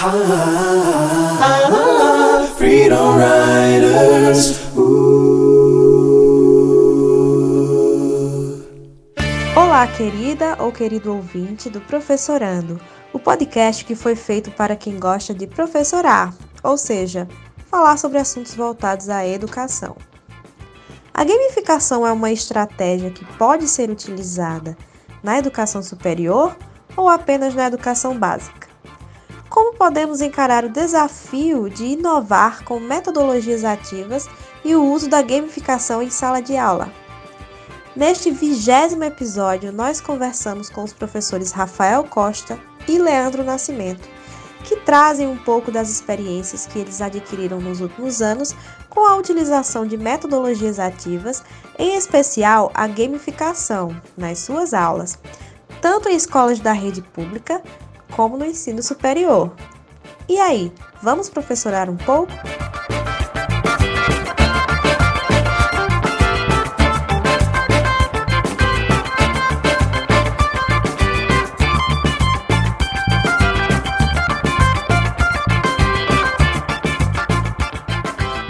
Freedom 2.56 3.18
Riders. 3.18 4.58
Olá, 9.54 9.86
querida 9.88 10.56
ou 10.58 10.72
querido 10.72 11.14
ouvinte 11.14 11.68
do 11.68 11.82
Professorando, 11.82 12.80
o 13.12 13.18
podcast 13.18 13.84
que 13.84 13.94
foi 13.94 14.16
feito 14.16 14.50
para 14.52 14.74
quem 14.74 14.98
gosta 14.98 15.34
de 15.34 15.46
professorar, 15.46 16.34
ou 16.62 16.78
seja, 16.78 17.28
falar 17.66 17.98
sobre 17.98 18.16
assuntos 18.16 18.54
voltados 18.54 19.10
à 19.10 19.26
educação. 19.26 19.94
A 21.12 21.24
gamificação 21.24 22.06
é 22.06 22.12
uma 22.12 22.32
estratégia 22.32 23.10
que 23.10 23.26
pode 23.36 23.68
ser 23.68 23.90
utilizada 23.90 24.78
na 25.22 25.38
educação 25.38 25.82
superior 25.82 26.56
ou 26.96 27.06
apenas 27.06 27.54
na 27.54 27.66
educação 27.66 28.18
básica. 28.18 28.59
Como 29.50 29.74
podemos 29.74 30.20
encarar 30.20 30.64
o 30.64 30.68
desafio 30.68 31.68
de 31.68 31.84
inovar 31.84 32.62
com 32.62 32.78
metodologias 32.78 33.64
ativas 33.64 34.28
e 34.64 34.76
o 34.76 34.84
uso 34.84 35.10
da 35.10 35.20
gamificação 35.22 36.00
em 36.00 36.08
sala 36.08 36.40
de 36.40 36.56
aula? 36.56 36.88
Neste 37.96 38.30
vigésimo 38.30 39.02
episódio, 39.02 39.72
nós 39.72 40.00
conversamos 40.00 40.70
com 40.70 40.84
os 40.84 40.92
professores 40.92 41.50
Rafael 41.50 42.04
Costa 42.04 42.60
e 42.86 42.96
Leandro 42.96 43.42
Nascimento, 43.42 44.08
que 44.62 44.76
trazem 44.76 45.26
um 45.26 45.36
pouco 45.36 45.72
das 45.72 45.90
experiências 45.90 46.64
que 46.66 46.78
eles 46.78 47.00
adquiriram 47.00 47.60
nos 47.60 47.80
últimos 47.80 48.22
anos 48.22 48.54
com 48.88 49.04
a 49.04 49.16
utilização 49.16 49.84
de 49.84 49.96
metodologias 49.96 50.78
ativas, 50.78 51.42
em 51.76 51.96
especial 51.96 52.70
a 52.72 52.86
gamificação, 52.86 54.00
nas 54.16 54.38
suas 54.38 54.72
aulas, 54.72 55.18
tanto 55.80 56.08
em 56.08 56.14
escolas 56.14 56.60
da 56.60 56.72
rede 56.72 57.02
pública 57.02 57.60
como 58.10 58.36
no 58.36 58.44
ensino 58.44 58.82
superior. 58.82 59.52
E 60.28 60.38
aí, 60.38 60.72
vamos 61.02 61.28
professorar 61.28 61.88
um 61.88 61.96
pouco? 61.96 62.32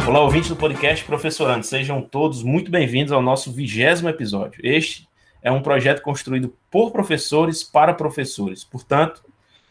Olá, 0.06 0.20
ouvintes 0.22 0.48
do 0.48 0.56
podcast 0.56 1.04
Professorando, 1.04 1.64
sejam 1.64 2.02
todos 2.02 2.42
muito 2.42 2.68
bem-vindos 2.68 3.12
ao 3.12 3.22
nosso 3.22 3.52
vigésimo 3.52 4.08
episódio. 4.08 4.60
Este 4.60 5.08
é 5.40 5.52
um 5.52 5.62
projeto 5.62 6.02
construído 6.02 6.52
por 6.68 6.90
professores 6.90 7.62
para 7.62 7.94
professores. 7.94 8.64
Portanto, 8.64 9.22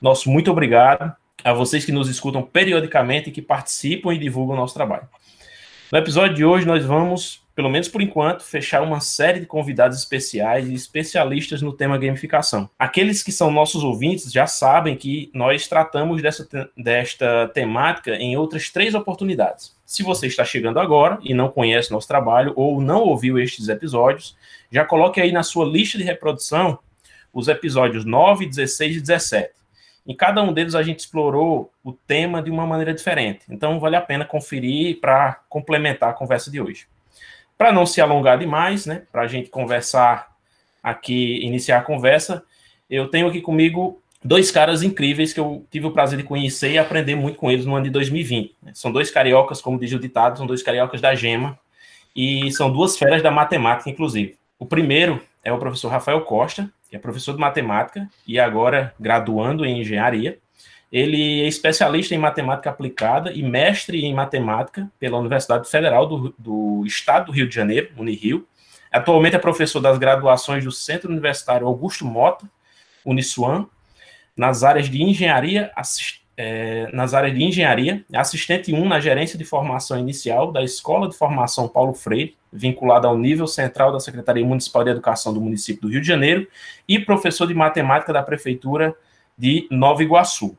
nosso 0.01 0.29
muito 0.29 0.51
obrigado 0.51 1.13
a 1.43 1.53
vocês 1.53 1.85
que 1.85 1.91
nos 1.91 2.09
escutam 2.09 2.41
periodicamente 2.41 3.29
e 3.29 3.31
que 3.31 3.41
participam 3.41 4.13
e 4.13 4.17
divulgam 4.17 4.55
o 4.55 4.59
nosso 4.59 4.73
trabalho. 4.73 5.07
No 5.91 5.97
episódio 5.97 6.35
de 6.35 6.45
hoje, 6.45 6.67
nós 6.67 6.85
vamos, 6.85 7.41
pelo 7.55 7.69
menos 7.69 7.87
por 7.87 7.99
enquanto, 7.99 8.43
fechar 8.43 8.83
uma 8.83 8.99
série 8.99 9.39
de 9.39 9.47
convidados 9.47 9.97
especiais 9.97 10.69
e 10.69 10.73
especialistas 10.73 11.63
no 11.63 11.73
tema 11.73 11.97
gamificação. 11.97 12.69
Aqueles 12.77 13.23
que 13.23 13.31
são 13.31 13.49
nossos 13.49 13.83
ouvintes 13.83 14.31
já 14.31 14.45
sabem 14.45 14.95
que 14.95 15.31
nós 15.33 15.67
tratamos 15.67 16.21
dessa, 16.21 16.47
desta 16.77 17.47
temática 17.47 18.15
em 18.15 18.37
outras 18.37 18.69
três 18.69 18.93
oportunidades. 18.93 19.75
Se 19.83 20.03
você 20.03 20.27
está 20.27 20.45
chegando 20.45 20.79
agora 20.79 21.17
e 21.23 21.33
não 21.33 21.49
conhece 21.49 21.91
nosso 21.91 22.07
trabalho 22.07 22.53
ou 22.55 22.79
não 22.79 23.01
ouviu 23.01 23.39
estes 23.39 23.67
episódios, 23.67 24.37
já 24.71 24.85
coloque 24.85 25.19
aí 25.19 25.31
na 25.31 25.41
sua 25.41 25.65
lista 25.65 25.97
de 25.97 26.03
reprodução 26.03 26.77
os 27.33 27.47
episódios 27.47 28.05
9, 28.05 28.45
16 28.45 28.97
e 28.97 29.01
17. 29.01 29.58
Em 30.09 30.15
cada 30.15 30.41
um 30.41 30.51
deles 30.51 30.73
a 30.73 30.81
gente 30.81 31.01
explorou 31.01 31.71
o 31.83 31.93
tema 31.93 32.41
de 32.41 32.49
uma 32.49 32.65
maneira 32.65 32.95
diferente. 32.95 33.41
Então 33.47 33.79
vale 33.79 33.95
a 33.95 34.01
pena 34.01 34.25
conferir 34.25 34.99
para 34.99 35.39
complementar 35.47 36.09
a 36.09 36.13
conversa 36.13 36.49
de 36.49 36.59
hoje. 36.59 36.87
Para 37.55 37.71
não 37.71 37.85
se 37.85 38.01
alongar 38.01 38.39
demais, 38.39 38.87
né, 38.87 39.03
para 39.11 39.21
a 39.21 39.27
gente 39.27 39.51
conversar 39.51 40.35
aqui, 40.81 41.45
iniciar 41.45 41.77
a 41.77 41.83
conversa, 41.83 42.43
eu 42.89 43.07
tenho 43.07 43.27
aqui 43.27 43.39
comigo 43.39 44.01
dois 44.23 44.49
caras 44.49 44.81
incríveis 44.81 45.31
que 45.31 45.39
eu 45.39 45.63
tive 45.69 45.85
o 45.85 45.91
prazer 45.91 46.17
de 46.17 46.23
conhecer 46.23 46.71
e 46.71 46.79
aprender 46.79 47.13
muito 47.13 47.37
com 47.37 47.51
eles 47.51 47.67
no 47.67 47.75
ano 47.75 47.83
de 47.83 47.91
2020. 47.91 48.55
São 48.73 48.91
dois 48.91 49.11
cariocas, 49.11 49.61
como 49.61 49.79
diz 49.79 49.93
o 49.93 49.99
ditado, 49.99 50.39
são 50.39 50.47
dois 50.47 50.63
cariocas 50.63 50.99
da 50.99 51.13
gema 51.13 51.55
e 52.15 52.51
são 52.51 52.71
duas 52.71 52.97
feras 52.97 53.21
da 53.21 53.29
matemática, 53.29 53.91
inclusive. 53.91 54.39
O 54.57 54.65
primeiro 54.65 55.21
é 55.43 55.53
o 55.53 55.59
professor 55.59 55.89
Rafael 55.89 56.21
Costa, 56.21 56.67
que 56.89 56.95
é 56.95 56.99
professor 56.99 57.33
de 57.33 57.39
matemática 57.39 58.09
e 58.25 58.39
agora 58.39 58.93
graduando 58.99 59.65
em 59.65 59.81
engenharia. 59.81 60.39
Ele 60.91 61.43
é 61.43 61.47
especialista 61.47 62.15
em 62.15 62.17
matemática 62.17 62.69
aplicada 62.69 63.31
e 63.31 63.43
mestre 63.43 64.03
em 64.03 64.13
matemática 64.13 64.91
pela 64.99 65.19
Universidade 65.19 65.69
Federal 65.69 66.07
do, 66.07 66.33
do 66.37 66.83
Estado 66.85 67.27
do 67.27 67.31
Rio 67.31 67.47
de 67.47 67.53
Janeiro, 67.53 67.91
Unirio. 67.95 68.47
Atualmente 68.91 69.35
é 69.35 69.39
professor 69.39 69.79
das 69.79 69.99
graduações 69.99 70.63
do 70.63 70.71
Centro 70.71 71.11
Universitário 71.11 71.67
Augusto 71.67 72.05
Mota, 72.05 72.49
Uniswan, 73.05 73.67
nas 74.35 74.63
áreas 74.63 74.89
de 74.89 75.03
engenharia, 75.03 75.71
é, 76.41 76.87
nas 76.93 77.13
áreas 77.13 77.37
de 77.37 77.43
engenharia, 77.43 78.01
assistente 78.13 78.73
1 78.73 78.87
na 78.87 79.01
gerência 79.01 79.37
de 79.37 79.43
formação 79.43 79.99
inicial 79.99 80.53
da 80.53 80.63
Escola 80.63 81.09
de 81.09 81.17
Formação 81.17 81.67
Paulo 81.67 81.93
Freire, 81.93 82.37
vinculada 82.51 83.09
ao 83.09 83.17
nível 83.17 83.45
central 83.45 83.91
da 83.91 83.99
Secretaria 83.99 84.45
Municipal 84.45 84.85
de 84.85 84.89
Educação 84.89 85.33
do 85.33 85.41
município 85.41 85.81
do 85.81 85.89
Rio 85.89 85.99
de 85.99 86.07
Janeiro, 86.07 86.47
e 86.87 86.97
professor 86.97 87.45
de 87.45 87.53
matemática 87.53 88.13
da 88.13 88.23
Prefeitura 88.23 88.95
de 89.37 89.67
Nova 89.69 90.01
Iguaçu. 90.01 90.57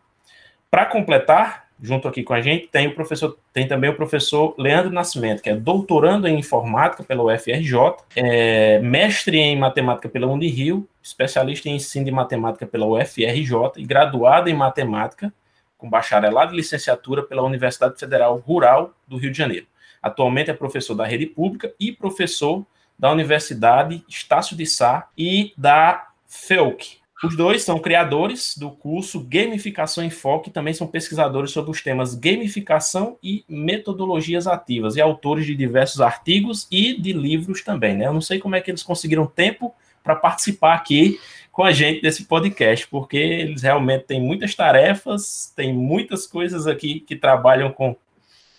Para 0.71 0.85
completar, 0.85 1.65
junto 1.83 2.07
aqui 2.07 2.23
com 2.23 2.35
a 2.35 2.43
gente, 2.43 2.69
tem 2.69 2.87
o 2.87 2.95
professor, 2.95 3.39
tem 3.51 3.67
também 3.67 3.89
o 3.89 3.97
professor 3.97 4.55
Leandro 4.59 4.93
Nascimento, 4.93 5.43
que 5.43 5.49
é 5.49 5.57
doutorando 5.57 6.29
em 6.29 6.39
informática 6.39 7.03
pela 7.03 7.23
UFRJ, 7.23 7.75
é 8.15 8.81
mestre 8.81 9.39
em 9.39 9.59
matemática 9.59 10.11
pela 10.11 10.27
Unirio, 10.27 10.87
especialista 11.03 11.71
em 11.71 11.77
ensino 11.77 12.05
de 12.05 12.11
matemática 12.11 12.67
pela 12.67 12.85
UFRJ 12.85 13.79
e 13.79 13.85
graduado 13.87 14.51
em 14.51 14.55
matemática 14.55 15.33
com 15.81 15.89
bacharelado 15.89 16.53
e 16.53 16.57
licenciatura 16.57 17.23
pela 17.23 17.43
Universidade 17.43 17.99
Federal 17.99 18.37
Rural 18.39 18.95
do 19.09 19.17
Rio 19.17 19.33
de 19.33 19.39
Janeiro. 19.39 19.67
Atualmente 20.03 20.51
é 20.51 20.55
professor 20.55 20.95
da 20.95 21.05
rede 21.07 21.27
pública 21.27 21.73
e 21.81 21.91
professor 21.91 22.65
da 22.99 23.11
Universidade 23.11 24.05
Estácio 24.09 24.57
de 24.57 24.67
Sá 24.67 25.09
e 25.17 25.53
da 25.57 26.09
FEUC, 26.29 27.01
os 27.23 27.37
dois 27.37 27.63
são 27.63 27.79
criadores 27.79 28.57
do 28.57 28.71
curso 28.71 29.21
Gamificação 29.21 30.03
em 30.03 30.09
Foco 30.09 30.49
e 30.49 30.53
também 30.53 30.73
são 30.73 30.87
pesquisadores 30.87 31.51
sobre 31.51 31.71
os 31.71 31.83
temas 31.83 32.15
gamificação 32.15 33.19
e 33.23 33.45
metodologias 33.47 34.47
ativas 34.47 34.97
e 34.97 35.03
autores 35.03 35.45
de 35.45 35.55
diversos 35.55 36.01
artigos 36.01 36.67
e 36.71 36.99
de 36.99 37.13
livros 37.13 37.63
também, 37.63 37.95
né? 37.95 38.07
Eu 38.07 38.15
não 38.15 38.23
sei 38.23 38.39
como 38.39 38.57
é 38.57 38.61
que 38.63 38.71
eles 38.71 38.83
conseguiram 38.83 39.27
tempo 39.27 39.75
para 40.03 40.17
participar 40.17 40.73
aqui 40.73 41.21
com 41.53 41.65
a 41.65 41.73
gente 41.73 42.01
desse 42.01 42.25
podcast, 42.25 42.87
porque 42.87 43.17
eles 43.17 43.63
realmente 43.63 44.05
têm 44.05 44.21
muitas 44.21 44.55
tarefas, 44.55 45.53
tem 45.57 45.73
muitas 45.73 46.27
coisas 46.27 46.67
aqui 46.67 47.01
que 47.01 47.17
trabalham 47.17 47.73
com 47.73 47.97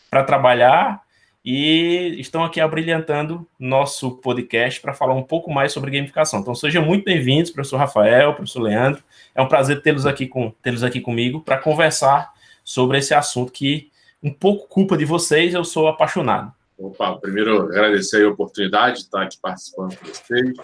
para 0.09 0.24
trabalhar 0.24 1.01
e 1.44 2.18
estão 2.19 2.44
aqui 2.44 2.59
abrilhantando 2.59 3.47
nosso 3.57 4.18
podcast 4.18 4.80
para 4.81 4.94
falar 4.94 5.13
um 5.13 5.24
pouco 5.24 5.51
mais 5.51 5.72
sobre 5.72 5.90
gamificação. 5.90 6.41
Então 6.41 6.53
sejam 6.53 6.84
muito 6.84 7.06
bem-vindos, 7.06 7.50
professor 7.50 7.78
Rafael, 7.78 8.34
professor 8.34 8.62
Leandro. 8.62 9.01
É 9.34 9.41
um 9.41 9.47
prazer 9.47 9.81
tê-los 9.81 10.06
aqui, 10.06 10.28
com, 10.28 10.51
tê 10.62 10.69
aqui 10.85 11.00
comigo 11.00 11.40
para 11.40 11.57
conversar 11.57 12.34
sobre 12.63 12.97
esse 12.97 13.13
assunto 13.13 13.51
que 13.51 13.90
um 14.22 14.31
pouco 14.31 14.68
culpa 14.68 14.97
de 14.97 15.06
vocês, 15.06 15.53
eu 15.53 15.63
sou 15.63 15.88
apaixonado. 15.88 16.53
Opa, 16.78 17.18
primeiro 17.18 17.63
agradecer 17.63 18.25
a 18.25 18.30
oportunidade 18.30 18.97
de 18.97 19.01
estar 19.03 19.24
aqui 19.24 19.38
participando 19.41 19.96
com 19.97 20.06
vocês. 20.06 20.57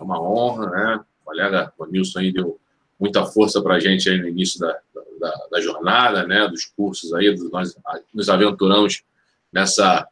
É 0.00 0.02
uma 0.02 0.20
honra, 0.20 0.70
né? 0.70 1.00
Colega 1.26 1.72
o 1.76 1.84
Nilson 1.84 2.20
aí 2.20 2.32
deu 2.32 2.58
muita 2.98 3.26
força 3.26 3.60
para 3.60 3.74
a 3.74 3.80
gente 3.80 4.08
aí 4.08 4.18
no 4.18 4.28
início 4.28 4.60
da, 4.60 4.78
da, 5.20 5.46
da, 5.50 5.60
jornada, 5.60 6.26
né? 6.26 6.46
Dos 6.48 6.64
cursos 6.64 7.12
aí, 7.12 7.34
nós 7.52 7.76
nos 8.14 8.28
aventuramos 8.28 9.02
nessa 9.52 10.08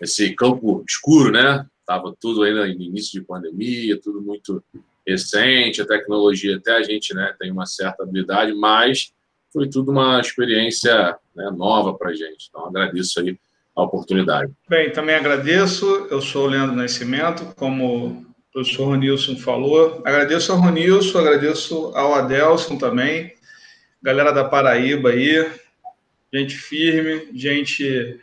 esse 0.00 0.34
campo 0.34 0.84
escuro, 0.86 1.30
né? 1.30 1.64
Tava 1.86 2.14
tudo 2.20 2.42
ainda 2.42 2.66
no 2.66 2.66
início 2.66 3.18
de 3.18 3.26
pandemia, 3.26 3.98
tudo 3.98 4.20
muito 4.20 4.62
recente, 5.06 5.80
a 5.80 5.86
tecnologia 5.86 6.56
até 6.56 6.72
a 6.72 6.82
gente, 6.82 7.14
né, 7.14 7.32
tem 7.38 7.52
uma 7.52 7.64
certa 7.64 8.02
habilidade, 8.02 8.52
mas 8.52 9.12
foi 9.52 9.68
tudo 9.68 9.92
uma 9.92 10.20
experiência 10.20 11.16
né, 11.34 11.48
nova 11.56 11.94
para 11.94 12.10
a 12.10 12.14
gente. 12.14 12.48
Então, 12.48 12.66
agradeço 12.66 13.20
aí 13.20 13.38
a 13.74 13.82
oportunidade. 13.82 14.52
Bem, 14.68 14.90
também 14.90 15.14
agradeço. 15.14 15.86
Eu 16.10 16.20
sou 16.20 16.44
o 16.44 16.48
Leandro 16.48 16.74
Nascimento, 16.74 17.54
como 17.54 18.26
professor 18.56 18.86
Ronilson 18.86 19.36
falou. 19.36 20.00
Agradeço 20.02 20.50
ao 20.50 20.58
Ronilson, 20.58 21.18
agradeço 21.18 21.92
ao 21.94 22.14
Adelson 22.14 22.78
também, 22.78 23.34
galera 24.02 24.32
da 24.32 24.44
Paraíba 24.44 25.10
aí, 25.10 25.46
gente 26.32 26.56
firme, 26.56 27.28
gente 27.34 28.18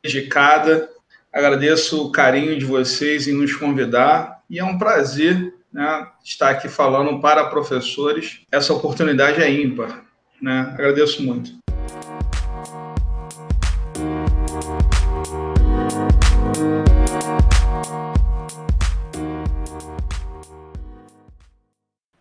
dedicada. 0.00 0.88
Agradeço 1.32 2.06
o 2.06 2.12
carinho 2.12 2.56
de 2.56 2.64
vocês 2.64 3.26
em 3.26 3.32
nos 3.32 3.56
convidar 3.56 4.44
e 4.48 4.60
é 4.60 4.64
um 4.64 4.78
prazer 4.78 5.52
né, 5.72 6.06
estar 6.22 6.50
aqui 6.50 6.68
falando 6.68 7.20
para 7.20 7.46
professores. 7.46 8.42
Essa 8.52 8.72
oportunidade 8.72 9.42
é 9.42 9.50
ímpar. 9.50 10.04
Né? 10.40 10.60
Agradeço 10.74 11.24
muito. 11.24 11.61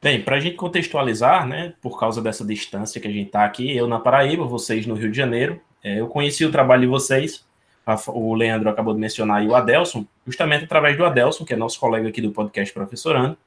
Bem, 0.03 0.23
para 0.23 0.37
a 0.37 0.39
gente 0.39 0.55
contextualizar, 0.55 1.47
né, 1.47 1.73
por 1.79 1.99
causa 1.99 2.23
dessa 2.23 2.43
distância 2.43 2.99
que 2.99 3.07
a 3.07 3.11
gente 3.11 3.27
está 3.27 3.45
aqui, 3.45 3.75
eu 3.77 3.87
na 3.87 3.99
Paraíba, 3.99 4.43
vocês 4.45 4.87
no 4.87 4.95
Rio 4.95 5.11
de 5.11 5.17
Janeiro, 5.17 5.61
é, 5.83 5.99
eu 5.99 6.07
conheci 6.07 6.43
o 6.43 6.51
trabalho 6.51 6.81
de 6.81 6.87
vocês, 6.87 7.45
a, 7.85 7.95
o 8.07 8.33
Leandro 8.33 8.67
acabou 8.67 8.95
de 8.95 8.99
mencionar 8.99 9.43
e 9.43 9.47
o 9.47 9.53
Adelson, 9.53 10.03
justamente 10.25 10.65
através 10.65 10.97
do 10.97 11.05
Adelson, 11.05 11.45
que 11.45 11.53
é 11.53 11.55
nosso 11.55 11.79
colega 11.79 12.09
aqui 12.09 12.19
do 12.19 12.31
podcast 12.31 12.73
Professorando, 12.73 13.37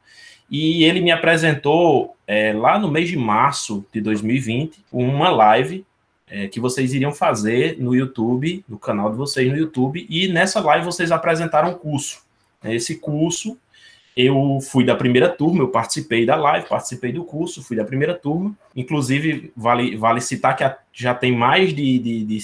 e 0.49 0.85
ele 0.85 1.01
me 1.01 1.11
apresentou 1.11 2.15
é, 2.25 2.53
lá 2.53 2.79
no 2.79 2.89
mês 2.89 3.09
de 3.09 3.17
março 3.17 3.85
de 3.93 4.01
2020 4.01 4.85
uma 4.93 5.31
live 5.31 5.85
é, 6.29 6.47
que 6.47 6.61
vocês 6.61 6.95
iriam 6.95 7.13
fazer 7.13 7.81
no 7.81 7.97
YouTube, 7.97 8.65
no 8.69 8.79
canal 8.79 9.11
de 9.11 9.17
vocês 9.17 9.51
no 9.51 9.59
YouTube, 9.59 10.07
e 10.09 10.29
nessa 10.29 10.61
live 10.61 10.85
vocês 10.85 11.11
apresentaram 11.11 11.71
um 11.71 11.75
curso. 11.75 12.23
Esse 12.63 12.97
curso, 12.97 13.59
eu 14.17 14.59
fui 14.61 14.85
da 14.85 14.95
primeira 14.95 15.29
turma, 15.29 15.63
eu 15.63 15.69
participei 15.69 16.25
da 16.25 16.37
live, 16.37 16.69
participei 16.69 17.13
do 17.13 17.25
curso, 17.25 17.63
fui 17.63 17.77
da 17.77 17.85
primeira 17.85 18.15
turma. 18.15 18.57
Inclusive, 18.75 19.53
vale, 19.57 19.97
vale 19.97 20.21
citar 20.21 20.57
que 20.57 20.65
já 20.93 21.15
tem 21.15 21.33
mais 21.33 21.75
de, 21.75 21.99
de, 21.99 22.25
de 22.25 22.39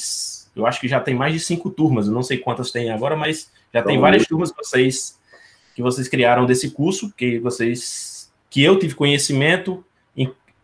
Eu 0.54 0.66
acho 0.66 0.80
que 0.80 0.88
já 0.88 1.00
tem 1.00 1.14
mais 1.14 1.32
de 1.32 1.40
cinco 1.40 1.70
turmas, 1.70 2.06
eu 2.06 2.12
não 2.12 2.22
sei 2.22 2.38
quantas 2.38 2.70
tem 2.70 2.90
agora, 2.90 3.16
mas 3.16 3.50
já 3.72 3.82
tem 3.82 3.98
várias 3.98 4.26
turmas 4.26 4.50
que 4.50 4.58
vocês, 4.58 5.18
que 5.76 5.82
vocês 5.82 6.08
criaram 6.08 6.44
desse 6.44 6.70
curso, 6.70 7.12
que 7.16 7.38
vocês. 7.38 8.32
que 8.48 8.62
eu 8.62 8.78
tive 8.78 8.94
conhecimento, 8.94 9.84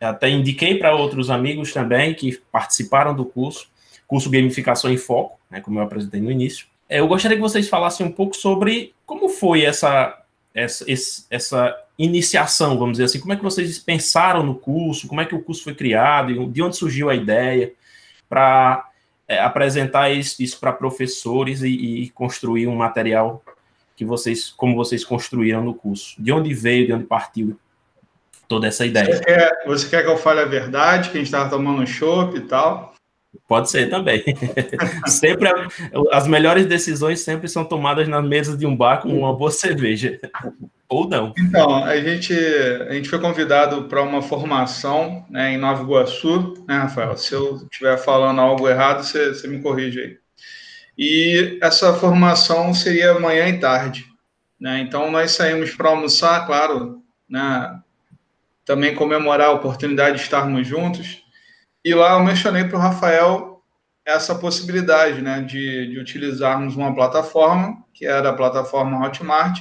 até 0.01 0.29
indiquei 0.29 0.77
para 0.79 0.95
outros 0.95 1.31
amigos 1.31 1.73
também 1.73 2.15
que 2.15 2.39
participaram 2.53 3.15
do 3.15 3.25
curso, 3.25 3.69
curso 4.07 4.31
Gamificação 4.31 4.91
em 4.91 4.97
Foco, 4.97 5.39
né, 5.51 5.61
como 5.61 5.79
eu 5.79 5.83
apresentei 5.83 6.21
no 6.21 6.31
início. 6.31 6.67
É, 6.89 7.01
eu 7.01 7.09
gostaria 7.09 7.37
que 7.37 7.43
vocês 7.43 7.69
falassem 7.69 8.07
um 8.07 8.13
pouco 8.13 8.37
sobre 8.37 8.95
como 9.05 9.29
foi 9.29 9.63
essa, 9.63 10.23
essa, 10.57 10.87
essa 11.31 11.77
iniciação, 11.99 12.79
vamos 12.79 12.93
dizer 12.93 13.05
assim, 13.05 13.21
como 13.21 13.35
é 13.35 13.37
que 13.37 13.43
vocês 13.43 13.79
pensaram 13.79 14.43
no 14.43 14.55
curso, 14.55 15.07
como 15.07 15.21
é 15.21 15.27
que 15.27 15.35
o 15.35 15.43
curso 15.43 15.63
foi 15.63 15.75
criado, 15.75 16.51
de 16.51 16.63
onde 16.63 16.77
surgiu 16.77 17.11
a 17.11 17.15
ideia 17.15 17.75
para 18.27 18.89
é, 19.29 19.39
apresentar 19.39 20.11
isso, 20.11 20.43
isso 20.43 20.59
para 20.59 20.73
professores 20.73 21.63
e, 21.63 21.69
e, 21.69 22.11
construir 22.11 22.67
um 22.67 22.75
material 22.75 23.45
que 23.95 24.05
vocês, 24.05 24.51
como 24.51 24.75
vocês 24.75 25.05
construíram 25.05 25.63
no 25.63 25.75
curso. 25.75 26.15
De 26.19 26.33
onde 26.33 26.55
veio, 26.55 26.87
de 26.87 26.93
onde 26.93 27.05
partiu 27.05 27.59
toda 28.49 28.67
essa 28.67 28.87
ideia. 28.87 29.17
Você 29.17 29.25
quer, 29.25 29.51
você 29.67 29.89
quer 29.89 30.03
que 30.05 30.09
eu 30.09 30.17
fale 30.17 30.41
a 30.41 30.47
verdade, 30.47 31.11
que 31.11 31.17
a 31.17 31.21
gente 31.21 31.27
estava 31.27 31.51
tomando 31.51 31.83
um 31.83 31.87
chopp 31.87 32.37
e 32.37 32.41
tal? 32.41 32.96
Pode 33.49 33.71
ser 33.71 33.89
também. 33.89 34.23
sempre 35.07 35.51
as 36.13 36.27
melhores 36.27 36.67
decisões 36.67 37.21
sempre 37.21 37.49
são 37.49 37.65
tomadas 37.65 38.09
na 38.09 38.23
mesa 38.23 38.57
de 38.57 38.67
um 38.67 38.77
bar 38.77 39.03
com 39.03 39.09
uma 39.09 39.35
boa 39.35 39.51
cerveja. 39.51 40.19
Ou 40.89 41.09
não. 41.09 41.33
Então, 41.37 41.85
a 41.85 42.01
gente, 42.01 42.33
a 42.89 42.93
gente 42.93 43.09
foi 43.09 43.19
convidado 43.19 43.85
para 43.85 44.03
uma 44.03 44.23
formação 44.23 45.27
né, 45.29 45.53
em 45.53 45.59
Nova 45.59 45.83
Iguaçu, 45.83 46.65
né, 46.69 46.79
Rafael? 46.79 47.17
Se 47.17 47.35
eu 47.35 47.57
estiver 47.57 47.97
falando 47.99 48.41
algo 48.41 48.69
errado, 48.69 49.03
você, 49.03 49.35
você 49.35 49.49
me 49.49 49.61
corrige 49.61 50.01
aí. 50.01 50.19
E 50.97 51.59
essa 51.61 51.93
formação 51.95 52.73
seria 52.73 53.13
amanhã 53.13 53.49
e 53.49 53.59
tarde. 53.59 54.07
Né? 54.61 54.81
Então, 54.81 55.11
nós 55.11 55.33
saímos 55.33 55.75
para 55.75 55.91
almoçar, 55.91 56.47
claro, 56.47 57.03
né, 57.29 57.81
também 58.65 58.95
comemorar 58.95 59.49
a 59.49 59.53
oportunidade 59.53 60.17
de 60.17 60.23
estarmos 60.23 60.67
juntos. 60.67 61.23
E 61.87 61.95
lá 61.95 62.15
eu 62.15 62.25
mencionei 62.25 62.65
para 62.65 62.77
o 62.77 62.81
Rafael 62.81 63.63
essa 64.05 64.35
possibilidade 64.35 65.23
né, 65.23 65.41
de, 65.41 65.87
de 65.87 66.01
utilizarmos 66.01 66.75
uma 66.75 66.93
plataforma, 66.93 67.81
que 67.95 68.05
era 68.05 68.31
a 68.31 68.33
plataforma 68.33 69.07
Hotmart, 69.07 69.61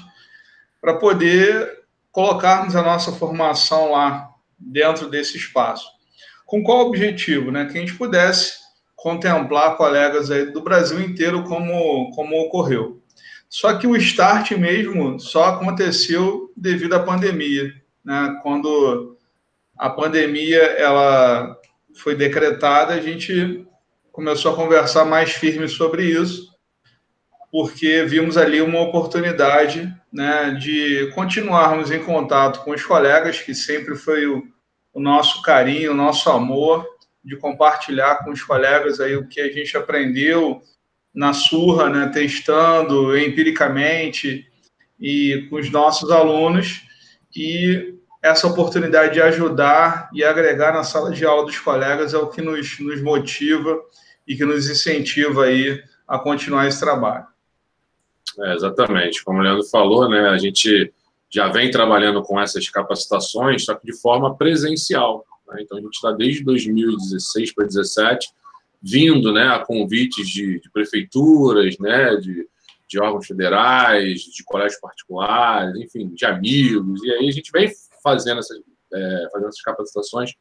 para 0.81 0.95
poder 0.95 1.83
colocarmos 2.11 2.75
a 2.75 2.81
nossa 2.81 3.11
formação 3.11 3.91
lá 3.91 4.31
dentro 4.57 5.07
desse 5.07 5.37
espaço. 5.37 5.87
Com 6.47 6.63
qual 6.63 6.87
objetivo? 6.87 7.51
Né? 7.51 7.65
Que 7.65 7.77
a 7.77 7.81
gente 7.81 7.93
pudesse 7.93 8.53
contemplar 8.95 9.77
colegas 9.77 10.31
aí 10.31 10.47
do 10.47 10.63
Brasil 10.63 10.99
inteiro 10.99 11.43
como, 11.43 12.09
como 12.15 12.41
ocorreu. 12.41 13.03
Só 13.47 13.77
que 13.77 13.85
o 13.85 13.95
start 13.97 14.49
mesmo 14.53 15.19
só 15.19 15.49
aconteceu 15.49 16.51
devido 16.57 16.95
à 16.95 17.03
pandemia 17.03 17.71
né, 18.03 18.39
quando 18.41 19.15
a 19.77 19.91
pandemia 19.91 20.63
ela 20.79 21.55
foi 21.95 22.15
decretada, 22.15 22.93
a 22.93 22.99
gente 22.99 23.65
começou 24.11 24.53
a 24.53 24.55
conversar 24.55 25.05
mais 25.05 25.31
firme 25.31 25.67
sobre 25.67 26.03
isso, 26.05 26.53
porque 27.51 28.03
vimos 28.03 28.37
ali 28.37 28.61
uma 28.61 28.81
oportunidade 28.81 29.93
né, 30.11 30.51
de 30.51 31.11
continuarmos 31.13 31.91
em 31.91 32.03
contato 32.03 32.63
com 32.63 32.71
os 32.71 32.83
colegas, 32.83 33.39
que 33.39 33.53
sempre 33.53 33.95
foi 33.95 34.25
o, 34.25 34.43
o 34.93 34.99
nosso 34.99 35.41
carinho, 35.41 35.91
o 35.91 35.95
nosso 35.95 36.29
amor, 36.29 36.85
de 37.23 37.35
compartilhar 37.37 38.23
com 38.23 38.31
os 38.31 38.43
colegas 38.43 38.99
aí 38.99 39.15
o 39.15 39.27
que 39.27 39.41
a 39.41 39.51
gente 39.51 39.75
aprendeu 39.75 40.61
na 41.13 41.33
surra, 41.33 41.89
né, 41.89 42.09
testando 42.13 43.17
empiricamente 43.17 44.45
e 44.99 45.47
com 45.49 45.55
os 45.55 45.71
nossos 45.71 46.11
alunos. 46.11 46.83
E 47.35 47.94
essa 48.25 48.47
oportunidade 48.47 49.13
de 49.13 49.21
ajudar 49.21 50.09
e 50.11 50.23
agregar 50.23 50.73
na 50.73 50.83
sala 50.83 51.11
de 51.11 51.23
aula 51.23 51.45
dos 51.45 51.59
colegas 51.59 52.11
é 52.11 52.17
o 52.17 52.27
que 52.27 52.41
nos, 52.41 52.79
nos 52.79 52.99
motiva 53.03 53.79
e 54.27 54.35
que 54.35 54.43
nos 54.43 54.67
incentiva 54.67 55.45
aí 55.45 55.79
a 56.07 56.17
continuar 56.17 56.67
esse 56.67 56.79
trabalho. 56.79 57.25
É, 58.39 58.55
exatamente. 58.55 59.23
Como 59.23 59.37
o 59.37 59.41
Leandro 59.43 59.63
falou, 59.65 60.09
né, 60.09 60.27
a 60.29 60.39
gente 60.39 60.91
já 61.29 61.49
vem 61.49 61.69
trabalhando 61.69 62.23
com 62.23 62.41
essas 62.41 62.67
capacitações, 62.67 63.63
só 63.63 63.75
que 63.75 63.85
de 63.85 63.95
forma 64.01 64.35
presencial. 64.35 65.23
Né? 65.47 65.61
Então, 65.61 65.77
a 65.77 65.81
gente 65.81 65.93
está 65.93 66.11
desde 66.11 66.43
2016 66.43 67.53
para 67.53 67.65
2017 67.65 68.29
vindo 68.81 69.31
né, 69.31 69.47
a 69.49 69.59
convites 69.59 70.27
de, 70.27 70.59
de 70.59 70.71
prefeituras, 70.71 71.77
né, 71.77 72.15
de, 72.15 72.47
de 72.87 72.99
órgãos 72.99 73.27
federais, 73.27 74.21
de 74.21 74.43
colégios 74.43 74.79
particulares, 74.79 75.75
enfim, 75.75 76.09
de 76.09 76.25
amigos, 76.25 77.03
e 77.03 77.11
aí 77.11 77.27
a 77.27 77.31
gente 77.31 77.51
vem 77.51 77.71
fazendo 78.05 78.39
essas, 78.39 78.59
é, 78.93 79.27
fazendo 79.31 79.49
essas 79.49 79.61
capacitações 79.63 80.31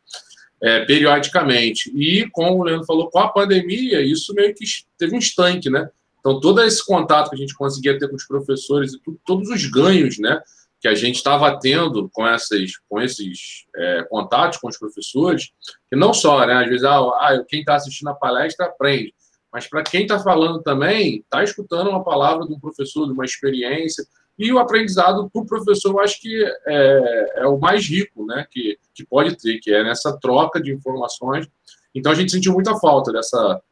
é, 0.62 0.84
periodicamente. 0.84 1.90
E, 1.96 2.28
como 2.30 2.58
o 2.58 2.62
Leandro 2.62 2.86
falou, 2.86 3.10
com 3.10 3.18
a 3.18 3.28
pandemia, 3.28 4.02
isso 4.02 4.34
meio 4.34 4.54
que 4.54 4.64
teve 4.98 5.16
um 5.16 5.18
estanque, 5.18 5.70
né? 5.70 5.88
Então, 6.20 6.40
todo 6.40 6.60
esse 6.62 6.84
contato 6.84 7.30
que 7.30 7.36
a 7.36 7.38
gente 7.38 7.54
conseguia 7.54 7.98
ter 7.98 8.08
com 8.08 8.16
os 8.16 8.26
professores 8.26 8.92
e 8.92 9.00
tudo, 9.00 9.18
todos 9.26 9.48
os 9.48 9.64
ganhos, 9.66 10.18
né? 10.18 10.40
Que 10.80 10.88
a 10.88 10.94
gente 10.94 11.16
estava 11.16 11.58
tendo 11.58 12.10
com, 12.12 12.26
essas, 12.26 12.72
com 12.88 13.00
esses 13.00 13.64
é, 13.74 14.02
contatos 14.04 14.58
com 14.58 14.68
os 14.68 14.78
professores, 14.78 15.50
que 15.88 15.96
não 15.96 16.12
só, 16.12 16.46
né? 16.46 16.54
Às 16.54 16.68
vezes, 16.68 16.84
ah, 16.84 16.98
ah 16.98 17.44
quem 17.48 17.60
está 17.60 17.76
assistindo 17.76 18.08
a 18.08 18.14
palestra 18.14 18.66
aprende, 18.66 19.14
mas 19.52 19.68
para 19.68 19.84
quem 19.84 20.02
está 20.02 20.18
falando 20.18 20.62
também, 20.62 21.20
está 21.20 21.44
escutando 21.44 21.88
uma 21.88 22.02
palavra 22.02 22.46
de 22.46 22.52
um 22.52 22.58
professor, 22.58 23.06
de 23.06 23.12
uma 23.12 23.24
experiência, 23.24 24.04
e 24.38 24.52
o 24.52 24.58
aprendizado 24.58 25.30
para 25.30 25.42
o 25.42 25.46
professor, 25.46 25.90
eu 25.90 26.00
acho 26.00 26.20
que 26.20 26.44
é, 26.66 27.32
é, 27.36 27.46
o 27.46 27.58
mais 27.58 27.86
rico 27.86 28.26
né, 28.26 28.46
que, 28.50 28.78
que 28.92 29.04
pode 29.04 29.36
ter, 29.36 29.58
que 29.60 29.72
é 29.72 29.84
nessa 29.84 30.18
troca 30.18 30.60
de 30.60 30.72
informações. 30.72 31.48
Então, 31.94 32.10
a 32.10 32.14
gente 32.14 32.32
sentiu 32.32 32.52
muita 32.52 32.76
falta 32.78 33.12
dessa 33.12 33.62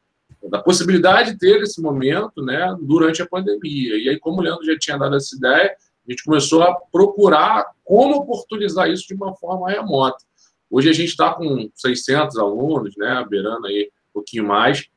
da 0.49 0.61
possibilidade 0.61 1.33
de 1.33 1.39
ter 1.39 1.63
esse 1.63 1.81
momento 1.81 2.43
né, 2.43 2.77
durante 2.81 3.23
a 3.23 3.27
pandemia. 3.27 3.97
E 3.97 4.09
aí, 4.09 4.19
como 4.19 4.39
o 4.39 4.43
Leandro 4.43 4.65
já 4.65 4.77
tinha 4.77 4.99
dado 4.99 5.15
essa 5.15 5.37
ideia, 5.37 5.77
a 6.07 6.11
gente 6.11 6.25
começou 6.25 6.63
a 6.63 6.75
procurar 6.75 7.67
como 7.85 8.17
oportunizar 8.17 8.91
isso 8.91 9.07
de 9.07 9.15
uma 9.15 9.37
forma 9.37 9.71
remota. 9.71 10.19
Hoje 10.71 10.89
a 10.89 10.93
gente 10.93 11.11
está 11.11 11.33
com 11.35 11.71
600 11.75 12.39
alunos, 12.39 12.97
né, 12.97 13.25
beirando 13.29 13.67
aí 13.67 13.91
um 14.11 14.13
pouquinho 14.15 14.45
mais, 14.45 14.89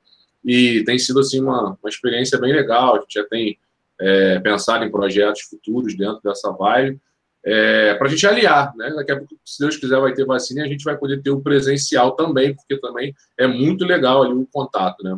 e 0.43 0.83
tem 0.83 0.97
sido 0.97 1.19
assim 1.19 1.41
uma, 1.41 1.77
uma 1.81 1.89
experiência 1.89 2.39
bem 2.39 2.53
legal. 2.53 2.95
A 2.95 2.99
gente 3.01 3.13
já 3.13 3.25
tem 3.25 3.57
é, 3.99 4.39
pensar 4.39 4.85
em 4.85 4.91
projetos 4.91 5.41
futuros 5.41 5.95
dentro 5.95 6.21
dessa 6.23 6.51
vibe, 6.51 6.99
é, 7.45 7.93
para 7.93 8.07
a 8.07 8.09
gente 8.09 8.25
aliar, 8.25 8.75
né? 8.75 8.89
Daqui 8.95 9.11
a 9.11 9.17
pouco, 9.17 9.35
se 9.45 9.59
Deus 9.59 9.77
quiser, 9.77 9.99
vai 9.99 10.13
ter 10.13 10.25
vacina 10.25 10.61
e 10.61 10.63
a 10.63 10.67
gente 10.67 10.83
vai 10.83 10.97
poder 10.97 11.21
ter 11.21 11.29
o 11.29 11.41
presencial 11.41 12.13
também, 12.13 12.55
porque 12.55 12.79
também 12.79 13.13
é 13.37 13.45
muito 13.45 13.85
legal 13.85 14.23
ali 14.23 14.33
o 14.33 14.47
contato, 14.51 15.03
né? 15.03 15.17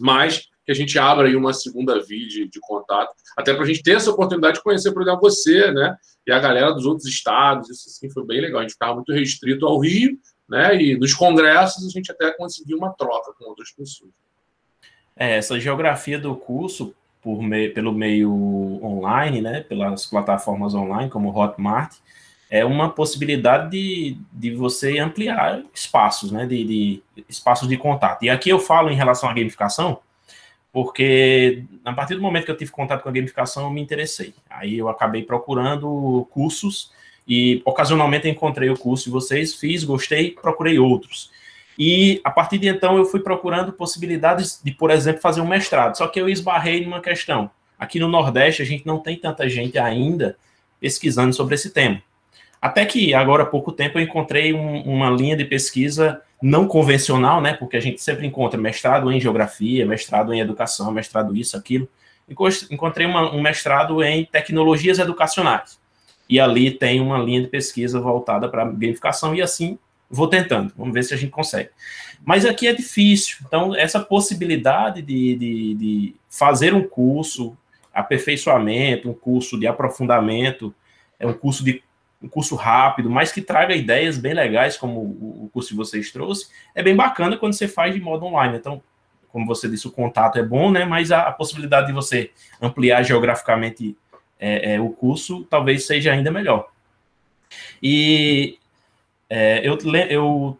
Mas 0.00 0.48
que 0.64 0.72
a 0.72 0.74
gente 0.74 0.98
abra 0.98 1.28
aí 1.28 1.36
uma 1.36 1.52
segunda 1.52 2.00
via 2.02 2.26
de, 2.26 2.48
de 2.48 2.60
contato, 2.60 3.14
até 3.36 3.54
para 3.54 3.62
a 3.62 3.66
gente 3.66 3.82
ter 3.82 3.96
essa 3.96 4.10
oportunidade 4.10 4.56
de 4.56 4.62
conhecer, 4.62 4.92
por 4.92 5.02
exemplo, 5.02 5.20
você, 5.20 5.70
né? 5.70 5.96
E 6.26 6.32
a 6.32 6.38
galera 6.38 6.72
dos 6.72 6.84
outros 6.84 7.06
estados, 7.06 7.70
isso 7.70 7.88
assim 7.88 8.10
foi 8.10 8.24
bem 8.24 8.40
legal. 8.40 8.60
A 8.60 8.62
gente 8.62 8.72
ficava 8.72 8.94
muito 8.94 9.12
restrito 9.12 9.66
ao 9.66 9.78
Rio, 9.78 10.18
né? 10.48 10.80
E 10.80 10.96
nos 10.96 11.14
congressos 11.14 11.86
a 11.86 11.90
gente 11.90 12.10
até 12.10 12.32
conseguiu 12.32 12.76
uma 12.76 12.92
troca 12.92 13.32
com 13.38 13.44
outras 13.48 13.70
pessoas. 13.70 14.10
É, 15.16 15.36
essa 15.36 15.58
geografia 15.60 16.18
do 16.18 16.34
curso 16.34 16.94
por 17.22 17.40
meio, 17.40 17.72
pelo 17.72 17.92
meio 17.92 18.30
online, 18.82 19.40
né, 19.40 19.60
pelas 19.60 20.06
plataformas 20.06 20.74
online, 20.74 21.08
como 21.08 21.36
Hotmart, 21.36 21.94
é 22.50 22.64
uma 22.64 22.90
possibilidade 22.90 23.70
de, 23.70 24.18
de 24.32 24.54
você 24.54 24.98
ampliar 24.98 25.62
espaços, 25.72 26.30
né, 26.30 26.44
de, 26.44 26.64
de 26.64 27.02
espaços 27.28 27.68
de 27.68 27.76
contato. 27.76 28.24
E 28.24 28.30
aqui 28.30 28.50
eu 28.50 28.58
falo 28.58 28.90
em 28.90 28.94
relação 28.94 29.30
à 29.30 29.32
gamificação, 29.32 30.00
porque 30.72 31.64
a 31.84 31.92
partir 31.92 32.14
do 32.14 32.22
momento 32.22 32.44
que 32.44 32.50
eu 32.50 32.56
tive 32.56 32.70
contato 32.70 33.02
com 33.02 33.08
a 33.08 33.12
gamificação, 33.12 33.64
eu 33.64 33.70
me 33.70 33.80
interessei. 33.80 34.34
Aí 34.50 34.76
eu 34.76 34.88
acabei 34.88 35.22
procurando 35.22 36.26
cursos 36.30 36.90
e 37.26 37.62
ocasionalmente 37.64 38.28
encontrei 38.28 38.68
o 38.68 38.76
curso 38.76 39.04
de 39.04 39.10
vocês, 39.10 39.54
fiz, 39.54 39.84
gostei, 39.84 40.32
procurei 40.32 40.78
outros. 40.78 41.30
E 41.78 42.20
a 42.22 42.30
partir 42.30 42.58
de 42.58 42.68
então 42.68 42.96
eu 42.96 43.04
fui 43.04 43.20
procurando 43.20 43.72
possibilidades 43.72 44.60
de, 44.62 44.72
por 44.72 44.90
exemplo, 44.90 45.20
fazer 45.20 45.40
um 45.40 45.48
mestrado. 45.48 45.96
Só 45.96 46.06
que 46.06 46.20
eu 46.20 46.28
esbarrei 46.28 46.84
numa 46.84 47.00
questão. 47.00 47.50
Aqui 47.78 47.98
no 47.98 48.08
Nordeste 48.08 48.62
a 48.62 48.64
gente 48.64 48.86
não 48.86 48.98
tem 48.98 49.16
tanta 49.16 49.48
gente 49.48 49.78
ainda 49.78 50.36
pesquisando 50.80 51.32
sobre 51.32 51.54
esse 51.54 51.70
tema. 51.70 52.02
Até 52.60 52.84
que 52.84 53.12
agora 53.12 53.42
há 53.42 53.46
pouco 53.46 53.72
tempo 53.72 53.98
eu 53.98 54.02
encontrei 54.02 54.52
um, 54.52 54.82
uma 54.82 55.10
linha 55.10 55.36
de 55.36 55.44
pesquisa 55.44 56.22
não 56.40 56.66
convencional, 56.66 57.40
né? 57.40 57.54
Porque 57.54 57.76
a 57.76 57.80
gente 57.80 58.00
sempre 58.02 58.26
encontra 58.26 58.60
mestrado 58.60 59.10
em 59.10 59.20
geografia, 59.20 59.86
mestrado 59.86 60.32
em 60.32 60.40
educação, 60.40 60.92
mestrado 60.92 61.36
isso, 61.36 61.56
aquilo. 61.56 61.88
Encontrei 62.70 63.06
uma, 63.06 63.32
um 63.34 63.40
mestrado 63.40 64.02
em 64.02 64.24
tecnologias 64.24 64.98
educacionais. 64.98 65.80
E 66.28 66.38
ali 66.38 66.70
tem 66.70 67.00
uma 67.00 67.18
linha 67.18 67.42
de 67.42 67.48
pesquisa 67.48 68.00
voltada 68.00 68.48
para 68.48 68.64
gamificação 68.64 69.34
e 69.34 69.42
assim 69.42 69.78
vou 70.12 70.28
tentando, 70.28 70.72
vamos 70.76 70.92
ver 70.92 71.02
se 71.02 71.14
a 71.14 71.16
gente 71.16 71.30
consegue. 71.30 71.70
Mas 72.24 72.44
aqui 72.44 72.68
é 72.68 72.72
difícil, 72.72 73.38
então 73.46 73.74
essa 73.74 73.98
possibilidade 73.98 75.02
de, 75.02 75.34
de, 75.34 75.74
de 75.74 76.16
fazer 76.28 76.74
um 76.74 76.86
curso, 76.86 77.56
aperfeiçoamento, 77.92 79.10
um 79.10 79.14
curso 79.14 79.58
de 79.58 79.66
aprofundamento, 79.66 80.74
é 81.18 81.26
um 81.26 81.32
curso 81.32 81.64
de 81.64 81.82
um 82.22 82.28
curso 82.28 82.54
rápido, 82.54 83.10
mas 83.10 83.32
que 83.32 83.42
traga 83.42 83.74
ideias 83.74 84.16
bem 84.16 84.32
legais, 84.32 84.76
como 84.76 85.00
o 85.00 85.50
curso 85.52 85.70
que 85.70 85.74
vocês 85.74 86.12
trouxe, 86.12 86.46
é 86.72 86.82
bem 86.82 86.94
bacana 86.94 87.36
quando 87.36 87.54
você 87.54 87.66
faz 87.66 87.92
de 87.92 88.00
modo 88.00 88.24
online. 88.24 88.58
Então, 88.58 88.80
como 89.32 89.44
você 89.44 89.68
disse, 89.68 89.88
o 89.88 89.90
contato 89.90 90.38
é 90.38 90.42
bom, 90.42 90.70
né? 90.70 90.84
Mas 90.84 91.10
a, 91.10 91.22
a 91.22 91.32
possibilidade 91.32 91.88
de 91.88 91.92
você 91.92 92.30
ampliar 92.60 93.02
geograficamente 93.02 93.96
é, 94.38 94.74
é, 94.74 94.80
o 94.80 94.90
curso 94.90 95.44
talvez 95.50 95.84
seja 95.84 96.12
ainda 96.12 96.30
melhor. 96.30 96.68
E 97.82 98.58
é, 99.34 99.66
eu, 99.66 99.78
eu 100.10 100.58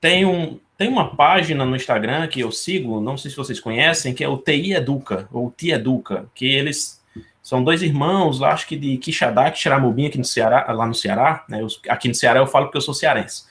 tenho, 0.00 0.60
tenho 0.78 0.92
uma 0.92 1.16
página 1.16 1.64
no 1.64 1.74
Instagram 1.74 2.28
que 2.28 2.38
eu 2.38 2.52
sigo, 2.52 3.00
não 3.00 3.16
sei 3.16 3.28
se 3.28 3.36
vocês 3.36 3.58
conhecem, 3.58 4.14
que 4.14 4.22
é 4.22 4.28
o 4.28 4.38
TI 4.38 4.74
Educa, 4.74 5.28
ou 5.32 5.50
TI 5.50 5.72
Educa, 5.72 6.26
que 6.32 6.46
eles 6.46 7.02
são 7.42 7.64
dois 7.64 7.82
irmãos, 7.82 8.40
acho 8.40 8.68
que 8.68 8.76
de 8.76 8.96
Quixadá, 8.98 9.50
Quixeramobim, 9.50 10.06
aqui 10.06 10.16
no 10.16 10.24
Ceará, 10.24 10.72
lá 10.72 10.86
no 10.86 10.94
Ceará, 10.94 11.44
né? 11.48 11.60
Eu, 11.60 11.66
aqui 11.88 12.06
no 12.06 12.14
Ceará 12.14 12.38
eu 12.38 12.46
falo 12.46 12.66
porque 12.66 12.78
eu 12.78 12.82
sou 12.82 12.94
cearense, 12.94 13.46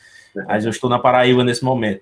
mas 0.47 0.63
eu 0.63 0.71
estou 0.71 0.89
na 0.89 0.97
Paraíba 0.97 1.43
nesse 1.43 1.65
momento. 1.65 2.01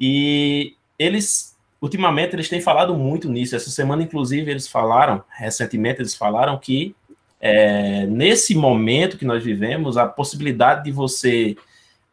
E 0.00 0.74
eles, 0.98 1.54
ultimamente, 1.82 2.34
eles 2.34 2.48
têm 2.48 2.62
falado 2.62 2.94
muito 2.94 3.28
nisso. 3.28 3.54
Essa 3.54 3.68
semana, 3.68 4.02
inclusive, 4.02 4.50
eles 4.50 4.66
falaram, 4.66 5.22
recentemente, 5.36 6.00
eles 6.00 6.14
falaram 6.14 6.56
que 6.56 6.96
é, 7.40 8.06
nesse 8.06 8.54
momento 8.54 9.16
que 9.16 9.24
nós 9.24 9.42
vivemos, 9.42 9.96
a 9.96 10.06
possibilidade 10.06 10.84
de 10.84 10.92
você 10.92 11.56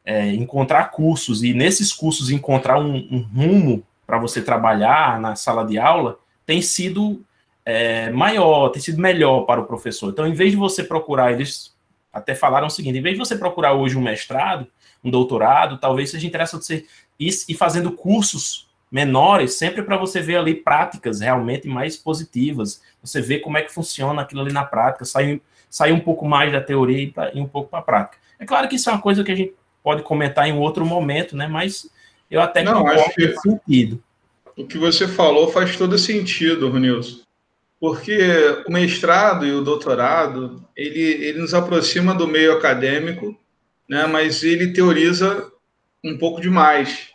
é, 0.03 0.29
encontrar 0.34 0.91
cursos 0.91 1.44
e 1.44 1.53
nesses 1.53 1.91
cursos 1.91 2.29
encontrar 2.29 2.79
um, 2.79 2.96
um 3.12 3.22
rumo 3.22 3.84
para 4.05 4.20
você 4.20 4.41
trabalhar 4.41 5.20
na 5.20 5.36
sala 5.36 5.65
de 5.65 5.79
aula 5.79 6.20
tem 6.46 6.62
sido 6.62 7.24
é, 7.65 8.12
maior, 8.12 8.70
tem 8.70 8.82
sido 8.82 9.01
melhor 9.01 9.41
para 9.41 9.60
o 9.60 9.65
professor. 9.65 10.12
Então, 10.12 10.27
em 10.27 10.34
vez 10.34 10.51
de 10.51 10.58
você 10.58 10.84
procurar, 10.84 11.32
eles 11.32 11.74
até 12.13 12.36
falaram 12.36 12.67
o 12.67 12.70
seguinte: 12.70 13.00
em 13.00 13.01
vez 13.01 13.15
de 13.15 13.20
você 13.20 13.36
procurar 13.36 13.74
hoje 13.74 13.98
um 13.98 14.01
mestrado, 14.01 14.67
um 15.03 15.10
doutorado, 15.10 15.79
talvez 15.79 16.12
seja 16.12 16.27
interessante 16.27 16.65
você 16.65 16.86
ir 17.20 17.55
fazendo 17.55 17.91
cursos 17.91 18.64
menores, 18.96 19.56
sempre 19.56 19.84
para 19.84 19.98
você 19.98 20.22
ver 20.22 20.38
ali 20.38 20.56
práticas 20.56 21.20
realmente 21.20 21.68
mais 21.68 21.98
positivas. 21.98 22.82
Você 23.04 23.20
vê 23.20 23.40
como 23.40 23.58
é 23.58 23.62
que 23.62 23.74
funciona 23.74 24.22
aquilo 24.22 24.40
ali 24.40 24.54
na 24.54 24.64
prática, 24.64 25.04
sair, 25.04 25.42
sair 25.70 25.92
um 25.92 26.00
pouco 26.00 26.25
mais 26.25 26.50
da 26.50 26.62
teoria 26.62 27.02
e, 27.02 27.12
pra, 27.12 27.30
um 27.36 27.46
pouco 27.46 27.70
para 27.70 27.80
a 27.80 27.82
prática. 27.82 28.18
É 28.40 28.46
claro 28.46 28.70
que 28.70 28.78
isso 28.78 28.90
é 28.90 28.94
uma 28.94 29.02
coisa 29.02 29.22
que 29.22 29.34
a 29.34 29.36
gente 29.36 29.54
pode 29.84 30.02
comentar 30.02 30.48
em 30.48 30.58
outro 30.58 30.86
momento, 30.86 31.36
né? 31.36 31.46
Mas 31.46 31.90
eu 32.32 32.40
até 32.40 32.64
Não, 32.64 32.75
concordo 32.75 33.02
acho 33.02 33.16
que 33.16 33.38
sentido. 33.38 34.02
O 34.56 34.66
que 34.66 34.78
você 34.78 35.10
falou 35.10 35.52
faz 35.52 35.75
todo 35.75 35.98
sentido, 35.98 36.70
Ronilson. 36.70 37.20
Porque 37.78 38.18
o 38.66 38.72
mestrado 38.72 39.46
e 39.46 39.52
o 39.52 39.62
doutorado, 39.62 40.66
ele, 40.74 41.02
ele 41.02 41.40
nos 41.40 41.54
aproxima 41.54 42.16
do 42.16 42.30
meio 42.30 42.54
acadêmico, 42.54 43.38
né? 43.90 44.08
Mas 44.08 44.42
ele 44.42 44.72
teoriza 44.72 45.52
um 46.02 46.18
pouco 46.18 46.40
demais, 46.40 47.10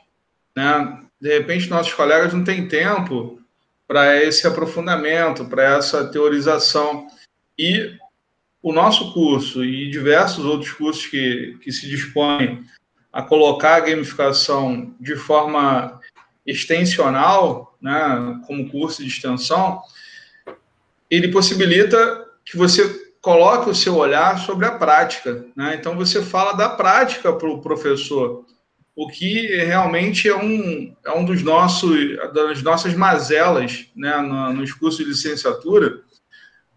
né? 0.55 1.01
De 1.21 1.29
repente 1.29 1.69
nossos 1.69 1.93
colegas 1.93 2.33
não 2.33 2.43
têm 2.43 2.67
tempo 2.67 3.41
para 3.87 4.23
esse 4.23 4.47
aprofundamento, 4.47 5.45
para 5.45 5.77
essa 5.77 6.07
teorização. 6.07 7.09
E 7.59 7.97
o 8.63 8.73
nosso 8.73 9.13
curso 9.13 9.65
e 9.65 9.91
diversos 9.91 10.45
outros 10.45 10.73
cursos 10.73 11.07
que, 11.07 11.59
que 11.63 11.73
se 11.73 11.89
dispõem 11.89 12.65
a 13.13 13.23
colocar 13.23 13.77
a 13.77 13.81
gamificação 13.81 14.95
de 15.01 15.17
forma 15.17 16.01
extensional, 16.47 17.77
né, 17.81 18.41
como 18.47 18.71
curso 18.71 19.03
de 19.03 19.09
extensão, 19.09 19.83
ele 21.11 21.29
possibilita 21.29 22.27
que 22.45 22.57
você 22.57 23.11
coloque 23.21 23.69
o 23.69 23.75
seu 23.75 23.97
olhar 23.97 24.39
sobre 24.39 24.67
a 24.67 24.73
prática. 24.73 25.45
Né? 25.55 25.77
Então, 25.79 25.97
você 25.97 26.23
fala 26.23 26.53
da 26.53 26.69
prática 26.69 27.33
para 27.33 27.49
o 27.49 27.61
professor 27.61 28.47
o 28.95 29.09
que 29.09 29.57
realmente 29.57 30.29
é 30.29 30.37
um, 30.37 30.95
é 31.05 31.11
um 31.13 31.25
dos 31.25 31.43
nossos, 31.43 32.17
das 32.35 32.63
nossas 32.63 32.95
mazelas 32.95 33.87
né, 33.97 34.17
nos 34.55 34.73
cursos 34.73 34.99
de 34.99 35.11
licenciatura, 35.11 36.01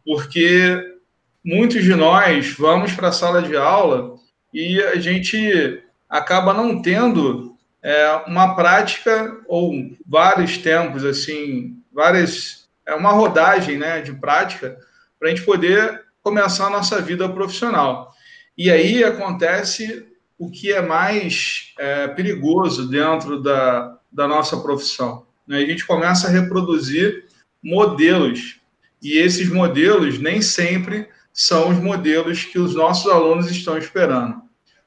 porque 0.06 0.98
muitos 1.44 1.84
de 1.84 1.96
nós 1.96 2.54
vamos 2.58 2.94
para 2.94 3.10
a 3.10 3.14
sala 3.14 3.42
de 3.42 3.56
aula 3.56 4.16
e 4.54 4.82
a 4.82 4.96
gente 4.96 5.84
acaba 6.10 6.54
não 6.54 6.82
tendo 6.82 7.58
é, 7.82 8.24
uma 8.28 8.56
prática 8.56 9.42
ou 9.48 9.74
vários 10.08 10.58
tempos, 10.58 11.04
assim, 11.04 11.82
várias, 11.92 12.70
é 12.86 12.94
uma 12.94 13.12
rodagem 13.12 13.78
né, 13.78 14.02
de 14.02 14.14
prática 14.14 14.78
para 15.20 15.28
a 15.28 15.36
gente 15.36 15.44
poder 15.44 16.04
começar 16.22 16.68
a 16.68 16.70
nossa 16.70 17.02
vida 17.02 17.28
profissional. 17.28 18.14
E 18.58 18.72
aí 18.72 19.04
acontece 19.04 20.08
o 20.38 20.50
que 20.50 20.72
é 20.72 20.82
mais 20.82 21.74
é, 21.78 22.08
perigoso 22.08 22.90
dentro 22.90 23.42
da, 23.42 23.98
da 24.12 24.28
nossa 24.28 24.58
profissão. 24.58 25.26
Né? 25.48 25.58
A 25.60 25.66
gente 25.66 25.86
começa 25.86 26.28
a 26.28 26.32
reproduzir 26.32 27.26
modelos, 27.64 28.60
e 29.02 29.18
esses 29.18 29.50
modelos 29.50 30.20
nem 30.20 30.42
sempre 30.42 31.08
são 31.32 31.70
os 31.70 31.78
modelos 31.78 32.46
que 32.46 32.60
os 32.60 32.76
nossos 32.76 33.12
alunos 33.12 33.50
estão 33.50 33.78
esperando, 33.78 34.42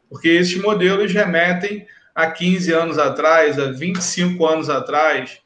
porque 0.09 0.29
esses 0.29 0.61
modelos 0.61 1.13
remetem 1.13 1.87
a 2.15 2.31
15 2.31 2.73
anos 2.73 2.99
atrás, 2.99 3.59
a 3.59 3.73
25 3.73 4.47
anos 4.47 4.71
atrás, 4.71 5.39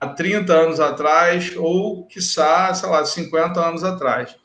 a 0.00 0.08
30 0.08 0.52
anos 0.52 0.80
atrás, 0.80 1.54
ou, 1.56 2.06
quiçá, 2.06 2.72
sei 2.74 2.88
lá, 2.88 3.04
50 3.04 3.60
anos 3.60 3.84
atrás 3.84 4.36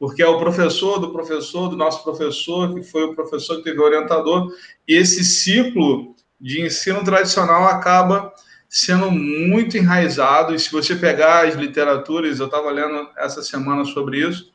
porque 0.00 0.22
é 0.22 0.26
o 0.26 0.38
professor 0.38 0.98
do 0.98 1.12
professor, 1.12 1.68
do 1.68 1.76
nosso 1.76 2.02
professor, 2.02 2.74
que 2.74 2.82
foi 2.82 3.04
o 3.04 3.14
professor 3.14 3.58
que 3.58 3.64
teve 3.64 3.78
o 3.78 3.84
orientador, 3.84 4.50
e 4.88 4.94
esse 4.94 5.22
ciclo 5.22 6.16
de 6.40 6.62
ensino 6.62 7.04
tradicional 7.04 7.64
acaba 7.64 8.32
sendo 8.66 9.10
muito 9.10 9.76
enraizado, 9.76 10.54
e 10.54 10.58
se 10.58 10.72
você 10.72 10.96
pegar 10.96 11.46
as 11.46 11.54
literaturas, 11.54 12.40
eu 12.40 12.46
estava 12.46 12.70
lendo 12.70 13.10
essa 13.18 13.42
semana 13.42 13.84
sobre 13.84 14.26
isso, 14.26 14.50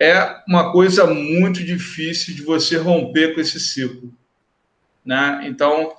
é 0.00 0.42
uma 0.48 0.72
coisa 0.72 1.06
muito 1.06 1.62
difícil 1.62 2.34
de 2.34 2.42
você 2.42 2.76
romper 2.76 3.34
com 3.34 3.40
esse 3.40 3.60
ciclo. 3.60 4.12
Né? 5.04 5.42
Então, 5.44 5.92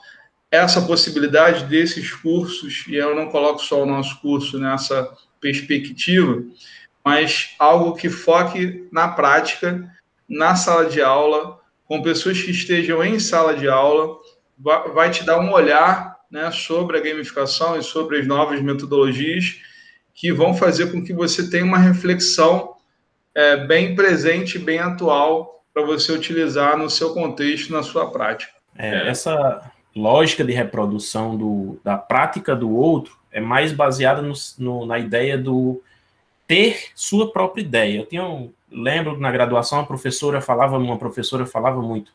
essa 0.52 0.82
possibilidade 0.82 1.64
desses 1.68 2.12
cursos, 2.12 2.84
e 2.90 2.96
eu 2.96 3.16
não 3.16 3.30
coloco 3.30 3.60
só 3.60 3.82
o 3.82 3.86
nosso 3.86 4.20
curso 4.20 4.60
nessa 4.60 5.10
perspectiva, 5.40 6.44
mas 7.04 7.56
algo 7.60 7.96
que 7.96 8.10
foque 8.10 8.88
na 8.92 9.08
prática, 9.08 9.90
na 10.28 10.56
sala 10.56 10.86
de 10.86 11.02
aula, 11.02 11.60
com 11.86 12.02
pessoas 12.02 12.42
que 12.42 12.52
estejam 12.52 13.04
em 13.04 13.20
sala 13.20 13.56
de 13.56 13.68
aula, 13.68 14.18
vai 14.94 15.12
te 15.12 15.24
dar 15.24 15.40
um 15.40 15.52
olhar 15.52 16.18
né, 16.32 16.50
sobre 16.52 16.98
a 16.98 17.02
gamificação 17.02 17.78
e 17.78 17.84
sobre 17.84 18.20
as 18.20 18.28
novas 18.28 18.62
metodologias 18.62 19.62
que 20.14 20.32
vão 20.32 20.54
fazer 20.54 20.92
com 20.92 21.04
que 21.04 21.14
você 21.14 21.50
tenha 21.50 21.66
uma 21.66 21.78
reflexão 21.78 22.76
é, 23.36 23.58
bem 23.58 23.96
presente, 23.96 24.60
bem 24.60 24.80
atual 24.80 25.64
para 25.74 25.84
você 25.84 26.12
utilizar 26.12 26.78
no 26.78 26.90
seu 26.90 27.14
contexto, 27.14 27.74
na 27.74 27.82
sua 27.82 28.12
prática. 28.12 28.54
É, 28.78 29.08
essa 29.08 29.72
lógica 29.96 30.44
de 30.44 30.52
reprodução 30.52 31.36
do, 31.36 31.80
da 31.84 31.98
prática 31.98 32.56
do 32.56 32.72
outro 32.76 33.18
é 33.32 33.40
mais 33.40 33.72
baseada 33.72 34.22
no, 34.22 34.34
no, 34.60 34.86
na 34.86 35.00
ideia 35.00 35.38
do 35.38 35.82
ter 36.48 36.92
sua 36.96 37.32
própria 37.32 37.62
ideia. 37.62 38.08
Eu 38.12 38.24
um, 38.24 38.54
lembro 38.72 39.18
na 39.20 39.32
graduação 39.32 39.80
a 39.80 39.86
professora 39.86 40.42
falava, 40.42 40.78
uma 40.78 40.98
professora 40.98 41.46
falava 41.46 41.82
muito, 41.82 42.12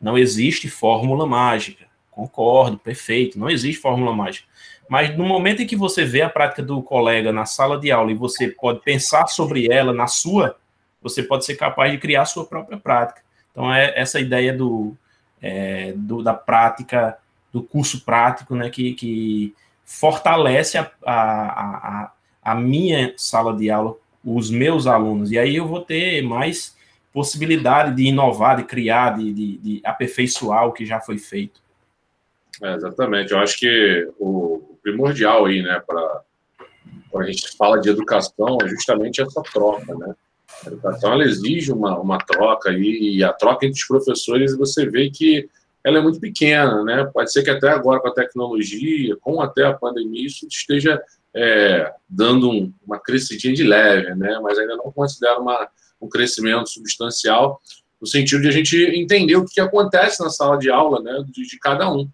não 0.00 0.16
existe 0.16 0.68
fórmula 0.68 1.26
mágica. 1.26 1.86
Concordo, 2.10 2.78
perfeito, 2.78 3.38
não 3.38 3.48
existe 3.48 3.80
fórmula 3.80 4.14
mágica. 4.14 4.46
Mas 4.88 5.16
no 5.16 5.24
momento 5.24 5.62
em 5.62 5.66
que 5.66 5.76
você 5.76 6.04
vê 6.04 6.20
a 6.20 6.28
prática 6.28 6.62
do 6.62 6.82
colega 6.82 7.32
na 7.32 7.46
sala 7.46 7.78
de 7.78 7.92
aula 7.92 8.10
e 8.10 8.14
você 8.14 8.48
pode 8.48 8.80
pensar 8.80 9.28
sobre 9.28 9.72
ela 9.72 9.92
na 9.92 10.08
sua, 10.08 10.56
você 11.00 11.22
pode 11.22 11.44
ser 11.44 11.54
capaz 11.54 11.92
de 11.92 11.98
criar 11.98 12.22
a 12.22 12.26
sua 12.26 12.44
própria 12.44 12.76
prática. 12.76 13.22
Então, 13.50 13.72
é 13.72 13.92
essa 13.98 14.20
ideia 14.20 14.52
do, 14.52 14.96
é, 15.40 15.92
do 15.96 16.22
da 16.22 16.34
prática, 16.34 17.16
do 17.52 17.62
curso 17.62 18.04
prático, 18.04 18.54
né, 18.54 18.68
que, 18.68 18.92
que 18.94 19.54
fortalece 19.84 20.78
a, 20.78 20.90
a, 21.04 21.12
a, 21.12 22.12
a 22.42 22.54
minha 22.54 23.12
sala 23.16 23.56
de 23.56 23.70
aula, 23.70 23.96
os 24.24 24.50
meus 24.50 24.86
alunos, 24.86 25.30
e 25.30 25.38
aí 25.38 25.56
eu 25.56 25.66
vou 25.66 25.80
ter 25.80 26.22
mais 26.22 26.76
possibilidade 27.12 27.96
de 27.96 28.04
inovar, 28.04 28.56
de 28.56 28.64
criar, 28.64 29.16
de, 29.16 29.32
de, 29.32 29.56
de 29.58 29.80
aperfeiçoar 29.84 30.66
o 30.66 30.72
que 30.72 30.86
já 30.86 31.00
foi 31.00 31.18
feito. 31.18 31.60
É, 32.62 32.74
exatamente. 32.74 33.32
Eu 33.32 33.38
acho 33.38 33.58
que 33.58 34.08
o 34.18 34.76
primordial 34.82 35.46
aí, 35.46 35.62
né, 35.62 35.82
para 35.86 36.22
a 37.16 37.22
gente 37.24 37.56
fala 37.56 37.80
de 37.80 37.88
educação, 37.88 38.58
é 38.62 38.68
justamente 38.68 39.20
essa 39.20 39.42
troca, 39.42 39.94
né? 39.94 40.14
A 40.64 40.68
educação 40.68 41.12
ela 41.12 41.24
exige 41.24 41.72
uma, 41.72 41.98
uma 41.98 42.18
troca 42.18 42.70
aí, 42.70 43.16
e 43.16 43.24
a 43.24 43.32
troca 43.32 43.66
entre 43.66 43.80
os 43.80 43.86
professores 43.86 44.56
você 44.56 44.88
vê 44.88 45.10
que 45.10 45.48
ela 45.82 45.98
é 45.98 46.02
muito 46.02 46.20
pequena, 46.20 46.84
né? 46.84 47.04
Pode 47.12 47.32
ser 47.32 47.42
que 47.42 47.50
até 47.50 47.68
agora 47.68 48.00
com 48.00 48.08
a 48.08 48.14
tecnologia, 48.14 49.16
com 49.16 49.40
até 49.40 49.64
a 49.64 49.72
pandemia, 49.72 50.26
isso 50.26 50.46
esteja 50.46 51.00
é, 51.34 51.92
dando 52.08 52.50
um, 52.50 52.72
uma 52.86 52.98
crescidinha 52.98 53.54
de 53.54 53.62
leve, 53.62 54.14
né? 54.14 54.38
Mas 54.42 54.58
ainda 54.58 54.76
não 54.76 54.90
considero 54.92 55.40
uma, 55.40 55.68
um 56.00 56.08
crescimento 56.08 56.68
substancial 56.68 57.60
no 58.00 58.06
sentido 58.06 58.42
de 58.42 58.48
a 58.48 58.52
gente 58.52 58.76
entender 58.76 59.36
o 59.36 59.44
que, 59.44 59.60
acontece 59.60 60.22
na 60.22 60.30
sala 60.30 60.56
de 60.56 60.70
aula, 60.70 61.02
né? 61.02 61.24
De, 61.28 61.46
de 61.46 61.58
cada 61.58 61.90
um 61.92 62.08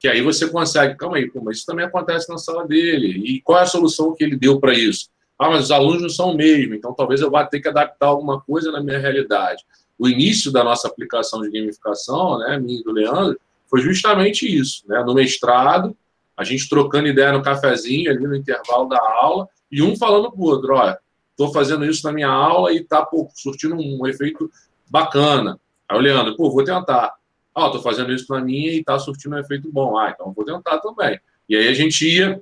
que 0.00 0.08
aí 0.08 0.22
você 0.22 0.48
consegue, 0.48 0.96
calma 0.96 1.18
aí, 1.18 1.30
mas 1.42 1.58
isso 1.58 1.66
também 1.66 1.84
acontece 1.84 2.26
na 2.30 2.38
sala 2.38 2.66
dele. 2.66 3.22
E 3.22 3.42
qual 3.42 3.58
é 3.58 3.62
a 3.62 3.66
solução 3.66 4.14
que 4.14 4.24
ele 4.24 4.34
deu 4.34 4.58
para 4.58 4.72
isso? 4.72 5.10
Ah, 5.38 5.50
mas 5.50 5.64
os 5.64 5.70
alunos 5.70 6.00
não 6.00 6.08
são 6.08 6.30
o 6.30 6.36
mesmo, 6.36 6.74
então 6.74 6.94
talvez 6.94 7.20
eu 7.20 7.30
vá 7.30 7.44
ter 7.44 7.60
que 7.60 7.68
adaptar 7.68 8.06
alguma 8.06 8.40
coisa 8.40 8.72
na 8.72 8.82
minha 8.82 8.98
realidade. 8.98 9.62
O 9.98 10.08
início 10.08 10.50
da 10.50 10.64
nossa 10.64 10.88
aplicação 10.88 11.42
de 11.42 11.50
gamificação, 11.50 12.38
né, 12.38 12.58
minha 12.58 12.80
e 12.80 12.82
do 12.82 12.92
Leandro, 12.92 13.38
foi 13.68 13.82
justamente 13.82 14.46
isso. 14.46 14.82
Né? 14.88 15.02
No 15.04 15.12
mestrado, 15.12 15.94
a 16.36 16.44
gente 16.44 16.68
trocando 16.68 17.08
ideia 17.08 17.32
no 17.32 17.42
cafezinho, 17.42 18.10
ali 18.10 18.26
no 18.26 18.34
intervalo 18.34 18.88
da 18.88 18.98
aula, 18.98 19.48
e 19.70 19.82
um 19.82 19.96
falando 19.96 20.30
para 20.30 20.40
o 20.40 20.44
outro: 20.44 20.74
olha, 20.74 20.98
estou 21.30 21.52
fazendo 21.52 21.84
isso 21.84 22.06
na 22.06 22.12
minha 22.12 22.28
aula 22.28 22.72
e 22.72 22.78
está 22.78 23.06
surtindo 23.34 23.76
um 23.76 24.06
efeito 24.06 24.50
bacana. 24.88 25.60
Aí 25.88 25.96
o 25.96 26.00
Leandro, 26.00 26.36
pô, 26.36 26.50
vou 26.50 26.64
tentar. 26.64 27.14
Ó, 27.54 27.66
oh, 27.66 27.70
tô 27.70 27.82
fazendo 27.82 28.12
isso 28.12 28.32
na 28.32 28.40
minha 28.40 28.72
e 28.72 28.84
tá 28.84 28.98
surtindo 28.98 29.34
um 29.34 29.38
efeito 29.38 29.70
bom. 29.72 29.98
Ah, 29.98 30.10
então 30.14 30.32
vou 30.32 30.44
tentar 30.44 30.78
também. 30.78 31.18
E 31.48 31.56
aí 31.56 31.68
a 31.68 31.74
gente 31.74 32.06
ia 32.06 32.40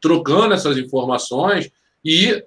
trocando 0.00 0.54
essas 0.54 0.78
informações 0.78 1.70
e 2.04 2.44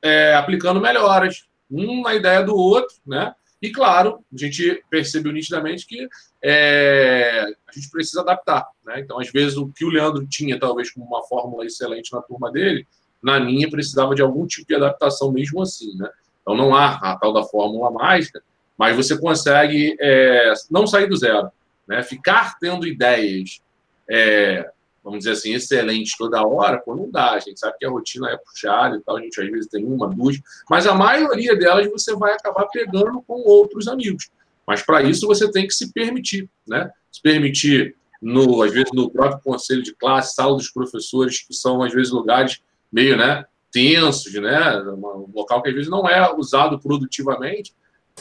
é, 0.00 0.34
aplicando 0.34 0.80
melhoras, 0.80 1.44
um 1.70 2.02
na 2.02 2.14
ideia 2.14 2.42
do 2.42 2.56
outro, 2.56 2.94
né? 3.06 3.34
E 3.64 3.72
claro, 3.72 4.22
a 4.30 4.36
gente 4.36 4.84
percebeu 4.90 5.32
nitidamente 5.32 5.86
que 5.86 6.06
é, 6.42 7.46
a 7.66 7.72
gente 7.72 7.88
precisa 7.90 8.20
adaptar, 8.20 8.68
né? 8.84 9.00
Então, 9.00 9.18
às 9.18 9.32
vezes, 9.32 9.56
o 9.56 9.68
que 9.68 9.86
o 9.86 9.88
Leandro 9.88 10.26
tinha, 10.26 10.60
talvez, 10.60 10.92
como 10.92 11.06
uma 11.06 11.26
fórmula 11.26 11.64
excelente 11.64 12.12
na 12.12 12.20
turma 12.20 12.52
dele, 12.52 12.86
na 13.22 13.40
minha 13.40 13.70
precisava 13.70 14.14
de 14.14 14.20
algum 14.20 14.46
tipo 14.46 14.68
de 14.68 14.74
adaptação 14.74 15.32
mesmo 15.32 15.62
assim, 15.62 15.96
né? 15.96 16.10
Então, 16.42 16.54
não 16.54 16.74
há 16.74 16.96
a 16.96 17.16
tal 17.16 17.32
da 17.32 17.42
fórmula 17.42 17.90
mágica, 17.90 18.42
mas 18.76 18.94
você 18.94 19.16
consegue 19.16 19.96
é, 19.98 20.52
não 20.70 20.86
sair 20.86 21.06
do 21.06 21.16
zero, 21.16 21.50
né? 21.88 22.02
Ficar 22.02 22.58
tendo 22.58 22.86
ideias, 22.86 23.62
é, 24.06 24.70
vamos 25.04 25.18
dizer 25.20 25.32
assim, 25.32 25.52
excelentes 25.52 26.16
toda 26.16 26.44
hora, 26.44 26.80
pô, 26.80 26.96
não 26.96 27.10
dá. 27.10 27.32
A 27.32 27.38
gente 27.38 27.60
sabe 27.60 27.76
que 27.78 27.84
a 27.84 27.90
rotina 27.90 28.30
é 28.30 28.36
puxada 28.38 28.96
e 28.96 29.00
tal, 29.00 29.18
a 29.18 29.20
gente 29.20 29.40
às 29.40 29.50
vezes 29.50 29.70
tem 29.70 29.84
uma, 29.84 30.08
duas, 30.08 30.40
mas 30.68 30.86
a 30.86 30.94
maioria 30.94 31.54
delas 31.54 31.86
você 31.90 32.16
vai 32.16 32.32
acabar 32.32 32.66
pegando 32.68 33.22
com 33.22 33.34
outros 33.42 33.86
amigos. 33.86 34.30
Mas 34.66 34.82
para 34.82 35.02
isso 35.02 35.26
você 35.26 35.50
tem 35.50 35.66
que 35.66 35.74
se 35.74 35.92
permitir, 35.92 36.48
né? 36.66 36.90
Se 37.12 37.20
permitir, 37.20 37.94
no, 38.20 38.62
às 38.62 38.72
vezes, 38.72 38.90
no 38.94 39.10
próprio 39.10 39.42
conselho 39.44 39.82
de 39.82 39.94
classe, 39.94 40.34
sala 40.34 40.56
dos 40.56 40.70
professores, 40.70 41.46
que 41.46 41.52
são, 41.52 41.82
às 41.82 41.92
vezes, 41.92 42.10
lugares 42.10 42.62
meio, 42.90 43.16
né? 43.16 43.44
tensos, 43.74 44.32
né? 44.34 44.80
Um 44.82 45.28
local 45.34 45.60
que 45.60 45.68
às 45.68 45.74
vezes 45.74 45.90
não 45.90 46.08
é 46.08 46.32
usado 46.32 46.78
produtivamente, 46.78 47.74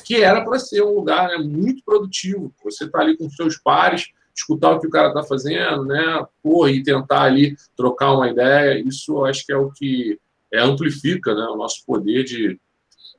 que 0.03 0.15
era 0.15 0.43
para 0.43 0.57
ser 0.57 0.81
um 0.81 0.95
lugar 0.95 1.27
né, 1.29 1.37
muito 1.37 1.83
produtivo. 1.85 2.51
Você 2.63 2.85
está 2.85 3.01
ali 3.01 3.15
com 3.15 3.29
seus 3.29 3.55
pares, 3.57 4.07
escutar 4.35 4.71
o 4.71 4.79
que 4.79 4.87
o 4.87 4.89
cara 4.89 5.09
está 5.09 5.23
fazendo, 5.23 5.85
né? 5.85 6.25
Porra, 6.41 6.71
e 6.71 6.83
tentar 6.83 7.23
ali 7.23 7.55
trocar 7.75 8.13
uma 8.13 8.29
ideia. 8.29 8.79
Isso 8.79 9.23
acho 9.25 9.45
que 9.45 9.51
é 9.51 9.57
o 9.57 9.71
que 9.71 10.19
é, 10.51 10.59
amplifica 10.59 11.33
né, 11.33 11.43
o 11.45 11.55
nosso 11.55 11.85
poder 11.85 12.23
de, 12.23 12.59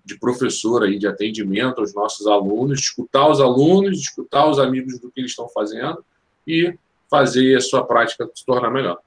de 0.05 0.19
professor 0.19 0.83
aí, 0.83 0.99
de 0.99 1.07
atendimento 1.07 1.81
aos 1.81 1.95
nossos 1.95 2.27
alunos, 2.27 2.81
escutar 2.81 3.29
os 3.29 3.41
alunos, 3.41 3.99
escutar 3.99 4.49
os 4.49 4.59
amigos 4.59 4.99
do 4.99 5.11
que 5.11 5.21
eles 5.21 5.33
estão 5.33 5.49
fazendo 5.49 6.05
e 6.47 6.77
fazer 7.11 7.57
a 7.57 7.61
sua 7.61 7.85
prática 7.85 8.29
se 8.35 8.45
tornar 8.45 8.71
melhor. 8.71 8.99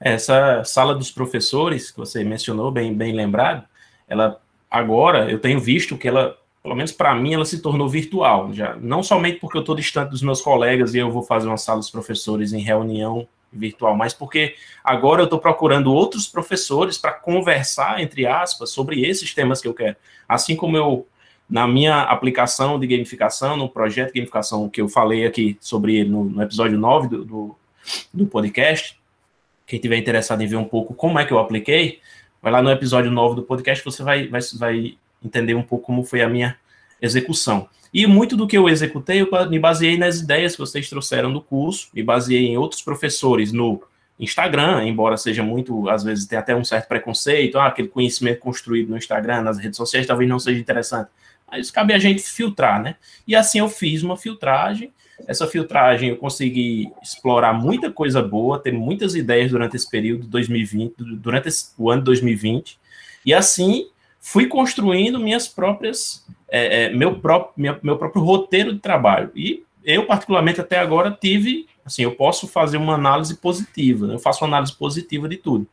Essa 0.00 0.64
sala 0.64 0.94
dos 0.94 1.10
professores 1.10 1.90
que 1.90 1.98
você 1.98 2.24
mencionou, 2.24 2.72
bem, 2.72 2.92
bem 2.92 3.14
lembrado, 3.14 3.64
ela 4.08 4.40
agora 4.68 5.30
eu 5.30 5.38
tenho 5.38 5.60
visto 5.60 5.96
que 5.96 6.08
ela 6.08 6.36
pelo 6.62 6.76
menos 6.76 6.92
para 6.92 7.14
mim, 7.14 7.34
ela 7.34 7.44
se 7.44 7.60
tornou 7.60 7.88
virtual. 7.88 8.52
Já 8.52 8.76
não 8.76 9.02
somente 9.02 9.40
porque 9.40 9.56
eu 9.56 9.62
estou 9.62 9.74
distante 9.74 10.10
dos 10.10 10.22
meus 10.22 10.40
colegas 10.40 10.94
e 10.94 10.98
eu 10.98 11.10
vou 11.10 11.22
fazer 11.22 11.48
uma 11.48 11.56
sala 11.56 11.80
dos 11.80 11.90
professores 11.90 12.52
em 12.52 12.60
reunião 12.60 13.26
virtual, 13.52 13.94
mas 13.94 14.14
porque 14.14 14.54
agora 14.82 15.20
eu 15.20 15.24
estou 15.24 15.38
procurando 15.38 15.92
outros 15.92 16.26
professores 16.26 16.96
para 16.96 17.12
conversar, 17.12 18.00
entre 18.00 18.26
aspas, 18.26 18.70
sobre 18.70 19.04
esses 19.04 19.34
temas 19.34 19.60
que 19.60 19.68
eu 19.68 19.74
quero. 19.74 19.96
Assim 20.26 20.56
como 20.56 20.76
eu, 20.76 21.06
na 21.50 21.66
minha 21.66 22.02
aplicação 22.02 22.78
de 22.78 22.86
gamificação, 22.86 23.56
no 23.56 23.68
projeto 23.68 24.08
de 24.08 24.20
gamificação 24.20 24.68
que 24.68 24.80
eu 24.80 24.88
falei 24.88 25.26
aqui 25.26 25.58
sobre 25.60 25.96
ele 25.96 26.08
no, 26.08 26.24
no 26.24 26.42
episódio 26.42 26.78
9 26.78 27.08
do, 27.08 27.24
do, 27.24 27.56
do 28.14 28.26
podcast, 28.26 28.98
quem 29.66 29.78
tiver 29.78 29.96
interessado 29.96 30.42
em 30.42 30.46
ver 30.46 30.56
um 30.56 30.64
pouco 30.64 30.94
como 30.94 31.18
é 31.18 31.26
que 31.26 31.32
eu 31.32 31.38
apliquei, 31.38 32.00
vai 32.40 32.52
lá 32.52 32.62
no 32.62 32.70
episódio 32.70 33.10
9 33.10 33.36
do 33.36 33.42
podcast, 33.42 33.84
você 33.84 34.02
vai, 34.02 34.28
vai, 34.28 34.40
vai 34.58 34.96
entender 35.24 35.54
um 35.54 35.62
pouco 35.62 35.86
como 35.86 36.04
foi 36.04 36.22
a 36.22 36.28
minha 36.28 36.56
execução. 37.00 37.68
E 37.92 38.06
muito 38.06 38.36
do 38.36 38.46
que 38.46 38.56
eu 38.56 38.68
executei, 38.68 39.20
eu 39.20 39.28
me 39.50 39.58
baseei 39.58 39.98
nas 39.98 40.20
ideias 40.20 40.52
que 40.52 40.60
vocês 40.60 40.88
trouxeram 40.88 41.32
do 41.32 41.42
curso, 41.42 41.88
me 41.92 42.02
baseei 42.02 42.46
em 42.46 42.56
outros 42.56 42.80
professores 42.80 43.52
no 43.52 43.82
Instagram, 44.18 44.84
embora 44.84 45.16
seja 45.16 45.42
muito, 45.42 45.88
às 45.90 46.02
vezes 46.02 46.26
tem 46.26 46.38
até 46.38 46.54
um 46.54 46.64
certo 46.64 46.88
preconceito, 46.88 47.58
ah, 47.58 47.66
aquele 47.66 47.88
conhecimento 47.88 48.38
construído 48.38 48.88
no 48.88 48.96
Instagram, 48.96 49.42
nas 49.42 49.58
redes 49.58 49.76
sociais, 49.76 50.06
talvez 50.06 50.28
não 50.28 50.38
seja 50.38 50.60
interessante. 50.60 51.10
Mas 51.50 51.70
cabe 51.70 51.92
a 51.92 51.98
gente 51.98 52.22
filtrar, 52.22 52.82
né? 52.82 52.96
E 53.26 53.36
assim 53.36 53.58
eu 53.58 53.68
fiz 53.68 54.02
uma 54.02 54.16
filtragem. 54.16 54.90
Essa 55.26 55.46
filtragem 55.46 56.08
eu 56.10 56.16
consegui 56.16 56.90
explorar 57.02 57.52
muita 57.52 57.90
coisa 57.90 58.22
boa, 58.22 58.58
ter 58.58 58.72
muitas 58.72 59.14
ideias 59.14 59.50
durante 59.50 59.76
esse 59.76 59.88
período 59.88 60.26
2020, 60.26 60.94
durante 61.16 61.48
esse, 61.48 61.72
o 61.76 61.90
ano 61.90 62.02
2020. 62.02 62.78
E 63.26 63.34
assim 63.34 63.88
fui 64.22 64.46
construindo 64.46 65.18
minhas 65.18 65.48
próprias, 65.48 66.24
é, 66.48 66.84
é, 66.84 66.90
meu, 66.90 67.18
próprio, 67.18 67.52
minha, 67.56 67.78
meu 67.82 67.98
próprio 67.98 68.22
roteiro 68.22 68.72
de 68.72 68.78
trabalho. 68.78 69.32
E 69.34 69.64
eu, 69.84 70.06
particularmente, 70.06 70.60
até 70.60 70.78
agora 70.78 71.10
tive, 71.10 71.66
assim, 71.84 72.04
eu 72.04 72.14
posso 72.14 72.46
fazer 72.46 72.76
uma 72.76 72.94
análise 72.94 73.36
positiva, 73.36 74.06
eu 74.06 74.18
faço 74.20 74.44
uma 74.44 74.48
análise 74.48 74.72
positiva 74.72 75.28
de 75.28 75.36
tudo. 75.36 75.66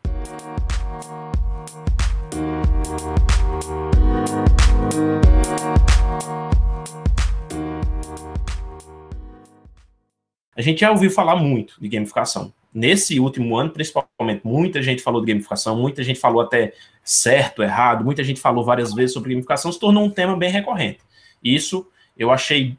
A 10.55 10.62
gente 10.62 10.81
já 10.81 10.91
ouviu 10.91 11.09
falar 11.09 11.38
muito 11.38 11.79
de 11.79 11.88
gamificação 11.88 12.51
nesse 12.73 13.19
último 13.19 13.58
ano, 13.58 13.71
principalmente, 13.71 14.41
muita 14.43 14.82
gente 14.82 15.01
falou 15.01 15.21
de 15.21 15.32
gamificação, 15.32 15.75
muita 15.75 16.03
gente 16.03 16.19
falou 16.19 16.41
até 16.41 16.73
certo, 17.03 17.63
errado, 17.63 18.03
muita 18.03 18.23
gente 18.23 18.39
falou 18.39 18.63
várias 18.63 18.93
vezes 18.93 19.13
sobre 19.13 19.32
gamificação, 19.32 19.71
se 19.71 19.79
tornou 19.79 20.03
um 20.03 20.10
tema 20.10 20.36
bem 20.38 20.51
recorrente. 20.51 20.99
Isso 21.43 21.88
eu 22.17 22.32
achei 22.32 22.77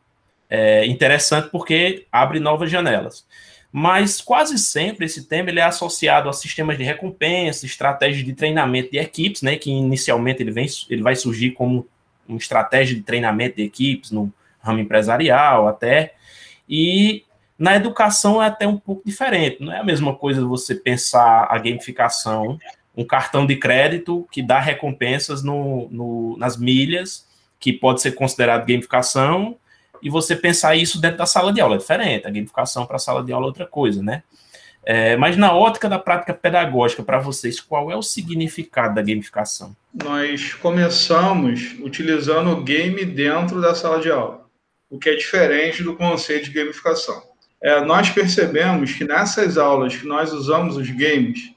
é, 0.48 0.87
interessante 0.87 1.48
porque 1.50 2.07
abre 2.12 2.38
novas 2.38 2.70
janelas. 2.70 3.26
Mas 3.72 4.20
quase 4.20 4.59
sempre 4.59 5.07
esse 5.07 5.29
tema 5.29 5.48
ele 5.48 5.61
é 5.61 5.64
associado 5.64 6.29
a 6.29 6.33
sistemas 6.33 6.76
de 6.76 6.83
recompensa, 6.83 7.64
estratégias 7.64 8.24
de 8.24 8.33
treinamento 8.33 8.90
de 8.90 8.98
equipes, 8.98 9.42
né, 9.42 9.57
que 9.57 9.70
inicialmente 9.70 10.42
ele, 10.42 10.50
vem, 10.50 10.66
ele 10.88 11.03
vai 11.03 11.14
surgir 11.14 11.53
como 11.53 11.87
uma 12.29 12.38
estratégia 12.38 12.96
de 12.96 13.03
treinamento 13.03 13.57
de 13.57 13.62
equipes 13.62 14.11
no 14.11 14.33
ramo 14.61 14.81
empresarial 14.81 15.68
até, 15.68 16.14
e 16.68 17.24
na 17.61 17.77
educação 17.77 18.42
é 18.42 18.46
até 18.46 18.66
um 18.66 18.79
pouco 18.79 19.03
diferente. 19.05 19.59
Não 19.62 19.70
é 19.70 19.81
a 19.81 19.85
mesma 19.85 20.16
coisa 20.16 20.42
você 20.42 20.75
pensar 20.75 21.46
a 21.51 21.59
gamificação, 21.59 22.59
um 22.96 23.05
cartão 23.05 23.46
de 23.46 23.55
crédito 23.55 24.27
que 24.33 24.42
dá 24.42 24.59
recompensas 24.59 25.42
no, 25.42 25.87
no, 25.90 26.38
nas 26.38 26.57
milhas, 26.57 27.29
que 27.59 27.70
pode 27.70 28.01
ser 28.01 28.12
considerado 28.12 28.66
gamificação, 28.66 29.57
e 30.03 30.09
você 30.09 30.35
pensar 30.35 30.75
isso 30.75 30.99
dentro 30.99 31.18
da 31.18 31.27
sala 31.27 31.53
de 31.53 31.61
aula. 31.61 31.75
É 31.75 31.79
diferente. 31.79 32.27
A 32.27 32.31
gamificação 32.31 32.87
para 32.87 32.96
a 32.96 32.99
sala 32.99 33.23
de 33.23 33.31
aula 33.31 33.44
é 33.44 33.49
outra 33.49 33.66
coisa, 33.66 34.03
né? 34.03 34.23
É, 34.83 35.14
mas 35.18 35.37
na 35.37 35.53
ótica 35.53 35.87
da 35.87 35.99
prática 35.99 36.33
pedagógica, 36.33 37.03
para 37.03 37.18
vocês, 37.18 37.61
qual 37.61 37.90
é 37.90 37.96
o 37.96 38.03
significado 38.03 38.94
da 38.94 39.03
gamificação? 39.03 39.77
Nós 39.92 40.55
começamos 40.55 41.77
utilizando 41.83 42.53
o 42.53 42.62
game 42.62 43.05
dentro 43.05 43.61
da 43.61 43.75
sala 43.75 44.01
de 44.01 44.11
aula. 44.11 44.40
o 44.88 44.99
que 44.99 45.11
é 45.11 45.14
diferente 45.14 45.83
do 45.83 45.94
conceito 45.94 46.46
de 46.46 46.53
gamificação. 46.53 47.30
É, 47.62 47.81
nós 47.85 48.09
percebemos 48.11 48.92
que 48.92 49.05
nessas 49.05 49.59
aulas 49.59 49.94
que 49.96 50.07
nós 50.07 50.33
usamos 50.33 50.77
os 50.77 50.90
games, 50.90 51.53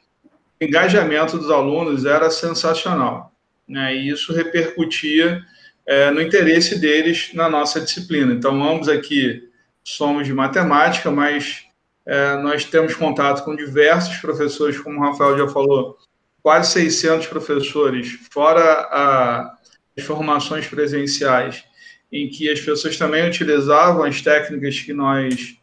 o 0.60 0.64
engajamento 0.64 1.38
dos 1.38 1.50
alunos 1.50 2.06
era 2.06 2.30
sensacional. 2.30 3.32
Né? 3.68 3.96
E 3.96 4.10
isso 4.10 4.34
repercutia 4.34 5.42
é, 5.86 6.12
no 6.12 6.22
interesse 6.22 6.80
deles 6.80 7.32
na 7.34 7.50
nossa 7.50 7.80
disciplina. 7.80 8.34
Então, 8.34 8.62
ambos 8.64 8.90
aqui 8.90 9.48
somos 9.84 10.26
de 10.28 10.34
matemática, 10.34 11.10
mas 11.10 11.64
é, 12.06 12.36
nós 12.38 12.66
temos 12.66 12.96
contato 12.96 13.44
com 13.44 13.56
diversos 13.56 14.18
professores, 14.18 14.80
como 14.80 15.00
o 15.00 15.04
Rafael 15.04 15.38
já 15.38 15.48
falou, 15.48 15.98
quase 16.42 16.72
600 16.72 17.28
professores, 17.28 18.20
fora 18.30 18.62
a, 18.62 19.58
as 19.98 20.04
formações 20.04 20.68
presenciais, 20.68 21.64
em 22.12 22.30
que 22.30 22.50
as 22.50 22.60
pessoas 22.60 22.98
também 22.98 23.28
utilizavam 23.28 24.04
as 24.04 24.22
técnicas 24.22 24.80
que 24.80 24.94
nós 24.94 25.58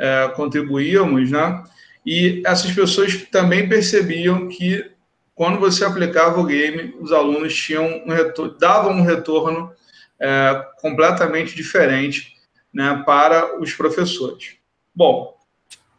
é, 0.00 0.28
contribuíamos, 0.34 1.30
né? 1.30 1.62
E 2.04 2.42
essas 2.46 2.72
pessoas 2.72 3.14
também 3.30 3.68
percebiam 3.68 4.48
que 4.48 4.90
quando 5.34 5.60
você 5.60 5.84
aplicava 5.84 6.40
o 6.40 6.46
game, 6.46 6.94
os 6.98 7.12
alunos 7.12 7.54
tinham 7.54 8.02
um 8.06 8.10
retorno, 8.10 8.58
davam 8.58 8.92
um 8.94 9.02
retorno 9.02 9.70
é, 10.18 10.66
completamente 10.80 11.54
diferente 11.54 12.34
né, 12.72 13.02
para 13.04 13.60
os 13.60 13.74
professores. 13.74 14.56
Bom, 14.94 15.36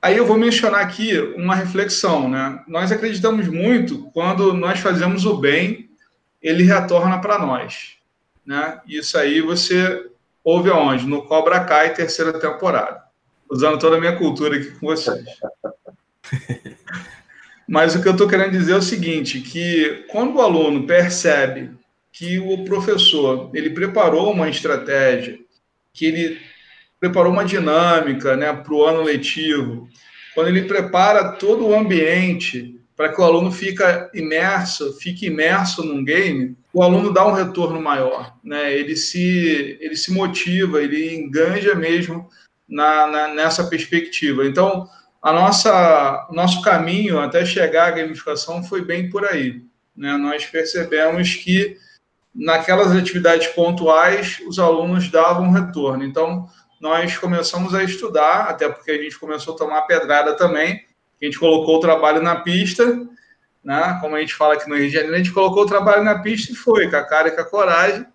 aí 0.01 0.17
eu 0.17 0.25
vou 0.25 0.37
mencionar 0.37 0.81
aqui 0.81 1.17
uma 1.35 1.55
reflexão. 1.55 2.29
Né? 2.29 2.63
Nós 2.67 2.91
acreditamos 2.91 3.47
muito 3.47 4.09
quando 4.11 4.53
nós 4.53 4.79
fazemos 4.79 5.25
o 5.25 5.37
bem, 5.37 5.89
ele 6.41 6.63
retorna 6.63 7.19
para 7.19 7.39
nós. 7.39 7.97
Né? 8.45 8.79
Isso 8.87 9.17
aí 9.17 9.41
você 9.41 10.07
ouve 10.43 10.69
aonde? 10.69 11.07
No 11.07 11.23
Cobra 11.23 11.63
Kai, 11.63 11.93
terceira 11.93 12.33
temporada. 12.39 13.10
Usando 13.51 13.77
toda 13.77 13.97
a 13.97 13.99
minha 13.99 14.15
cultura 14.15 14.55
aqui 14.55 14.71
com 14.71 14.87
vocês. 14.87 15.25
Mas 17.67 17.93
o 17.95 18.01
que 18.01 18.07
eu 18.07 18.13
estou 18.13 18.27
querendo 18.27 18.51
dizer 18.51 18.71
é 18.71 18.77
o 18.77 18.81
seguinte, 18.81 19.41
que 19.41 20.05
quando 20.09 20.35
o 20.35 20.41
aluno 20.41 20.87
percebe 20.87 21.71
que 22.11 22.39
o 22.39 22.63
professor 22.63 23.49
ele 23.53 23.69
preparou 23.69 24.31
uma 24.31 24.49
estratégia, 24.49 25.37
que 25.93 26.05
ele 26.05 26.39
preparou 26.99 27.31
uma 27.31 27.43
dinâmica 27.43 28.35
né, 28.37 28.53
para 28.53 28.73
o 28.73 28.85
ano 28.85 29.03
letivo, 29.03 29.89
quando 30.33 30.47
ele 30.47 30.63
prepara 30.63 31.33
todo 31.33 31.67
o 31.67 31.75
ambiente 31.75 32.79
para 32.95 33.13
que 33.13 33.19
o 33.19 33.23
aluno 33.23 33.51
fica 33.51 34.09
imerso, 34.13 34.93
fique 34.99 35.25
imerso 35.25 35.83
num 35.83 36.03
game, 36.03 36.55
o 36.73 36.83
aluno 36.83 37.11
dá 37.11 37.25
um 37.25 37.33
retorno 37.33 37.81
maior, 37.81 38.37
né? 38.43 38.73
Ele 38.73 38.95
se 38.95 39.77
ele 39.81 39.95
se 39.95 40.11
motiva, 40.11 40.81
ele 40.81 41.15
enganja 41.15 41.73
mesmo 41.73 42.29
na, 42.71 43.05
na 43.05 43.27
nessa 43.27 43.65
perspectiva. 43.65 44.45
Então, 44.47 44.87
a 45.21 45.33
nossa 45.33 46.27
nosso 46.31 46.61
caminho 46.61 47.19
até 47.19 47.45
chegar 47.45 47.89
à 47.89 47.91
gamificação 47.91 48.63
foi 48.63 48.83
bem 48.83 49.09
por 49.09 49.25
aí, 49.25 49.61
né? 49.95 50.15
Nós 50.17 50.45
percebemos 50.45 51.35
que 51.35 51.77
naquelas 52.33 52.95
atividades 52.95 53.47
pontuais 53.47 54.39
os 54.47 54.57
alunos 54.57 55.11
davam 55.11 55.51
retorno. 55.51 56.05
Então, 56.05 56.47
nós 56.79 57.17
começamos 57.17 57.75
a 57.75 57.83
estudar, 57.83 58.45
até 58.45 58.69
porque 58.69 58.89
a 58.89 58.97
gente 58.97 59.19
começou 59.19 59.53
a 59.53 59.57
tomar 59.57 59.81
pedrada 59.81 60.35
também, 60.35 60.85
a 61.21 61.25
gente 61.25 61.37
colocou 61.37 61.77
o 61.77 61.81
trabalho 61.81 62.23
na 62.23 62.37
pista, 62.37 63.05
né? 63.63 63.97
Como 64.01 64.15
a 64.15 64.19
gente 64.21 64.33
fala 64.33 64.53
aqui 64.53 64.67
no 64.67 64.77
Rio 64.77 64.87
de 64.87 64.93
Janeiro, 64.93 65.13
a 65.13 65.17
gente 65.17 65.33
colocou 65.33 65.63
o 65.63 65.67
trabalho 65.67 66.03
na 66.03 66.19
pista 66.19 66.53
e 66.53 66.55
foi, 66.55 66.89
com 66.89 66.95
a 66.95 67.03
cara 67.03 67.27
e 67.27 67.31
com 67.31 67.41
a 67.41 67.45
coragem. 67.45 68.05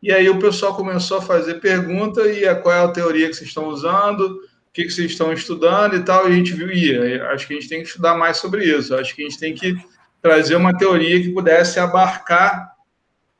E 0.00 0.12
aí 0.12 0.28
o 0.28 0.38
pessoal 0.38 0.76
começou 0.76 1.18
a 1.18 1.22
fazer 1.22 1.54
pergunta 1.54 2.22
e 2.28 2.42
qual 2.56 2.74
é 2.74 2.84
a 2.84 2.88
teoria 2.88 3.28
que 3.28 3.34
vocês 3.34 3.48
estão 3.48 3.66
usando, 3.68 4.22
o 4.22 4.72
que, 4.72 4.84
que 4.84 4.90
vocês 4.90 5.10
estão 5.10 5.32
estudando 5.32 5.96
e 5.96 6.04
tal, 6.04 6.28
e 6.28 6.32
a 6.32 6.36
gente 6.36 6.52
viu, 6.52 6.70
e 6.70 7.20
acho 7.20 7.46
que 7.46 7.54
a 7.54 7.56
gente 7.56 7.68
tem 7.68 7.82
que 7.82 7.88
estudar 7.88 8.16
mais 8.16 8.36
sobre 8.36 8.64
isso, 8.64 8.94
acho 8.94 9.14
que 9.14 9.22
a 9.22 9.28
gente 9.28 9.40
tem 9.40 9.54
que 9.54 9.76
trazer 10.22 10.54
uma 10.54 10.76
teoria 10.76 11.20
que 11.20 11.30
pudesse 11.30 11.80
abarcar 11.80 12.76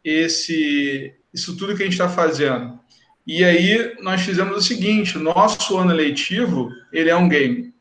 esse, 0.02 1.14
isso 1.32 1.56
tudo 1.56 1.76
que 1.76 1.82
a 1.82 1.86
gente 1.86 1.94
está 1.94 2.08
fazendo. 2.08 2.78
E 3.26 3.44
aí 3.44 3.94
nós 4.00 4.22
fizemos 4.22 4.56
o 4.56 4.62
seguinte, 4.62 5.18
nosso 5.18 5.76
ano 5.76 5.92
letivo, 5.92 6.70
ele 6.92 7.10
é 7.10 7.16
um 7.16 7.28
game. 7.28 7.74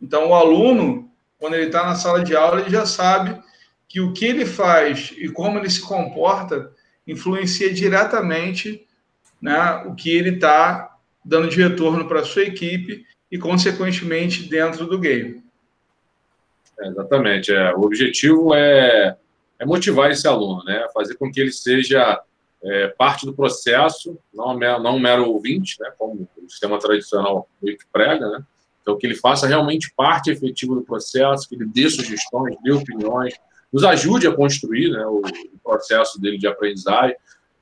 Então, 0.00 0.28
o 0.28 0.34
aluno, 0.34 1.10
quando 1.38 1.54
ele 1.54 1.66
está 1.66 1.84
na 1.86 1.94
sala 1.94 2.22
de 2.22 2.36
aula, 2.36 2.60
ele 2.60 2.70
já 2.70 2.84
sabe 2.84 3.40
que 3.88 4.00
o 4.00 4.12
que 4.12 4.26
ele 4.26 4.44
faz 4.44 5.12
e 5.16 5.28
como 5.28 5.58
ele 5.58 5.70
se 5.70 5.80
comporta 5.80 6.70
influencia 7.06 7.72
diretamente 7.72 8.86
né, 9.40 9.84
o 9.86 9.94
que 9.94 10.10
ele 10.10 10.30
está 10.30 10.96
dando 11.24 11.48
de 11.48 11.60
retorno 11.60 12.06
para 12.06 12.20
a 12.20 12.24
sua 12.24 12.42
equipe 12.42 13.04
e, 13.30 13.38
consequentemente, 13.38 14.48
dentro 14.48 14.86
do 14.86 14.98
game. 14.98 15.42
É, 16.78 16.88
exatamente. 16.88 17.52
É, 17.52 17.74
o 17.74 17.82
objetivo 17.82 18.54
é, 18.54 19.16
é, 19.58 19.66
motivar 19.66 20.10
esse 20.10 20.26
aluno, 20.26 20.62
né, 20.64 20.86
fazer 20.94 21.16
com 21.16 21.30
que 21.30 21.40
ele 21.40 21.52
seja 21.52 22.20
é, 22.62 22.88
parte 22.88 23.26
do 23.26 23.34
processo, 23.34 24.18
não, 24.32 24.58
não 24.58 24.96
um 24.96 25.00
mero 25.00 25.28
ouvinte, 25.28 25.76
né, 25.80 25.90
como 25.98 26.28
o 26.36 26.50
sistema 26.50 26.78
tradicional 26.78 27.48
meio 27.60 27.76
que 27.76 27.86
prega, 27.92 28.28
né, 28.28 28.44
então, 28.82 28.98
que 28.98 29.06
ele 29.06 29.14
faça 29.14 29.46
realmente 29.46 29.92
parte 29.96 30.30
efetiva 30.30 30.74
do 30.74 30.82
processo, 30.82 31.48
que 31.48 31.54
ele 31.54 31.66
dê 31.66 31.88
sugestões, 31.88 32.56
dê 32.62 32.72
opiniões, 32.72 33.34
nos 33.72 33.84
ajude 33.84 34.26
a 34.26 34.32
construir 34.32 34.90
né, 34.90 35.04
o, 35.06 35.22
processo 35.62 36.20
dele 36.20 36.38
de 36.38 36.46
aprendizagem, 36.46 37.16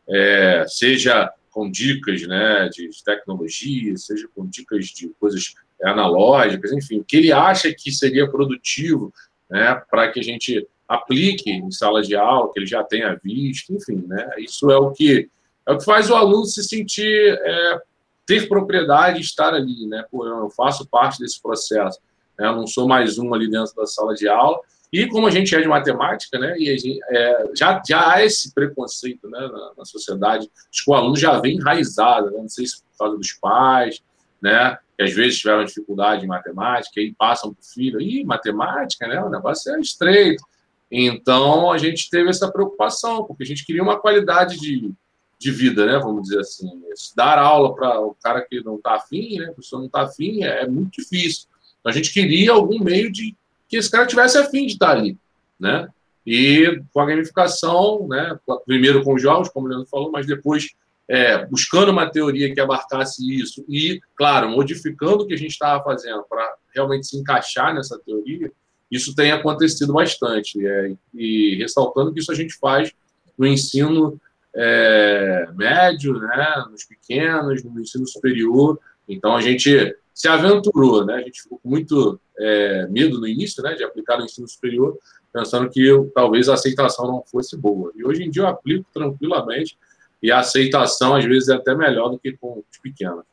é, 0.08 0.64
seja 0.66 1.30
com 1.50 1.70
dicas 1.70 2.22
né, 2.22 2.68
de 2.70 2.88
tecnologia, 3.04 3.96
seja 3.96 4.26
com 4.34 4.46
dicas 4.46 4.86
de 4.86 5.08
coisas 5.20 5.54
analógicas, 5.82 6.72
enfim, 6.72 7.00
o 7.00 7.04
que 7.04 7.18
ele 7.18 7.30
acha 7.30 7.72
que 7.72 7.92
seria 7.92 8.28
produtivo 8.28 9.12
né, 9.50 9.80
para 9.90 10.10
que 10.10 10.18
a 10.18 10.22
gente 10.22 10.66
aplique 10.88 11.50
em 11.50 11.70
sala 11.70 12.02
de 12.02 12.16
aula, 12.16 12.50
que 12.52 12.58
ele 12.58 12.66
já 12.66 12.82
tenha 12.82 13.18
visto, 13.22 13.72
enfim, 13.72 14.04
né, 14.06 14.28
isso 14.38 14.70
é 14.70 14.76
o 14.76 14.90
que 14.90 15.28
é 15.66 15.72
o 15.72 15.78
que 15.78 15.84
faz 15.84 16.10
o 16.10 16.14
aluno 16.14 16.46
se 16.46 16.64
sentir 16.64 17.38
é, 17.44 17.80
ter 18.26 18.48
propriedade 18.48 19.18
e 19.18 19.22
estar 19.22 19.52
ali, 19.54 19.86
né? 19.86 20.04
Pô, 20.10 20.26
eu 20.26 20.48
faço 20.50 20.86
parte 20.86 21.18
desse 21.18 21.40
processo, 21.40 21.98
né? 22.38 22.46
Eu 22.46 22.56
não 22.56 22.66
sou 22.66 22.86
mais 22.86 23.18
um 23.18 23.34
ali 23.34 23.50
dentro 23.50 23.74
da 23.74 23.86
sala 23.86 24.14
de 24.14 24.28
aula. 24.28 24.58
E 24.92 25.06
como 25.06 25.26
a 25.26 25.30
gente 25.30 25.54
é 25.54 25.60
de 25.60 25.68
matemática, 25.68 26.38
né? 26.38 26.56
E 26.58 26.76
gente, 26.76 27.00
é, 27.10 27.50
já, 27.54 27.80
já 27.86 28.12
há 28.12 28.24
esse 28.24 28.52
preconceito 28.52 29.28
né, 29.28 29.38
na, 29.38 29.72
na 29.78 29.84
sociedade, 29.84 30.50
de 30.70 30.84
que 30.84 30.90
o 30.90 30.94
aluno 30.94 31.16
já 31.16 31.38
vem 31.38 31.56
enraizado, 31.56 32.30
né? 32.30 32.38
não 32.38 32.48
sei 32.48 32.66
se 32.66 32.82
por 32.82 32.98
causa 32.98 33.16
dos 33.16 33.32
pais, 33.34 34.02
né? 34.42 34.76
Que 34.96 35.04
às 35.04 35.12
vezes 35.12 35.38
tiveram 35.38 35.64
dificuldade 35.64 36.24
em 36.24 36.28
matemática 36.28 37.00
e 37.00 37.14
passam 37.14 37.52
para 37.52 37.60
o 37.60 37.64
filho, 37.64 38.00
e 38.00 38.24
matemática, 38.24 39.06
né? 39.06 39.22
O 39.22 39.30
negócio 39.30 39.74
é 39.74 39.80
estreito. 39.80 40.42
Então 40.90 41.70
a 41.70 41.78
gente 41.78 42.10
teve 42.10 42.28
essa 42.28 42.50
preocupação, 42.50 43.24
porque 43.24 43.44
a 43.44 43.46
gente 43.46 43.64
queria 43.64 43.82
uma 43.82 44.00
qualidade 44.00 44.58
de, 44.58 44.92
de 45.38 45.50
vida, 45.52 45.86
né? 45.86 45.98
Vamos 45.98 46.22
dizer 46.24 46.40
assim. 46.40 46.68
Dar 47.14 47.38
aula 47.38 47.74
para 47.74 48.00
o 48.00 48.14
cara 48.20 48.42
que 48.42 48.62
não 48.62 48.76
está 48.76 48.96
afim, 48.96 49.38
né? 49.38 49.46
A 49.46 49.52
pessoa 49.52 49.78
não 49.78 49.86
está 49.86 50.02
afim, 50.02 50.42
é, 50.42 50.62
é, 50.62 50.66
muito 50.66 51.00
difícil. 51.00 51.48
Então, 51.78 51.90
a 51.90 51.94
gente 51.94 52.12
queria 52.12 52.52
algum 52.52 52.82
meio 52.82 53.10
de 53.10 53.36
que 53.70 53.76
esse 53.76 53.90
cara 53.90 54.04
tivesse 54.04 54.36
afim 54.36 54.66
de 54.66 54.72
estar 54.72 54.90
ali, 54.90 55.16
né? 55.58 55.88
E 56.26 56.82
com 56.92 57.00
a 57.00 57.06
gamificação, 57.06 58.06
né? 58.08 58.36
Primeiro 58.66 59.02
com 59.04 59.14
os 59.14 59.22
jogos, 59.22 59.48
como 59.48 59.66
o 59.66 59.70
Leandro 59.70 59.88
falou, 59.88 60.10
mas 60.10 60.26
depois 60.26 60.74
é, 61.08 61.46
buscando 61.46 61.90
uma 61.90 62.10
teoria 62.10 62.52
que 62.52 62.60
abarcasse 62.60 63.22
isso 63.34 63.64
e, 63.68 64.00
claro, 64.14 64.50
modificando 64.50 65.22
o 65.22 65.26
que 65.26 65.34
a 65.34 65.38
gente 65.38 65.52
estava 65.52 65.82
fazendo 65.82 66.24
para 66.28 66.54
realmente 66.74 67.06
se 67.06 67.16
encaixar 67.16 67.74
nessa 67.74 67.98
teoria, 67.98 68.52
isso 68.90 69.14
tem 69.14 69.30
acontecido 69.30 69.92
bastante. 69.92 70.64
É, 70.66 70.92
e 71.14 71.56
ressaltando 71.56 72.12
que 72.12 72.20
isso 72.20 72.32
a 72.32 72.34
gente 72.34 72.54
faz 72.58 72.92
no 73.38 73.46
ensino 73.46 74.20
é, 74.54 75.48
médio, 75.54 76.14
né, 76.18 76.64
nos 76.70 76.84
pequenos, 76.84 77.62
no 77.62 77.80
ensino 77.80 78.06
superior. 78.06 78.78
Então 79.10 79.34
a 79.34 79.40
gente 79.40 79.96
se 80.14 80.28
aventurou, 80.28 81.04
né? 81.04 81.14
A 81.14 81.20
gente 81.22 81.42
ficou 81.42 81.58
com 81.58 81.68
muito 81.68 82.20
é, 82.38 82.86
medo 82.88 83.18
no 83.20 83.26
início, 83.26 83.62
né, 83.62 83.74
de 83.74 83.82
aplicar 83.82 84.18
no 84.18 84.24
ensino 84.24 84.46
superior, 84.46 84.96
pensando 85.32 85.68
que 85.68 85.84
eu, 85.84 86.10
talvez 86.14 86.48
a 86.48 86.54
aceitação 86.54 87.06
não 87.06 87.22
fosse 87.24 87.56
boa. 87.56 87.92
E 87.94 88.04
hoje 88.04 88.24
em 88.24 88.30
dia 88.30 88.42
eu 88.42 88.46
aplico 88.46 88.86
tranquilamente 88.92 89.76
e 90.22 90.30
a 90.30 90.38
aceitação 90.38 91.14
às 91.14 91.24
vezes 91.24 91.48
é 91.48 91.54
até 91.54 91.74
melhor 91.74 92.08
do 92.08 92.18
que 92.18 92.32
com 92.32 92.62
os 92.70 92.78
pequenos. 92.78 93.24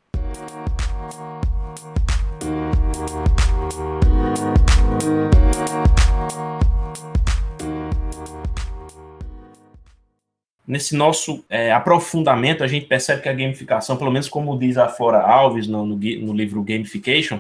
Nesse 10.68 10.96
nosso 10.96 11.46
é, 11.50 11.72
aprofundamento, 11.72 12.64
a 12.64 12.68
gente 12.68 12.86
percebe 12.86 13.22
que 13.22 13.30
a 13.30 13.34
gamificação, 13.34 13.96
pelo 13.96 14.12
menos 14.12 14.28
como 14.28 14.60
diz 14.60 14.78
a 14.78 14.90
Flora 14.90 15.22
Alves 15.22 15.66
no, 15.66 15.86
no, 15.86 15.96
no 15.96 16.34
livro 16.34 16.62
Gamification, 16.62 17.40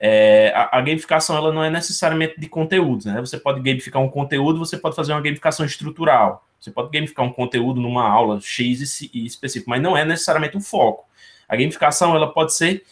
é, 0.00 0.52
a, 0.54 0.78
a, 0.78 0.80
gamificação 0.80 1.36
ela 1.36 1.52
não 1.52 1.62
é 1.62 1.70
necessariamente 1.70 2.38
de 2.38 2.48
conteúdos, 2.48 3.06
né? 3.06 3.20
Você 3.20 3.38
pode 3.38 3.60
gamificar 3.60 4.02
um 4.02 4.08
conteúdo, 4.08 4.58
você 4.58 4.76
pode 4.76 4.94
fazer 4.94 5.12
uma 5.12 5.20
gamificação 5.20 5.64
estrutural, 5.64 6.46
você 6.60 6.70
pode 6.70 6.90
gamificar 6.90 7.24
um 7.24 7.32
conteúdo 7.32 7.80
numa 7.80 8.08
aula 8.08 8.40
X 8.40 9.00
e, 9.00 9.10
e 9.12 9.26
específico, 9.26 9.70
mas 9.70 9.82
não 9.82 9.96
é 9.96 10.04
necessariamente 10.04 10.56
o 10.56 10.60
foco. 10.60 11.04
A 11.48 11.56
gamificação 11.56 12.14
ela 12.14 12.32
pode 12.32 12.54
ser 12.54 12.84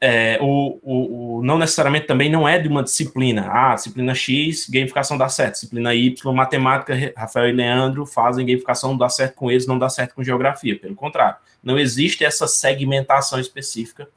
é, 0.00 0.38
o, 0.40 0.78
o, 0.82 1.38
o, 1.38 1.42
não 1.42 1.58
necessariamente 1.58 2.06
também 2.06 2.30
não 2.30 2.48
é 2.48 2.58
de 2.58 2.68
uma 2.68 2.82
disciplina. 2.82 3.48
Ah, 3.50 3.74
disciplina 3.74 4.14
X, 4.14 4.68
gamificação 4.68 5.18
dá 5.18 5.28
certo. 5.28 5.54
Disciplina 5.54 5.94
Y, 5.94 6.32
matemática, 6.32 6.94
Rafael 7.16 7.48
e 7.48 7.52
Leandro 7.52 8.06
fazem 8.06 8.46
gamificação, 8.46 8.96
dá 8.96 9.08
certo 9.08 9.34
com 9.34 9.50
eles, 9.50 9.66
não 9.66 9.78
dá 9.78 9.88
certo 9.88 10.14
com 10.14 10.22
geografia. 10.22 10.78
Pelo 10.78 10.94
contrário, 10.94 11.36
não 11.62 11.78
existe 11.78 12.24
essa 12.24 12.46
segmentação 12.46 13.40
específica 13.40 14.08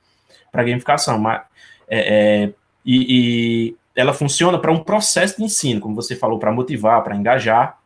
para 0.51 0.63
gamificação. 0.63 1.17
Mas, 1.17 1.41
é, 1.87 2.45
é, 2.45 2.53
e, 2.85 3.05
e 3.09 3.75
ela 3.95 4.13
funciona 4.13 4.59
para 4.59 4.71
um 4.71 4.83
processo 4.83 5.37
de 5.37 5.43
ensino, 5.43 5.81
como 5.81 5.95
você 5.95 6.15
falou, 6.15 6.37
para 6.37 6.51
motivar, 6.51 7.03
para 7.03 7.15
engajar 7.15 7.76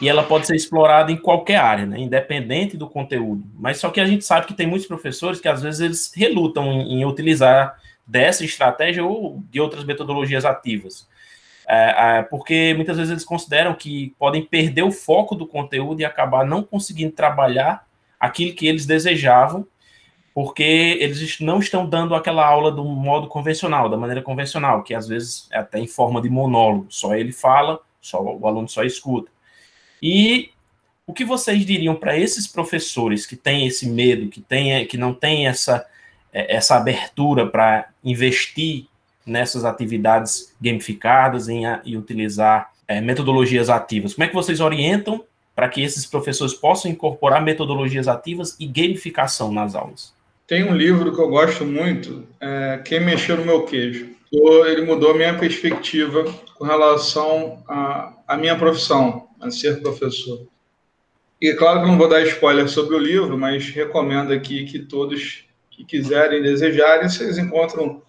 e 0.00 0.08
ela 0.08 0.22
pode 0.22 0.46
ser 0.46 0.56
explorada 0.56 1.10
em 1.10 1.16
qualquer 1.16 1.56
área, 1.56 1.86
né, 1.86 1.98
independente 1.98 2.76
do 2.76 2.88
conteúdo. 2.88 3.44
Mas 3.54 3.78
só 3.78 3.90
que 3.90 4.00
a 4.00 4.06
gente 4.06 4.24
sabe 4.24 4.46
que 4.46 4.54
tem 4.54 4.66
muitos 4.66 4.86
professores 4.86 5.40
que 5.40 5.48
às 5.48 5.62
vezes 5.62 5.80
eles 5.80 6.12
relutam 6.14 6.72
em, 6.72 7.00
em 7.00 7.04
utilizar 7.04 7.78
dessa 8.06 8.44
estratégia 8.44 9.04
ou 9.04 9.42
de 9.50 9.60
outras 9.60 9.84
metodologias 9.84 10.44
ativas. 10.44 11.08
É, 11.66 12.18
é, 12.18 12.22
porque 12.22 12.74
muitas 12.74 12.96
vezes 12.96 13.10
eles 13.10 13.24
consideram 13.24 13.74
que 13.74 14.14
podem 14.18 14.44
perder 14.44 14.82
o 14.82 14.92
foco 14.92 15.34
do 15.34 15.46
conteúdo 15.46 16.00
e 16.00 16.04
acabar 16.04 16.44
não 16.44 16.62
conseguindo 16.62 17.12
trabalhar 17.12 17.86
aquilo 18.20 18.54
que 18.54 18.66
eles 18.66 18.84
desejavam, 18.84 19.66
porque 20.34 20.98
eles 21.00 21.38
não 21.40 21.60
estão 21.60 21.88
dando 21.88 22.14
aquela 22.14 22.44
aula 22.44 22.70
do 22.70 22.84
modo 22.84 23.28
convencional, 23.28 23.88
da 23.88 23.96
maneira 23.96 24.20
convencional, 24.20 24.82
que 24.82 24.94
às 24.94 25.06
vezes 25.06 25.48
é 25.50 25.58
até 25.58 25.78
em 25.78 25.86
forma 25.86 26.20
de 26.20 26.28
monólogo, 26.28 26.86
só 26.90 27.14
ele 27.14 27.32
fala, 27.32 27.80
só 28.00 28.20
o 28.20 28.46
aluno 28.46 28.68
só 28.68 28.82
escuta. 28.82 29.30
E 30.04 30.50
o 31.06 31.14
que 31.14 31.24
vocês 31.24 31.64
diriam 31.64 31.94
para 31.94 32.14
esses 32.14 32.46
professores 32.46 33.24
que 33.24 33.34
têm 33.34 33.66
esse 33.66 33.88
medo, 33.88 34.28
que, 34.28 34.42
tem, 34.42 34.86
que 34.86 34.98
não 34.98 35.14
têm 35.14 35.46
essa, 35.46 35.86
é, 36.30 36.56
essa 36.56 36.76
abertura 36.76 37.46
para 37.46 37.88
investir 38.04 38.84
nessas 39.24 39.64
atividades 39.64 40.54
gamificadas 40.60 41.48
em, 41.48 41.62
e 41.86 41.96
utilizar 41.96 42.70
é, 42.86 43.00
metodologias 43.00 43.70
ativas? 43.70 44.12
Como 44.12 44.24
é 44.24 44.28
que 44.28 44.34
vocês 44.34 44.60
orientam 44.60 45.24
para 45.56 45.70
que 45.70 45.80
esses 45.80 46.04
professores 46.04 46.52
possam 46.52 46.90
incorporar 46.90 47.42
metodologias 47.42 48.06
ativas 48.06 48.56
e 48.60 48.66
gamificação 48.66 49.50
nas 49.50 49.74
aulas? 49.74 50.12
Tem 50.46 50.64
um 50.64 50.76
livro 50.76 51.14
que 51.14 51.20
eu 51.20 51.30
gosto 51.30 51.64
muito, 51.64 52.28
é, 52.38 52.78
Quem 52.84 53.00
Mexeu 53.00 53.38
no 53.38 53.46
Meu 53.46 53.62
Queijo. 53.62 54.10
Ele 54.30 54.84
mudou 54.84 55.14
minha 55.14 55.38
perspectiva 55.38 56.24
com 56.58 56.64
relação 56.64 57.62
à 58.26 58.36
minha 58.36 58.56
profissão 58.58 59.28
a 59.48 59.50
ser 59.50 59.80
professor. 59.80 60.46
E 61.40 61.52
claro 61.52 61.80
que 61.80 61.86
não 61.86 61.98
vou 61.98 62.08
dar 62.08 62.22
spoiler 62.22 62.68
sobre 62.68 62.96
o 62.96 62.98
livro, 62.98 63.36
mas 63.36 63.68
recomendo 63.68 64.32
aqui 64.32 64.64
que 64.64 64.78
todos 64.78 65.44
que 65.70 65.84
quiserem, 65.84 66.42
desejarem, 66.42 67.08
vocês 67.08 67.36
encontram 67.36 68.00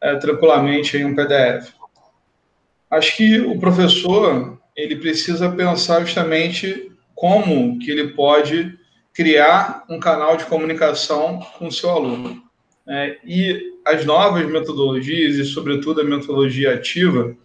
é, 0.00 0.16
tranquilamente 0.16 0.96
em 0.96 1.04
um 1.04 1.14
PDF. 1.14 1.72
Acho 2.90 3.16
que 3.16 3.40
o 3.40 3.58
professor 3.58 4.58
ele 4.74 4.96
precisa 4.96 5.50
pensar 5.50 6.00
justamente 6.00 6.90
como 7.14 7.78
que 7.78 7.90
ele 7.90 8.08
pode 8.14 8.78
criar 9.12 9.84
um 9.88 10.00
canal 10.00 10.36
de 10.36 10.46
comunicação 10.46 11.40
com 11.58 11.68
o 11.68 11.72
seu 11.72 11.90
aluno. 11.90 12.42
É, 12.88 13.18
e 13.24 13.74
as 13.84 14.04
novas 14.04 14.46
metodologias, 14.50 15.36
e 15.36 15.44
sobretudo 15.44 16.00
a 16.00 16.04
metodologia 16.04 16.74
ativa, 16.74 17.36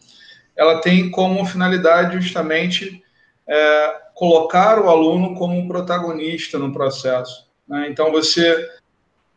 ela 0.55 0.79
tem 0.79 1.11
como 1.11 1.45
finalidade 1.45 2.19
justamente 2.21 3.03
é, 3.47 4.01
colocar 4.13 4.79
o 4.79 4.89
aluno 4.89 5.35
como 5.35 5.57
um 5.57 5.67
protagonista 5.67 6.57
no 6.57 6.71
processo. 6.71 7.47
Né? 7.67 7.87
Então, 7.89 8.11
você, 8.11 8.69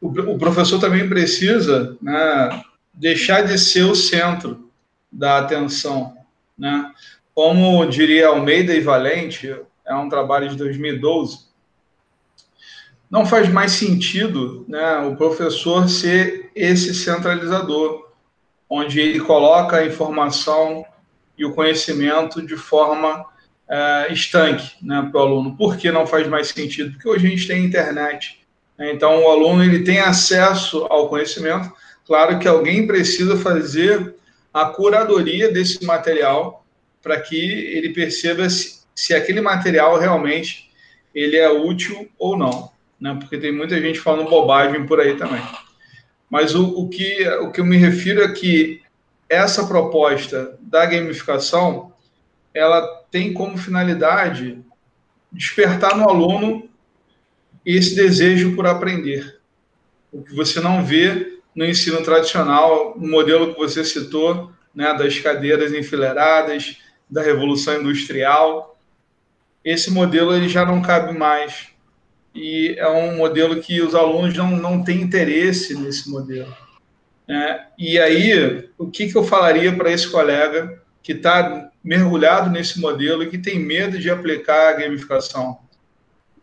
o, 0.00 0.08
o, 0.08 0.38
professor 0.38 0.80
também 0.80 1.08
precisa 1.08 1.96
né, 2.00 2.62
deixar 2.92 3.42
de 3.42 3.58
ser 3.58 3.82
o 3.84 3.94
centro 3.94 4.70
da 5.10 5.38
atenção. 5.38 6.16
Né? 6.56 6.90
Como 7.34 7.84
diria 7.86 8.28
Almeida 8.28 8.74
e 8.74 8.80
Valente, 8.80 9.54
é 9.86 9.94
um 9.94 10.08
trabalho 10.08 10.48
de 10.48 10.56
2012, 10.56 11.48
não 13.10 13.24
faz 13.24 13.48
mais 13.48 13.72
sentido 13.72 14.66
né, 14.68 14.98
o 14.98 15.16
professor 15.16 15.88
ser 15.88 16.50
esse 16.54 16.94
centralizador, 16.94 18.06
onde 18.68 19.00
ele 19.00 19.20
coloca 19.20 19.78
a 19.78 19.86
informação 19.86 20.84
e 21.36 21.44
o 21.44 21.54
conhecimento 21.54 22.44
de 22.44 22.56
forma 22.56 23.24
uh, 23.68 24.12
estanque 24.12 24.72
né, 24.82 25.08
para 25.10 25.20
o 25.20 25.24
aluno. 25.24 25.56
Por 25.56 25.76
que 25.76 25.90
não 25.90 26.06
faz 26.06 26.26
mais 26.26 26.48
sentido? 26.48 26.92
Porque 26.92 27.08
hoje 27.08 27.26
a 27.26 27.30
gente 27.30 27.46
tem 27.46 27.64
internet. 27.64 28.40
Né? 28.76 28.92
Então, 28.92 29.22
o 29.22 29.28
aluno 29.28 29.62
ele 29.62 29.84
tem 29.84 30.00
acesso 30.00 30.86
ao 30.90 31.08
conhecimento. 31.08 31.72
Claro 32.06 32.38
que 32.38 32.48
alguém 32.48 32.86
precisa 32.86 33.36
fazer 33.36 34.14
a 34.52 34.64
curadoria 34.66 35.52
desse 35.52 35.84
material 35.84 36.64
para 37.02 37.20
que 37.20 37.36
ele 37.36 37.90
perceba 37.90 38.48
se, 38.48 38.80
se, 38.94 39.14
aquele 39.14 39.40
material 39.40 39.98
realmente 39.98 40.70
ele 41.14 41.36
é 41.36 41.50
útil 41.50 42.08
ou 42.18 42.36
não. 42.36 42.70
Né? 43.00 43.16
Porque 43.20 43.38
tem 43.38 43.52
muita 43.52 43.80
gente 43.80 44.00
falando 44.00 44.30
bobagem 44.30 44.86
por 44.86 45.00
aí 45.00 45.16
também. 45.16 45.42
Mas 46.30 46.54
o, 46.54 46.66
o, 46.78 46.88
que, 46.88 47.26
o 47.40 47.50
que 47.50 47.60
eu 47.60 47.64
me 47.64 47.76
refiro 47.76 48.22
é 48.22 48.32
que 48.32 48.82
essa 49.28 49.66
proposta 49.66 50.58
da 50.60 50.86
gamificação 50.86 51.92
ela 52.54 52.97
tem 53.10 53.32
como 53.32 53.56
finalidade 53.56 54.62
despertar 55.30 55.96
no 55.96 56.08
aluno 56.08 56.68
esse 57.64 57.94
desejo 57.94 58.54
por 58.54 58.66
aprender. 58.66 59.40
O 60.12 60.22
que 60.22 60.34
você 60.34 60.60
não 60.60 60.84
vê 60.84 61.38
no 61.54 61.64
ensino 61.64 62.02
tradicional, 62.02 62.94
o 62.96 63.06
modelo 63.06 63.52
que 63.52 63.58
você 63.58 63.84
citou, 63.84 64.52
né, 64.74 64.94
das 64.94 65.18
cadeiras 65.18 65.72
enfileiradas, 65.72 66.78
da 67.10 67.22
revolução 67.22 67.80
industrial. 67.80 68.78
Esse 69.64 69.90
modelo 69.90 70.34
ele 70.34 70.48
já 70.48 70.64
não 70.64 70.80
cabe 70.80 71.16
mais. 71.16 71.68
E 72.34 72.76
é 72.78 72.88
um 72.88 73.16
modelo 73.16 73.60
que 73.60 73.80
os 73.80 73.94
alunos 73.94 74.36
não, 74.36 74.50
não 74.52 74.84
têm 74.84 75.00
interesse 75.00 75.74
nesse 75.76 76.08
modelo. 76.08 76.54
É, 77.28 77.66
e 77.78 77.98
aí, 77.98 78.70
o 78.78 78.90
que, 78.90 79.08
que 79.08 79.16
eu 79.16 79.24
falaria 79.24 79.74
para 79.74 79.90
esse 79.90 80.08
colega 80.08 80.80
que 81.02 81.12
está 81.12 81.70
mergulhado 81.88 82.50
nesse 82.50 82.78
modelo 82.78 83.22
e 83.22 83.30
que 83.30 83.38
tem 83.38 83.58
medo 83.58 83.98
de 83.98 84.10
aplicar 84.10 84.68
a 84.68 84.72
gamificação. 84.74 85.58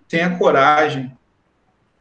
Tenha 0.10 0.36
coragem. 0.40 1.16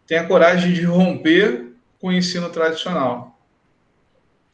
Tenha 0.06 0.26
coragem 0.26 0.72
de 0.72 0.82
romper 0.84 1.74
com 2.00 2.08
o 2.08 2.12
ensino 2.12 2.48
tradicional. 2.48 3.38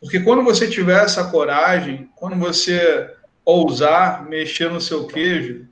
Porque 0.01 0.19
quando 0.19 0.43
você 0.43 0.69
tiver 0.69 1.05
essa 1.05 1.31
coragem, 1.31 2.11
quando 2.17 2.35
você 2.35 3.15
ousar 3.45 4.29
mexer 4.29 4.69
no 4.69 4.81
seu 4.81 5.07
queijo, 5.07 5.69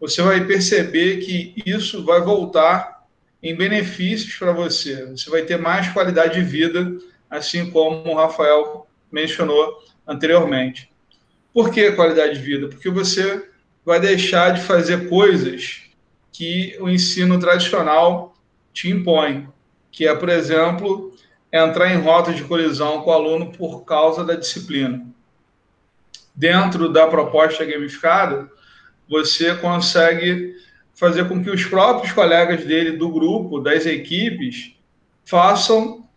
você 0.00 0.20
vai 0.20 0.44
perceber 0.44 1.18
que 1.18 1.54
isso 1.64 2.04
vai 2.04 2.20
voltar 2.20 3.06
em 3.40 3.54
benefícios 3.54 4.34
para 4.34 4.50
você. 4.50 5.06
Você 5.06 5.30
vai 5.30 5.42
ter 5.42 5.56
mais 5.56 5.86
qualidade 5.92 6.34
de 6.34 6.42
vida, 6.42 6.98
assim 7.30 7.70
como 7.70 8.10
o 8.10 8.16
Rafael 8.16 8.88
mencionou 9.12 9.84
anteriormente. 10.04 10.89
Por 11.52 11.70
que 11.70 11.92
qualidade 11.92 12.34
de 12.34 12.44
vida? 12.44 12.68
Porque 12.68 12.88
você 12.88 13.48
vai 13.84 13.98
deixar 13.98 14.50
de 14.50 14.62
fazer 14.62 15.08
coisas 15.08 15.82
que 16.32 16.76
o 16.80 16.88
ensino 16.88 17.38
tradicional 17.38 18.34
te 18.72 18.88
impõe, 18.88 19.48
que 19.90 20.06
é, 20.06 20.14
por 20.14 20.28
exemplo, 20.28 21.14
entrar 21.52 21.92
em 21.92 22.00
rota 22.00 22.32
de 22.32 22.44
colisão 22.44 23.02
com 23.02 23.10
o 23.10 23.12
aluno 23.12 23.52
por 23.52 23.84
causa 23.84 24.24
da 24.24 24.34
disciplina. 24.34 25.04
Dentro 26.34 26.92
da 26.92 27.06
proposta 27.06 27.64
gamificada, 27.64 28.48
você 29.08 29.54
consegue 29.56 30.54
fazer 30.94 31.28
com 31.28 31.42
que 31.42 31.50
os 31.50 31.64
próprios 31.64 32.12
colegas 32.12 32.64
dele 32.64 32.92
do 32.92 33.10
grupo, 33.10 33.60
das 33.60 33.84
equipes, 33.86 34.74
façam 35.24 36.08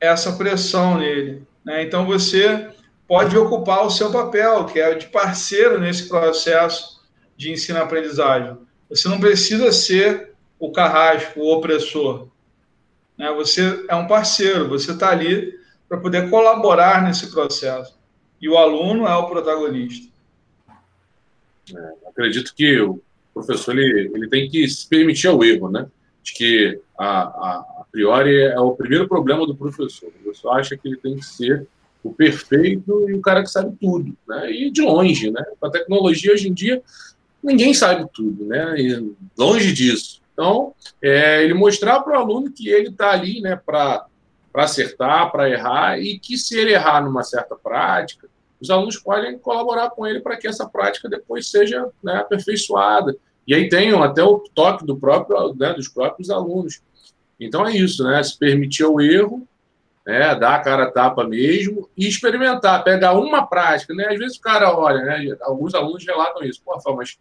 essa 0.00 0.32
pressão 0.32 0.98
nele. 0.98 1.42
Né? 1.64 1.82
Então 1.82 2.06
você 2.06 2.71
pode 3.12 3.36
ocupar 3.36 3.84
o 3.84 3.90
seu 3.90 4.10
papel, 4.10 4.64
que 4.64 4.80
é 4.80 4.94
de 4.94 5.04
parceiro 5.08 5.78
nesse 5.78 6.08
processo 6.08 7.02
de 7.36 7.52
ensino-aprendizagem. 7.52 8.56
Você 8.88 9.06
não 9.06 9.20
precisa 9.20 9.70
ser 9.70 10.30
o 10.58 10.72
carrasco, 10.72 11.38
o 11.38 11.52
opressor. 11.52 12.28
Né? 13.18 13.30
Você 13.32 13.84
é 13.86 13.94
um 13.94 14.06
parceiro, 14.06 14.66
você 14.66 14.92
está 14.92 15.10
ali 15.10 15.52
para 15.86 15.98
poder 15.98 16.30
colaborar 16.30 17.04
nesse 17.04 17.30
processo. 17.30 17.98
E 18.40 18.48
o 18.48 18.56
aluno 18.56 19.06
é 19.06 19.14
o 19.14 19.28
protagonista. 19.28 20.10
É, 21.70 22.08
acredito 22.08 22.54
que 22.54 22.80
o 22.80 22.98
professor 23.34 23.78
ele, 23.78 24.10
ele 24.14 24.26
tem 24.26 24.48
que 24.48 24.66
se 24.66 24.88
permitir 24.88 25.28
ao 25.28 25.44
erro, 25.44 25.70
né? 25.70 25.86
De 26.22 26.32
que 26.32 26.80
a, 26.98 27.24
a, 27.24 27.66
a 27.80 27.84
priori 27.92 28.40
é 28.40 28.58
o 28.58 28.74
primeiro 28.74 29.06
problema 29.06 29.46
do 29.46 29.54
professor. 29.54 30.08
O 30.08 30.22
professor 30.22 30.52
acha 30.52 30.78
que 30.78 30.88
ele 30.88 30.96
tem 30.96 31.16
que 31.16 31.26
ser 31.26 31.68
o 32.02 32.12
perfeito 32.12 33.08
e 33.08 33.14
o 33.14 33.20
cara 33.20 33.42
que 33.42 33.50
sabe 33.50 33.76
tudo, 33.80 34.16
né? 34.28 34.50
E 34.50 34.70
de 34.70 34.82
longe, 34.82 35.30
né? 35.30 35.42
Com 35.60 35.66
a 35.66 35.70
tecnologia 35.70 36.32
hoje 36.32 36.48
em 36.48 36.52
dia, 36.52 36.82
ninguém 37.42 37.72
sabe 37.72 38.08
tudo, 38.12 38.44
né? 38.44 38.74
E 38.78 39.14
longe 39.38 39.72
disso. 39.72 40.20
Então, 40.32 40.74
é, 41.00 41.44
ele 41.44 41.54
mostrar 41.54 42.00
para 42.00 42.18
o 42.18 42.20
aluno 42.20 42.50
que 42.50 42.68
ele 42.68 42.88
está 42.88 43.10
ali 43.10 43.40
né, 43.40 43.54
para 43.54 44.06
acertar, 44.54 45.30
para 45.30 45.48
errar, 45.48 46.00
e 46.00 46.18
que 46.18 46.38
se 46.38 46.58
ele 46.58 46.72
errar 46.72 47.02
numa 47.02 47.22
certa 47.22 47.54
prática, 47.54 48.28
os 48.60 48.70
alunos 48.70 48.96
podem 48.96 49.38
colaborar 49.38 49.90
com 49.90 50.06
ele 50.06 50.20
para 50.20 50.36
que 50.36 50.46
essa 50.46 50.68
prática 50.68 51.08
depois 51.08 51.50
seja 51.50 51.88
né, 52.02 52.16
aperfeiçoada. 52.16 53.14
E 53.46 53.54
aí 53.54 53.68
tem 53.68 53.92
até 53.92 54.22
o 54.22 54.38
toque 54.54 54.86
do 54.86 54.96
próprio, 54.96 55.54
né, 55.54 55.72
dos 55.74 55.88
próprios 55.88 56.30
alunos. 56.30 56.80
Então 57.40 57.66
é 57.66 57.76
isso, 57.76 58.04
né? 58.04 58.22
Se 58.22 58.38
permitir 58.38 58.84
o 58.84 59.00
erro, 59.00 59.46
né, 60.06 60.34
dar 60.34 60.56
a 60.56 60.60
cara 60.60 60.90
tapa 60.90 61.24
mesmo 61.24 61.88
e 61.96 62.08
experimentar, 62.08 62.82
pegar 62.82 63.12
uma 63.12 63.46
prática, 63.46 63.94
né? 63.94 64.08
Às 64.10 64.18
vezes 64.18 64.36
o 64.36 64.40
cara 64.40 64.76
olha, 64.76 65.02
né? 65.02 65.36
Alguns 65.42 65.74
alunos 65.74 66.04
relatam 66.04 66.42
isso, 66.42 66.60
pô, 66.64 66.76
mas 66.96 67.18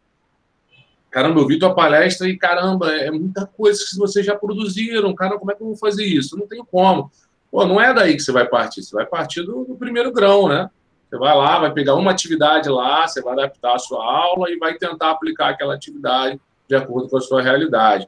caramba, 1.12 1.41
eu 1.41 1.48
vi 1.48 1.60
tua 1.60 1.76
palestra 1.76 2.28
e 2.28 2.38
caramba, 2.38 2.91
é 2.91 3.12
muita 3.12 3.46
coisa 3.46 3.84
que 3.88 3.98
vocês 3.98 4.26
já 4.26 4.36
produziram, 4.36 5.13
cara, 5.13 5.38
como 5.38 5.52
é 5.52 5.56
que 5.56 5.62
eu 5.62 5.67
vou 5.67 5.76
fazer 5.76 6.06
isso? 6.06 6.38
Não 6.38 6.48
tenho 6.48 6.65
como. 6.65 7.12
Pô, 7.52 7.65
não 7.65 7.80
é 7.80 7.94
daí 7.94 8.15
que 8.15 8.22
você 8.22 8.32
vai 8.32 8.48
partir, 8.48 8.82
você 8.82 8.96
vai 8.96 9.06
partir 9.06 9.44
do, 9.44 9.65
do 9.65 9.76
primeiro 9.76 10.12
grão, 10.12 10.48
né? 10.48 10.70
Você 11.10 11.17
vai 11.17 11.36
lá, 11.36 11.60
vai 11.60 11.74
pegar 11.74 11.96
uma 11.96 12.12
atividade 12.12 12.70
lá, 12.70 13.06
você 13.06 13.22
vai 13.22 13.34
adaptar 13.34 13.76
a 13.76 13.80
sua 13.80 14.02
aula 14.02 14.50
e 14.50 14.58
vai 14.58 14.76
tentar 14.76 15.12
aplicar 15.12 15.50
aquela 15.50 15.76
atividade 15.76 16.39
de 16.70 16.76
acordo 16.76 17.10
com 17.10 17.17
a 17.17 17.22
sua 17.22 17.41
realidade. 17.41 18.08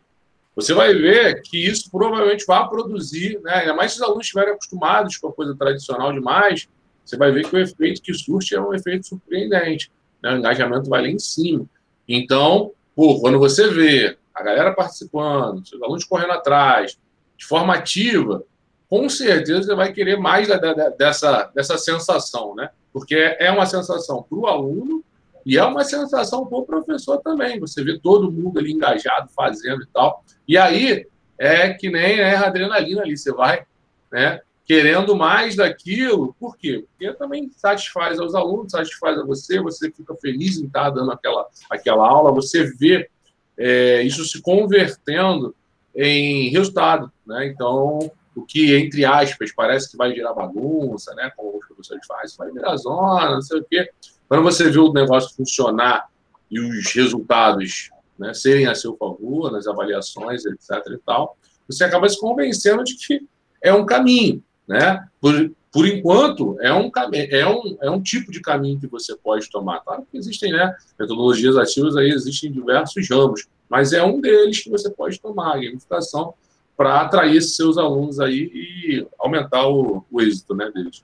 Você 0.56 0.74
vai 0.74 0.94
ver 0.94 1.42
que 1.42 1.58
isso 1.58 1.90
provavelmente 1.90 2.46
vai 2.46 2.68
produzir, 2.70 3.40
né? 3.42 3.56
ainda 3.56 3.74
mais 3.74 3.92
se 3.92 3.98
os 3.98 4.04
alunos 4.04 4.26
estiverem 4.26 4.54
acostumados 4.54 5.18
com 5.18 5.28
a 5.28 5.34
coisa 5.34 5.56
tradicional 5.56 6.14
demais, 6.14 6.68
você 7.04 7.18
vai 7.18 7.32
ver 7.32 7.48
que 7.48 7.56
o 7.56 7.60
efeito 7.60 8.02
que 8.02 8.14
surge 8.14 8.56
é 8.56 8.62
um 8.62 8.74
efeito 8.74 9.08
surpreendente. 9.08 9.92
Né? 10.22 10.34
O 10.34 10.38
engajamento 10.38 10.90
vai 10.90 11.02
lá 11.02 11.08
em 11.08 11.20
cima. 11.20 11.66
Então, 12.08 12.72
pô, 12.96 13.20
quando 13.20 13.40
você 13.40 13.68
vê 13.70 14.18
a 14.34 14.44
galera 14.44 14.74
participando, 14.74 15.60
os 15.60 15.82
alunos 15.82 16.06
correndo 16.06 16.32
atrás, 16.34 16.98
de 17.38 17.46
forma 17.46 17.74
ativa, 17.74 18.44
com 18.90 19.10
certeza 19.10 19.64
você 19.64 19.76
vai 19.76 19.92
querer 19.92 20.18
mais 20.18 20.48
da, 20.48 20.58
da, 20.58 20.90
dessa, 20.90 21.52
dessa 21.54 21.78
sensação, 21.78 22.56
né? 22.56 22.70
Porque 22.92 23.16
é 23.16 23.50
uma 23.52 23.66
sensação 23.66 24.24
para 24.24 24.38
o 24.38 24.46
aluno 24.46 25.04
e 25.46 25.58
é 25.58 25.64
uma 25.64 25.84
sensação 25.84 26.46
para 26.46 26.58
o 26.60 26.66
professor 26.66 27.18
também. 27.18 27.60
Você 27.60 27.84
vê 27.84 27.98
todo 27.98 28.32
mundo 28.32 28.60
ali 28.60 28.72
engajado, 28.72 29.30
fazendo 29.36 29.82
e 29.82 29.88
tal. 29.88 30.24
E 30.48 30.58
aí 30.58 31.08
é 31.38 31.74
que 31.74 31.90
nem 31.90 32.20
é 32.20 32.36
adrenalina 32.36 33.02
ali. 33.02 33.18
Você 33.18 33.32
vai 33.32 33.66
né, 34.12 34.42
querendo 34.66 35.16
mais 35.16 35.56
daquilo. 35.56 36.36
Por 36.40 36.58
quê? 36.58 36.86
Porque 36.90 37.14
também 37.14 37.52
satisfaz 37.56 38.20
aos 38.20 38.36
alunos, 38.36 38.72
satisfaz 38.72 39.18
a 39.18 39.26
você, 39.26 39.60
você 39.60 39.92
fica 39.92 40.16
feliz 40.16 40.58
em 40.58 40.66
estar 40.66 40.90
dando 40.90 41.12
aquela, 41.12 41.48
aquela 41.70 42.08
aula, 42.08 42.32
você 42.32 42.66
vê 42.78 43.10
é, 43.58 44.02
isso 44.02 44.24
se 44.26 44.42
convertendo 44.42 45.56
em 45.96 46.50
resultado. 46.50 47.12
Né? 47.26 47.48
Então, 47.48 48.12
o 48.36 48.44
que, 48.44 48.76
entre 48.76 49.06
aspas, 49.06 49.52
parece 49.52 49.92
que 49.92 49.98
vai 49.98 50.14
gerar 50.14 50.34
bagunça, 50.34 51.14
né? 51.14 51.32
Como 51.36 51.58
os 51.58 51.68
professores 51.68 52.06
fazem, 52.08 52.36
vai 52.38 52.52
virar 52.52 52.76
zona, 52.78 53.36
não 53.36 53.42
sei 53.42 53.60
o 53.60 53.64
quê. 53.64 53.90
Quando 54.28 54.44
você 54.44 54.70
vê 54.70 54.80
o 54.80 54.92
negócio 54.92 55.36
funcionar 55.36 56.08
e 56.50 56.60
os 56.60 56.92
resultados 56.94 57.92
né, 58.24 58.34
serem 58.34 58.68
a 58.68 58.74
seu 58.74 58.96
favor, 58.96 59.52
nas 59.52 59.68
avaliações, 59.68 60.46
etc. 60.46 60.72
e 60.92 60.98
tal, 61.06 61.38
você 61.68 61.84
acaba 61.84 62.08
se 62.08 62.20
convencendo 62.20 62.84
de 62.84 62.96
que 62.96 63.28
é 63.62 63.74
um 63.74 63.86
caminho, 63.86 64.42
né? 64.68 65.06
Por, 65.20 65.52
por 65.72 65.88
enquanto, 65.88 66.58
é 66.62 66.74
um, 66.74 66.92
é, 67.14 67.48
um, 67.48 67.78
é 67.82 67.90
um 67.90 68.02
tipo 68.02 68.32
de 68.32 68.42
caminho 68.42 68.80
que 68.80 68.88
você 68.88 69.16
pode 69.16 69.50
tomar. 69.50 69.80
Claro 69.82 70.08
que 70.10 70.18
existem 70.18 70.52
né, 70.52 70.76
metodologias 71.00 71.58
ativas, 71.58 71.96
aí 71.96 72.10
existem 72.10 72.52
diversos 72.52 73.10
ramos, 73.10 73.48
mas 73.70 73.92
é 73.92 74.04
um 74.04 74.22
deles 74.22 74.62
que 74.62 74.70
você 74.70 74.90
pode 74.90 75.20
tomar. 75.20 75.56
A 75.56 75.60
gamificação 75.60 76.34
para 76.78 77.02
atrair 77.02 77.42
seus 77.42 77.78
alunos 77.78 78.20
aí 78.20 78.52
e 78.54 79.08
aumentar 79.20 79.68
o, 79.68 80.06
o 80.12 80.22
êxito 80.22 80.56
né, 80.56 80.70
deles. 80.72 81.04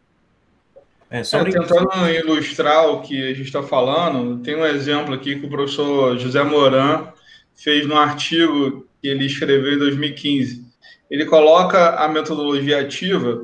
É, 1.09 1.23
sobre... 1.23 1.49
é, 1.49 1.59
tentando 1.59 2.09
ilustrar 2.09 2.87
o 2.89 3.01
que 3.01 3.23
a 3.23 3.33
gente 3.33 3.47
está 3.47 3.63
falando, 3.63 4.41
tem 4.43 4.55
um 4.55 4.65
exemplo 4.65 5.13
aqui 5.13 5.39
que 5.39 5.45
o 5.45 5.49
professor 5.49 6.17
José 6.17 6.43
Moran 6.43 7.07
fez 7.55 7.87
no 7.87 7.97
artigo 7.97 8.87
que 9.01 9.07
ele 9.07 9.25
escreveu 9.25 9.73
em 9.73 9.79
2015. 9.79 10.65
Ele 11.09 11.25
coloca 11.25 11.95
a 11.95 12.07
metodologia 12.07 12.79
ativa 12.79 13.41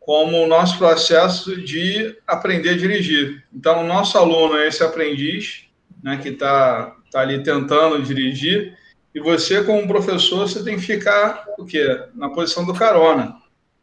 como 0.00 0.42
o 0.42 0.46
nosso 0.46 0.78
processo 0.78 1.56
de 1.56 2.16
aprender 2.26 2.70
a 2.70 2.76
dirigir. 2.76 3.44
Então, 3.52 3.82
o 3.82 3.86
nosso 3.86 4.16
aluno 4.18 4.56
é 4.56 4.68
esse 4.68 4.82
aprendiz, 4.82 5.66
né, 6.02 6.18
que 6.22 6.28
está 6.30 6.94
tá 7.10 7.20
ali 7.20 7.42
tentando 7.42 8.02
dirigir, 8.02 8.76
e 9.14 9.20
você, 9.20 9.62
como 9.62 9.86
professor, 9.86 10.48
você 10.48 10.62
tem 10.62 10.76
que 10.76 10.82
ficar 10.82 11.44
o 11.56 11.64
quê? 11.64 12.02
Na 12.14 12.28
posição 12.28 12.66
do 12.66 12.74
carona. 12.74 13.36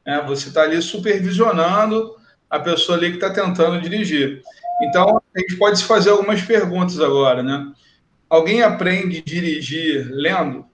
Né? 0.06 0.24
Você 0.28 0.50
está 0.50 0.64
ali 0.64 0.82
supervisionando 0.82 2.16
a 2.52 2.60
pessoa 2.60 2.98
ali 2.98 3.10
que 3.10 3.16
está 3.16 3.30
tentando 3.30 3.80
dirigir. 3.82 4.44
Então, 4.84 5.22
a 5.34 5.40
gente 5.40 5.56
pode 5.56 5.80
se 5.80 5.86
fazer 5.86 6.10
algumas 6.10 6.42
perguntas 6.42 7.00
agora, 7.00 7.42
né? 7.42 7.72
Alguém 8.30 8.62
aprende 8.62 9.20
a 9.20 9.30
dirigir 9.30 10.08
lendo? 10.12 10.66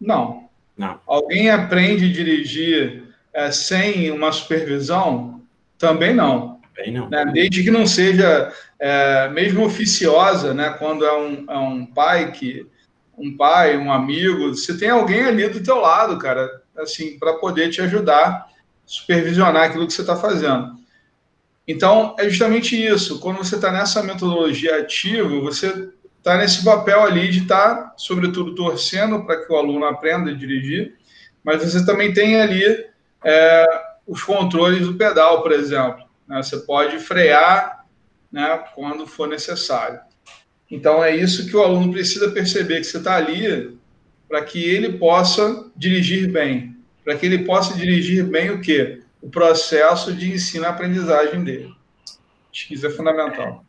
Não. 0.00 0.48
Não. 0.76 1.00
Alguém 1.06 1.50
aprende 1.50 2.04
a 2.04 2.12
dirigir 2.12 3.04
é, 3.32 3.50
sem 3.50 4.10
uma 4.10 4.30
supervisão? 4.30 5.40
Também 5.78 6.14
não. 6.14 6.60
Também 6.74 6.92
não. 6.92 7.08
Né? 7.08 7.24
Desde 7.32 7.62
que 7.64 7.70
não 7.70 7.86
seja, 7.86 8.52
é, 8.78 9.28
mesmo 9.30 9.64
oficiosa, 9.64 10.52
né? 10.52 10.70
Quando 10.78 11.04
é 11.04 11.18
um, 11.18 11.44
é 11.48 11.58
um 11.58 11.86
pai 11.86 12.30
que 12.32 12.66
um 13.16 13.34
pai, 13.34 13.78
um 13.78 13.90
amigo, 13.90 14.50
você 14.50 14.76
tem 14.76 14.90
alguém 14.90 15.22
ali 15.22 15.48
do 15.48 15.62
teu 15.62 15.76
lado, 15.76 16.18
cara, 16.18 16.62
assim, 16.76 17.18
para 17.18 17.32
poder 17.34 17.70
te 17.70 17.80
ajudar, 17.80 18.46
supervisionar 18.86 19.64
aquilo 19.64 19.86
que 19.86 19.92
você 19.92 20.00
está 20.00 20.16
fazendo. 20.16 20.76
Então, 21.66 22.14
é 22.18 22.28
justamente 22.28 22.76
isso. 22.76 23.18
Quando 23.18 23.38
você 23.38 23.56
está 23.56 23.72
nessa 23.72 24.02
metodologia 24.02 24.78
ativa, 24.78 25.28
você 25.40 25.90
está 26.18 26.38
nesse 26.38 26.64
papel 26.64 27.02
ali 27.02 27.28
de 27.28 27.40
estar, 27.40 27.74
tá, 27.74 27.94
sobretudo, 27.96 28.54
torcendo 28.54 29.24
para 29.24 29.44
que 29.44 29.52
o 29.52 29.56
aluno 29.56 29.84
aprenda 29.84 30.30
a 30.30 30.34
dirigir, 30.34 30.94
mas 31.42 31.62
você 31.62 31.84
também 31.84 32.12
tem 32.12 32.40
ali 32.40 32.86
é, 33.24 33.66
os 34.06 34.22
controles 34.22 34.86
do 34.86 34.94
pedal, 34.94 35.42
por 35.42 35.52
exemplo. 35.52 36.04
Né? 36.26 36.42
Você 36.42 36.58
pode 36.58 36.98
frear 36.98 37.84
né, 38.30 38.64
quando 38.74 39.06
for 39.06 39.28
necessário. 39.28 40.00
Então 40.70 41.02
é 41.02 41.14
isso 41.14 41.46
que 41.46 41.56
o 41.56 41.62
aluno 41.62 41.92
precisa 41.92 42.30
perceber, 42.30 42.80
que 42.80 42.84
você 42.84 42.98
está 42.98 43.16
ali 43.16 43.78
para 44.28 44.42
que 44.42 44.62
ele 44.62 44.98
possa 44.98 45.70
dirigir 45.76 46.30
bem, 46.30 46.75
para 47.06 47.16
que 47.16 47.24
ele 47.24 47.44
possa 47.44 47.72
dirigir 47.76 48.26
bem 48.26 48.50
o 48.50 48.60
quê? 48.60 49.00
O 49.22 49.30
processo 49.30 50.12
de 50.12 50.32
ensino-aprendizagem 50.32 51.44
dele. 51.44 51.72
Acho 52.52 52.66
que 52.66 52.74
isso 52.74 52.84
é 52.84 52.90
fundamental. 52.90 53.64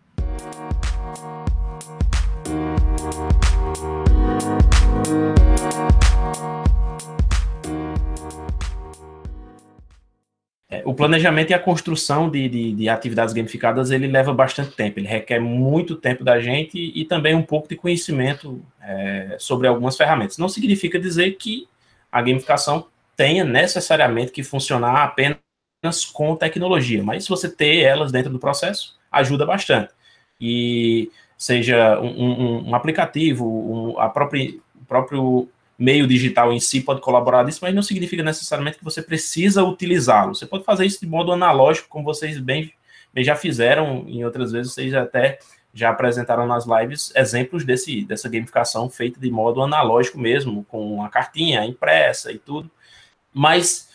o 10.84 10.93
planejamento 10.93 11.52
e 11.52 11.54
a 11.54 11.60
construção 11.60 12.30
de, 12.30 12.47
de, 12.47 12.71
de, 12.71 12.88
atividades 12.88 13.34
gamificadas 13.34 13.91
ele 13.91 14.08
leva 14.08 14.34
bastante 14.34 14.71
tempo, 14.71 15.00
ele 15.00 15.08
requer 15.08 15.38
muito 15.38 15.97
tempo 15.97 16.23
da 16.23 16.39
gente 16.39 16.78
e, 16.78 17.02
e 17.02 17.04
também 17.04 17.36
um 17.36 17.43
pouco 17.43 17.67
de 17.67 17.76
conhecimento 17.76 18.63
é, 18.82 19.36
sobre 19.38 19.67
algumas 19.67 19.97
ferramentas. 19.97 20.38
Não 20.38 20.47
significa 20.47 20.97
dizer 20.97 21.34
que 21.34 21.67
a 22.10 22.21
gamificação 22.21 22.88
tenha 23.17 23.43
necessariamente 23.43 24.31
que 24.31 24.43
funcionar 24.43 25.03
apenas 25.03 26.05
com 26.13 26.35
tecnologia, 26.35 27.03
mas 27.03 27.23
se 27.23 27.29
você 27.29 27.49
ter 27.49 27.81
elas 27.81 28.11
dentro 28.11 28.31
do 28.31 28.39
processo, 28.39 28.95
ajuda 29.11 29.45
bastante. 29.45 29.91
E 30.39 31.11
seja 31.35 31.99
um, 31.99 32.07
um, 32.07 32.69
um 32.69 32.75
aplicativo, 32.75 33.45
um, 33.45 33.99
a 33.99 34.07
própria, 34.07 34.55
o 34.75 34.85
próprio 34.85 35.49
meio 35.77 36.07
digital 36.07 36.53
em 36.53 36.59
si 36.59 36.81
pode 36.81 37.01
colaborar 37.01 37.43
nisso, 37.43 37.59
mas 37.61 37.73
não 37.73 37.81
significa 37.83 38.23
necessariamente 38.23 38.77
que 38.77 38.83
você 38.83 39.01
precisa 39.01 39.63
utilizá-lo. 39.63 40.35
Você 40.35 40.45
pode 40.45 40.63
fazer 40.63 40.85
isso 40.85 40.99
de 40.99 41.07
modo 41.07 41.31
analógico, 41.31 41.89
como 41.89 42.05
vocês 42.05 42.39
bem, 42.39 42.71
bem 43.13 43.23
já 43.23 43.35
fizeram 43.35 44.05
em 44.07 44.23
outras 44.23 44.51
vezes, 44.51 44.73
vocês 44.73 44.93
até 44.93 45.39
já 45.73 45.89
apresentaram 45.89 46.47
nas 46.47 46.65
lives 46.65 47.11
exemplos 47.15 47.63
desse, 47.63 48.03
dessa 48.03 48.27
gamificação 48.27 48.89
feita 48.89 49.19
de 49.19 49.29
modo 49.29 49.61
analógico 49.61 50.19
mesmo, 50.19 50.63
com 50.65 51.03
a 51.03 51.09
cartinha 51.09 51.65
impressa 51.65 52.31
e 52.31 52.39
tudo. 52.39 52.69
Mas, 53.38 53.88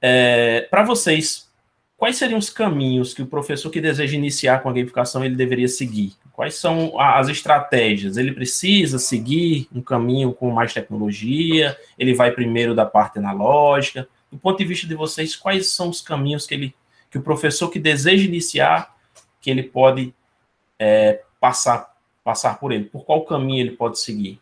é, 0.00 0.60
para 0.70 0.84
vocês, 0.84 1.50
quais 1.96 2.16
seriam 2.16 2.38
os 2.38 2.48
caminhos 2.48 3.12
que 3.12 3.20
o 3.20 3.26
professor 3.26 3.68
que 3.68 3.80
deseja 3.80 4.16
iniciar 4.16 4.62
com 4.62 4.68
a 4.68 4.72
gamificação 4.72 5.24
ele 5.24 5.34
deveria 5.34 5.66
seguir? 5.66 6.12
Quais 6.32 6.54
são 6.54 7.00
as 7.00 7.28
estratégias? 7.28 8.16
Ele 8.16 8.30
precisa 8.30 8.98
seguir 9.00 9.68
um 9.74 9.82
caminho 9.82 10.32
com 10.32 10.52
mais 10.52 10.72
tecnologia? 10.72 11.76
Ele 11.98 12.14
vai 12.14 12.30
primeiro 12.30 12.76
da 12.76 12.86
parte 12.86 13.18
analógica? 13.18 14.08
Do 14.30 14.38
ponto 14.38 14.58
de 14.58 14.64
vista 14.64 14.86
de 14.86 14.94
vocês, 14.94 15.34
quais 15.34 15.70
são 15.70 15.88
os 15.88 16.00
caminhos 16.00 16.46
que 16.46 16.54
ele, 16.54 16.74
que 17.10 17.18
o 17.18 17.22
professor 17.22 17.68
que 17.70 17.80
deseja 17.80 18.24
iniciar, 18.24 18.94
que 19.40 19.50
ele 19.50 19.64
pode 19.64 20.14
é, 20.78 21.22
passar, 21.40 21.92
passar 22.22 22.60
por 22.60 22.70
ele? 22.70 22.84
Por 22.84 23.04
qual 23.04 23.24
caminho 23.24 23.62
ele 23.62 23.76
pode 23.76 23.98
seguir? 23.98 24.40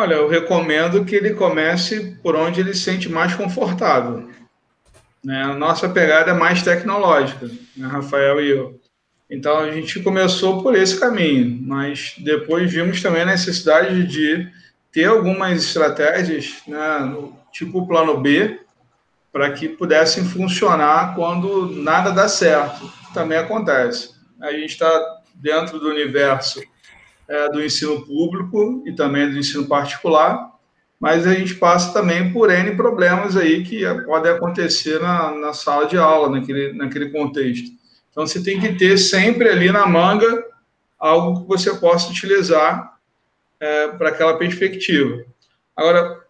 Olha, 0.00 0.14
eu 0.14 0.28
recomendo 0.28 1.04
que 1.04 1.14
ele 1.14 1.34
comece 1.34 2.16
por 2.22 2.34
onde 2.34 2.58
ele 2.58 2.72
se 2.72 2.84
sente 2.84 3.06
mais 3.06 3.34
confortável. 3.34 4.30
Né? 5.22 5.42
A 5.42 5.52
nossa 5.52 5.90
pegada 5.90 6.30
é 6.30 6.34
mais 6.34 6.62
tecnológica, 6.62 7.50
né, 7.76 7.86
Rafael 7.86 8.40
e 8.40 8.48
eu. 8.48 8.80
Então 9.30 9.58
a 9.58 9.70
gente 9.70 10.00
começou 10.00 10.62
por 10.62 10.74
esse 10.74 10.98
caminho, 10.98 11.60
mas 11.66 12.14
depois 12.16 12.72
vimos 12.72 13.02
também 13.02 13.20
a 13.20 13.26
necessidade 13.26 14.06
de 14.06 14.48
ter 14.90 15.04
algumas 15.04 15.62
estratégias, 15.62 16.62
né, 16.66 17.14
tipo 17.52 17.80
o 17.80 17.86
plano 17.86 18.18
B, 18.22 18.58
para 19.30 19.52
que 19.52 19.68
pudessem 19.68 20.24
funcionar 20.24 21.14
quando 21.14 21.66
nada 21.76 22.10
dá 22.10 22.26
certo. 22.26 22.90
Também 23.12 23.36
acontece. 23.36 24.14
A 24.40 24.50
gente 24.50 24.70
está 24.70 25.20
dentro 25.34 25.78
do 25.78 25.90
universo 25.90 26.62
é, 27.30 27.48
do 27.48 27.64
ensino 27.64 28.04
público 28.04 28.82
e 28.84 28.92
também 28.92 29.30
do 29.30 29.38
ensino 29.38 29.66
particular, 29.66 30.50
mas 30.98 31.26
a 31.26 31.32
gente 31.32 31.54
passa 31.54 31.92
também 31.92 32.32
por 32.32 32.50
N 32.50 32.76
problemas 32.76 33.36
aí 33.36 33.62
que 33.62 33.82
podem 34.04 34.32
acontecer 34.32 35.00
na, 35.00 35.30
na 35.30 35.52
sala 35.52 35.86
de 35.86 35.96
aula, 35.96 36.28
naquele, 36.28 36.72
naquele 36.74 37.10
contexto. 37.10 37.70
Então, 38.10 38.26
você 38.26 38.42
tem 38.42 38.60
que 38.60 38.74
ter 38.74 38.98
sempre 38.98 39.48
ali 39.48 39.70
na 39.70 39.86
manga 39.86 40.44
algo 40.98 41.40
que 41.40 41.48
você 41.48 41.72
possa 41.74 42.10
utilizar 42.10 42.98
é, 43.60 43.88
para 43.88 44.08
aquela 44.08 44.36
perspectiva. 44.36 45.24
Agora, 45.76 46.20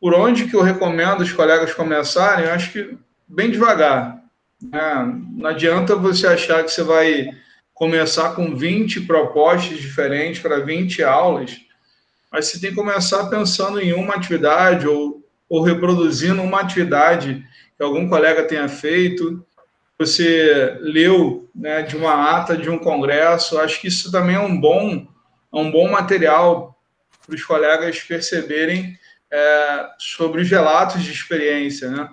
por 0.00 0.14
onde 0.14 0.46
que 0.46 0.56
eu 0.56 0.62
recomendo 0.62 1.20
os 1.20 1.32
colegas 1.32 1.74
começarem? 1.74 2.46
Eu 2.46 2.52
acho 2.52 2.72
que 2.72 2.96
bem 3.28 3.50
devagar. 3.50 4.22
Né? 4.60 5.20
Não 5.32 5.50
adianta 5.50 5.94
você 5.94 6.26
achar 6.26 6.64
que 6.64 6.70
você 6.70 6.82
vai 6.82 7.28
começar 7.76 8.34
com 8.34 8.56
20 8.56 9.02
propostas 9.02 9.78
diferentes 9.78 10.40
para 10.40 10.60
20 10.60 11.04
aulas, 11.04 11.58
mas 12.32 12.46
você 12.46 12.58
tem 12.58 12.70
que 12.70 12.76
começar 12.76 13.26
pensando 13.26 13.78
em 13.78 13.92
uma 13.92 14.14
atividade 14.14 14.88
ou, 14.88 15.22
ou 15.46 15.62
reproduzindo 15.62 16.40
uma 16.42 16.62
atividade 16.62 17.44
que 17.76 17.82
algum 17.82 18.08
colega 18.08 18.44
tenha 18.44 18.66
feito, 18.66 19.44
você 19.98 20.78
leu 20.80 21.50
né, 21.54 21.82
de 21.82 21.96
uma 21.98 22.34
ata 22.34 22.56
de 22.56 22.70
um 22.70 22.78
congresso. 22.78 23.58
Acho 23.58 23.78
que 23.78 23.88
isso 23.88 24.10
também 24.10 24.36
é 24.36 24.40
um 24.40 24.58
bom, 24.58 25.06
é 25.52 25.56
um 25.56 25.70
bom 25.70 25.90
material 25.90 26.74
para 27.26 27.34
os 27.34 27.44
colegas 27.44 28.00
perceberem 28.00 28.98
é, 29.30 29.86
sobre 29.98 30.40
os 30.40 30.50
relatos 30.50 31.02
de 31.02 31.12
experiência. 31.12 31.90
Né? 31.90 32.08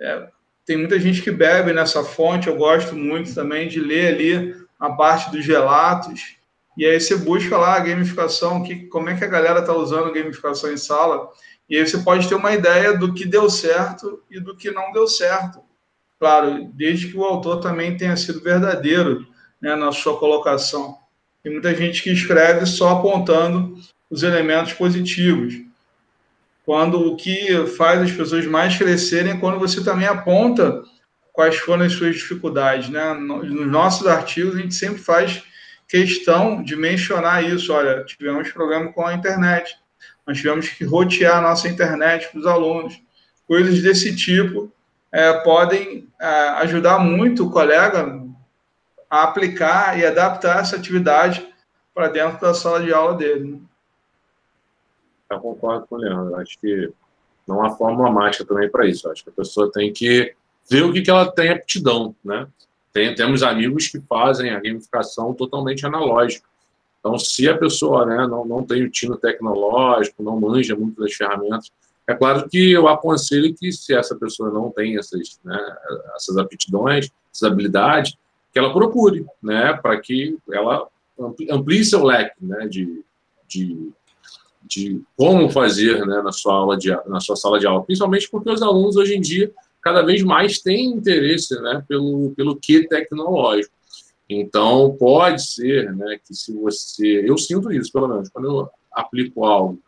É, 0.00 0.28
tem 0.66 0.76
muita 0.76 0.98
gente 0.98 1.22
que 1.22 1.30
bebe 1.30 1.72
nessa 1.72 2.02
fonte, 2.02 2.48
eu 2.48 2.56
gosto 2.56 2.96
muito 2.96 3.32
também 3.32 3.68
de 3.68 3.78
ler 3.78 4.14
ali 4.14 4.59
a 4.80 4.90
parte 4.90 5.30
dos 5.30 5.46
relatos, 5.46 6.36
e 6.76 6.86
aí 6.86 6.98
você 6.98 7.14
busca 7.16 7.58
lá 7.58 7.74
a 7.74 7.80
gamificação, 7.80 8.62
que, 8.62 8.86
como 8.86 9.10
é 9.10 9.14
que 9.14 9.24
a 9.24 9.28
galera 9.28 9.60
está 9.60 9.74
usando 9.74 10.12
gamificação 10.12 10.72
em 10.72 10.78
sala, 10.78 11.28
e 11.68 11.76
aí 11.76 11.86
você 11.86 11.98
pode 11.98 12.28
ter 12.28 12.34
uma 12.34 12.52
ideia 12.52 12.96
do 12.96 13.12
que 13.12 13.26
deu 13.26 13.50
certo 13.50 14.22
e 14.30 14.40
do 14.40 14.56
que 14.56 14.70
não 14.70 14.90
deu 14.92 15.06
certo. 15.06 15.60
Claro, 16.18 16.70
desde 16.74 17.08
que 17.08 17.16
o 17.16 17.24
autor 17.24 17.60
também 17.60 17.96
tenha 17.96 18.16
sido 18.16 18.42
verdadeiro 18.42 19.26
né, 19.60 19.76
na 19.76 19.92
sua 19.92 20.18
colocação. 20.18 20.98
Tem 21.42 21.52
muita 21.52 21.74
gente 21.74 22.02
que 22.02 22.10
escreve 22.10 22.66
só 22.66 22.90
apontando 22.90 23.78
os 24.10 24.22
elementos 24.22 24.72
positivos. 24.72 25.54
Quando 26.64 27.00
o 27.00 27.16
que 27.16 27.66
faz 27.76 28.02
as 28.02 28.12
pessoas 28.12 28.46
mais 28.46 28.76
crescerem 28.76 29.32
é 29.32 29.36
quando 29.36 29.58
você 29.58 29.82
também 29.82 30.06
aponta 30.06 30.82
quais 31.40 31.56
foram 31.56 31.86
as 31.86 31.94
suas 31.94 32.16
dificuldades. 32.16 32.90
Né? 32.90 33.14
Nos 33.14 33.66
nossos 33.66 34.06
artigos, 34.06 34.56
a 34.56 34.58
gente 34.58 34.74
sempre 34.74 34.98
faz 34.98 35.42
questão 35.88 36.62
de 36.62 36.76
mencionar 36.76 37.42
isso. 37.42 37.72
Olha, 37.72 38.04
tivemos 38.04 38.52
problema 38.52 38.92
com 38.92 39.06
a 39.06 39.14
internet, 39.14 39.74
nós 40.26 40.36
tivemos 40.36 40.68
que 40.68 40.84
rotear 40.84 41.38
a 41.38 41.40
nossa 41.40 41.66
internet 41.66 42.28
para 42.28 42.40
os 42.40 42.46
alunos. 42.46 43.00
Coisas 43.48 43.82
desse 43.82 44.14
tipo 44.14 44.70
é, 45.10 45.32
podem 45.40 46.06
é, 46.20 46.26
ajudar 46.58 46.98
muito 46.98 47.46
o 47.46 47.50
colega 47.50 48.22
a 49.08 49.22
aplicar 49.22 49.98
e 49.98 50.04
adaptar 50.04 50.60
essa 50.60 50.76
atividade 50.76 51.48
para 51.94 52.08
dentro 52.08 52.38
da 52.38 52.52
sala 52.52 52.82
de 52.82 52.92
aula 52.92 53.14
dele. 53.14 53.52
Né? 53.52 53.58
Eu 55.30 55.40
concordo 55.40 55.86
com 55.86 55.94
o 55.94 55.98
Leandro. 55.98 56.36
Acho 56.36 56.58
que 56.60 56.92
não 57.48 57.64
há 57.64 57.70
fórmula 57.70 58.12
mágica 58.12 58.44
também 58.44 58.70
para 58.70 58.86
isso. 58.86 59.10
Acho 59.10 59.24
que 59.24 59.30
a 59.30 59.32
pessoa 59.32 59.72
tem 59.72 59.90
que 59.90 60.36
ver 60.70 60.84
o 60.84 60.92
que, 60.92 61.02
que 61.02 61.10
ela 61.10 61.30
tem 61.30 61.50
aptidão, 61.50 62.14
né? 62.24 62.46
Tem, 62.92 63.14
temos 63.14 63.42
amigos 63.42 63.88
que 63.88 64.00
fazem 64.00 64.50
a 64.50 64.60
gamificação 64.60 65.34
totalmente 65.34 65.84
analógica. 65.84 66.46
Então, 67.00 67.18
se 67.18 67.48
a 67.48 67.56
pessoa 67.56 68.06
né, 68.06 68.26
não, 68.26 68.44
não 68.44 68.62
tem 68.62 68.84
o 68.84 68.90
tino 68.90 69.16
tecnológico, 69.16 70.22
não 70.22 70.38
manja 70.38 70.76
muito 70.76 71.00
das 71.00 71.14
ferramentas, 71.14 71.70
é 72.06 72.14
claro 72.14 72.48
que 72.48 72.72
eu 72.72 72.88
aconselho 72.88 73.54
que 73.54 73.72
se 73.72 73.94
essa 73.94 74.14
pessoa 74.16 74.50
não 74.50 74.70
tem 74.70 74.98
essas, 74.98 75.38
né, 75.44 75.58
essas 76.14 76.36
aptidões, 76.36 77.10
essas 77.32 77.50
habilidades, 77.50 78.16
que 78.52 78.58
ela 78.58 78.72
procure, 78.72 79.24
né, 79.42 79.72
para 79.74 80.00
que 80.00 80.36
ela 80.52 80.88
amplie 81.50 81.84
seu 81.84 82.04
leque, 82.04 82.34
né, 82.40 82.66
de, 82.66 83.04
de, 83.48 83.90
de 84.62 85.02
como 85.16 85.48
fazer, 85.50 86.04
né, 86.04 86.20
na 86.22 86.32
sua 86.32 86.54
aula 86.54 86.76
de 86.76 86.90
na 87.06 87.20
sua 87.20 87.36
sala 87.36 87.58
de 87.58 87.66
aula, 87.66 87.84
principalmente 87.84 88.28
porque 88.28 88.50
os 88.50 88.62
alunos 88.62 88.96
hoje 88.96 89.14
em 89.14 89.20
dia 89.20 89.52
cada 89.82 90.02
vez 90.02 90.22
mais 90.22 90.60
têm 90.60 90.86
interesse, 90.86 91.60
né, 91.60 91.84
pelo 91.88 92.32
pelo 92.36 92.56
que 92.56 92.86
tecnológico. 92.86 93.74
Então 94.28 94.96
pode 94.98 95.44
ser, 95.44 95.94
né, 95.94 96.18
que 96.24 96.34
se 96.34 96.52
você, 96.52 97.24
eu 97.26 97.36
sinto 97.36 97.72
isso 97.72 97.92
pelo 97.92 98.08
menos 98.08 98.28
quando 98.28 98.46
eu 98.46 98.68
aplico 98.92 99.44
algo 99.44 99.80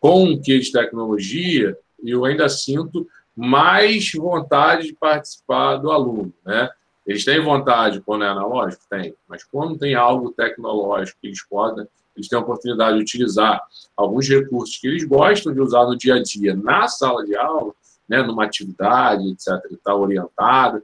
com 0.00 0.24
um 0.24 0.40
quê 0.40 0.58
de 0.58 0.72
tecnologia, 0.72 1.76
eu 2.02 2.24
ainda 2.24 2.48
sinto 2.48 3.06
mais 3.36 4.12
vontade 4.12 4.88
de 4.88 4.94
participar 4.94 5.76
do 5.76 5.90
aluno, 5.90 6.32
né? 6.44 6.70
Eles 7.06 7.24
têm 7.24 7.42
vontade 7.42 8.00
quando 8.00 8.24
é 8.24 8.28
analógico? 8.28 8.82
Tem. 8.88 9.14
Mas 9.28 9.44
quando 9.44 9.78
tem 9.78 9.94
algo 9.94 10.30
tecnológico 10.32 11.18
que 11.20 11.26
eles 11.28 11.42
podem, 11.44 11.86
eles 12.16 12.28
têm 12.28 12.38
a 12.38 12.42
oportunidade 12.42 12.96
de 12.96 13.02
utilizar 13.02 13.60
alguns 13.96 14.28
recursos 14.28 14.76
que 14.76 14.86
eles 14.86 15.04
gostam 15.04 15.52
de 15.52 15.60
usar 15.60 15.84
no 15.84 15.96
dia 15.96 16.14
a 16.14 16.22
dia 16.22 16.54
na 16.54 16.88
sala 16.88 17.24
de 17.24 17.36
aula, 17.36 17.72
né, 18.10 18.24
numa 18.24 18.44
atividade, 18.44 19.30
etc., 19.30 19.70
e 19.70 19.76
tal, 19.76 20.00
orientada, 20.00 20.82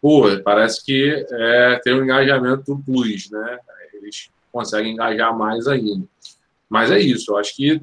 pô, 0.00 0.24
parece 0.42 0.82
que 0.82 1.26
é, 1.30 1.80
tem 1.84 1.94
um 1.94 2.04
engajamento 2.04 2.82
plus, 2.86 3.30
né? 3.30 3.58
Eles 3.92 4.30
conseguem 4.50 4.94
engajar 4.94 5.36
mais 5.36 5.68
ainda. 5.68 6.06
Mas 6.68 6.90
é 6.90 6.98
isso, 6.98 7.32
eu 7.32 7.36
acho 7.36 7.54
que 7.54 7.82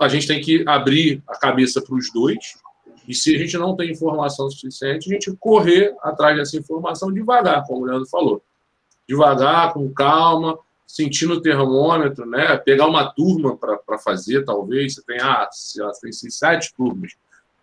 a 0.00 0.08
gente 0.08 0.26
tem 0.26 0.40
que 0.40 0.64
abrir 0.66 1.22
a 1.28 1.38
cabeça 1.38 1.80
para 1.80 1.94
os 1.94 2.12
dois, 2.12 2.56
e 3.06 3.14
se 3.14 3.34
a 3.36 3.38
gente 3.38 3.56
não 3.56 3.76
tem 3.76 3.90
informação 3.90 4.50
suficiente, 4.50 5.08
a 5.08 5.12
gente 5.12 5.36
correr 5.36 5.94
atrás 6.02 6.36
dessa 6.36 6.56
informação 6.56 7.12
devagar, 7.12 7.64
como 7.66 7.82
o 7.82 7.84
Leandro 7.84 8.08
falou. 8.08 8.42
Devagar, 9.08 9.72
com 9.72 9.92
calma, 9.92 10.58
sentindo 10.86 11.34
o 11.34 11.40
termômetro, 11.40 12.26
né? 12.26 12.56
Pegar 12.56 12.86
uma 12.86 13.10
turma 13.10 13.56
para 13.56 13.98
fazer, 13.98 14.44
talvez. 14.44 14.94
Você 14.94 15.02
tem, 15.02 15.18
ah, 15.20 15.48
tem 16.00 16.12
sete 16.12 16.72
turmas. 16.76 17.12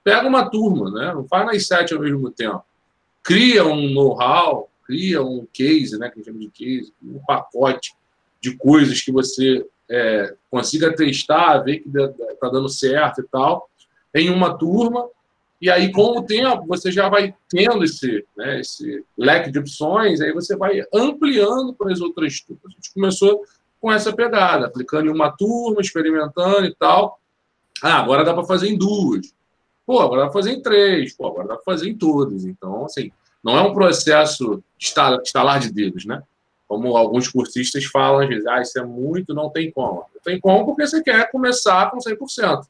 Pega 0.08 0.26
uma 0.26 0.50
turma, 0.50 0.90
né? 0.90 1.14
Não 1.14 1.28
faz 1.28 1.46
nas 1.46 1.68
sete 1.68 1.94
ao 1.94 2.00
mesmo 2.00 2.32
tempo. 2.32 2.64
Cria 3.22 3.66
um 3.66 3.90
know-how, 3.90 4.70
cria 4.86 5.22
um 5.22 5.46
case, 5.52 6.00
né? 6.00 6.08
Que 6.10 6.14
a 6.14 6.24
gente 6.24 6.28
chama 6.28 6.40
de 6.40 6.48
case, 6.48 6.94
um 7.04 7.20
pacote 7.28 7.94
de 8.40 8.56
coisas 8.56 9.02
que 9.02 9.12
você 9.12 9.66
é, 9.92 10.34
consiga 10.50 10.96
testar, 10.96 11.58
ver 11.58 11.80
que 11.80 11.90
está 11.90 12.48
dando 12.48 12.70
certo 12.70 13.20
e 13.20 13.28
tal, 13.28 13.70
em 14.16 14.30
uma 14.30 14.58
turma, 14.58 15.10
e 15.62 15.70
aí, 15.70 15.92
com 15.92 16.20
o 16.20 16.24
tempo, 16.24 16.66
você 16.66 16.90
já 16.90 17.10
vai 17.10 17.36
tendo 17.50 17.84
esse, 17.84 18.24
né, 18.38 18.62
esse 18.62 19.04
leque 19.18 19.52
de 19.52 19.60
opções, 19.60 20.22
aí 20.22 20.32
você 20.32 20.56
vai 20.56 20.84
ampliando 20.94 21.74
para 21.74 21.92
as 21.92 22.00
outras 22.00 22.40
turmas. 22.40 22.64
A 22.66 22.70
gente 22.70 22.94
começou 22.94 23.42
com 23.82 23.92
essa 23.92 24.14
pegada, 24.14 24.68
aplicando 24.68 25.08
em 25.08 25.14
uma 25.14 25.36
turma, 25.36 25.82
experimentando 25.82 26.66
e 26.66 26.74
tal. 26.76 27.20
Ah, 27.84 28.00
agora 28.00 28.24
dá 28.24 28.34
para 28.34 28.46
fazer 28.46 28.70
em 28.70 28.78
duas. 28.78 29.36
Pô, 29.88 30.02
agora 30.02 30.22
dá 30.22 30.28
para 30.28 30.34
fazer 30.34 30.52
em 30.52 30.62
três. 30.62 31.16
Pô, 31.16 31.28
agora 31.28 31.48
dá 31.48 31.56
para 31.56 31.64
fazer 31.64 31.90
em 31.90 31.98
todas. 31.98 32.46
Então, 32.46 32.86
assim, 32.86 33.12
não 33.44 33.58
é 33.58 33.62
um 33.62 33.74
processo 33.74 34.62
de 34.78 34.94
estalar 35.24 35.60
de 35.60 35.72
dedos, 35.72 36.06
né? 36.06 36.22
como 36.68 36.98
alguns 36.98 37.30
cursistas 37.30 37.86
falam 37.86 38.20
às 38.20 38.28
vezes, 38.28 38.46
ah, 38.46 38.62
isso 38.62 38.78
é 38.78 38.84
muito, 38.84 39.34
não 39.34 39.50
tem 39.50 39.72
como. 39.72 40.06
Não 40.14 40.22
tem 40.22 40.40
como 40.40 40.66
porque 40.66 40.86
você 40.86 41.02
quer 41.02 41.32
começar 41.32 41.90
com 41.90 41.98
100%. 41.98 42.68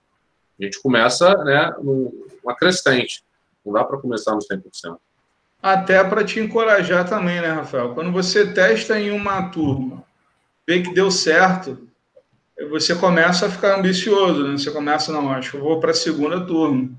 A 0.60 0.64
gente 0.64 0.82
começa 0.82 1.36
né, 1.44 1.74
numa 1.82 2.56
crescente. 2.56 3.24
Não 3.66 3.74
dá 3.74 3.84
para 3.84 3.98
começar 3.98 4.34
no 4.34 4.40
100%. 4.40 4.98
Até 5.62 6.04
para 6.04 6.24
te 6.24 6.40
encorajar 6.40 7.10
também, 7.10 7.42
né, 7.42 7.50
Rafael? 7.50 7.96
Quando 7.96 8.12
você 8.12 8.54
testa 8.54 9.00
em 9.00 9.10
uma 9.10 9.50
turma, 9.50 10.04
vê 10.66 10.82
que 10.82 10.94
deu 10.94 11.10
certo, 11.10 11.88
você 12.70 12.94
começa 12.96 13.48
a 13.48 13.50
ficar 13.50 13.80
ambicioso, 13.80 14.48
né? 14.48 14.58
Você 14.58 14.70
começa, 14.70 15.12
não, 15.12 15.32
acho 15.32 15.52
que 15.52 15.58
eu 15.58 15.62
vou 15.62 15.80
para 15.80 15.92
a 15.92 15.96
segunda 15.96 16.46
turma. 16.46 16.92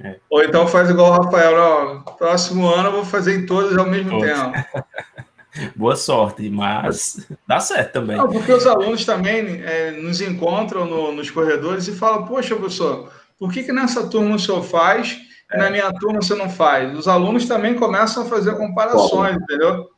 É. 0.00 0.16
Ou 0.28 0.42
então 0.42 0.66
faz 0.66 0.90
igual 0.90 1.10
o 1.10 1.22
Rafael, 1.22 1.54
ó, 1.56 2.10
próximo 2.12 2.68
ano 2.68 2.88
eu 2.88 2.92
vou 2.92 3.04
fazer 3.04 3.38
em 3.38 3.46
todos 3.46 3.76
ao 3.76 3.86
mesmo 3.86 4.20
tempo. 4.20 4.52
Boa 5.74 5.96
sorte, 5.96 6.50
mas 6.50 7.26
dá 7.46 7.58
certo 7.60 7.94
também. 7.94 8.16
Não, 8.16 8.28
porque 8.28 8.52
os 8.52 8.66
alunos 8.66 9.04
também 9.04 9.62
é, 9.62 9.90
nos 9.92 10.20
encontram 10.20 10.84
no, 10.84 11.12
nos 11.12 11.30
corredores 11.30 11.88
e 11.88 11.92
falam: 11.92 12.26
Poxa, 12.26 12.54
professor, 12.54 13.10
por 13.38 13.50
que, 13.50 13.62
que 13.62 13.72
nessa 13.72 14.06
turma 14.06 14.36
o 14.36 14.38
senhor 14.38 14.62
faz 14.62 15.18
e 15.52 15.56
na 15.56 15.70
minha 15.70 15.90
turma 15.94 16.20
você 16.20 16.34
não 16.34 16.50
faz? 16.50 16.96
Os 16.96 17.08
alunos 17.08 17.46
também 17.46 17.74
começam 17.74 18.24
a 18.24 18.26
fazer 18.26 18.56
comparações, 18.56 19.36
Bom. 19.36 19.42
entendeu? 19.42 19.90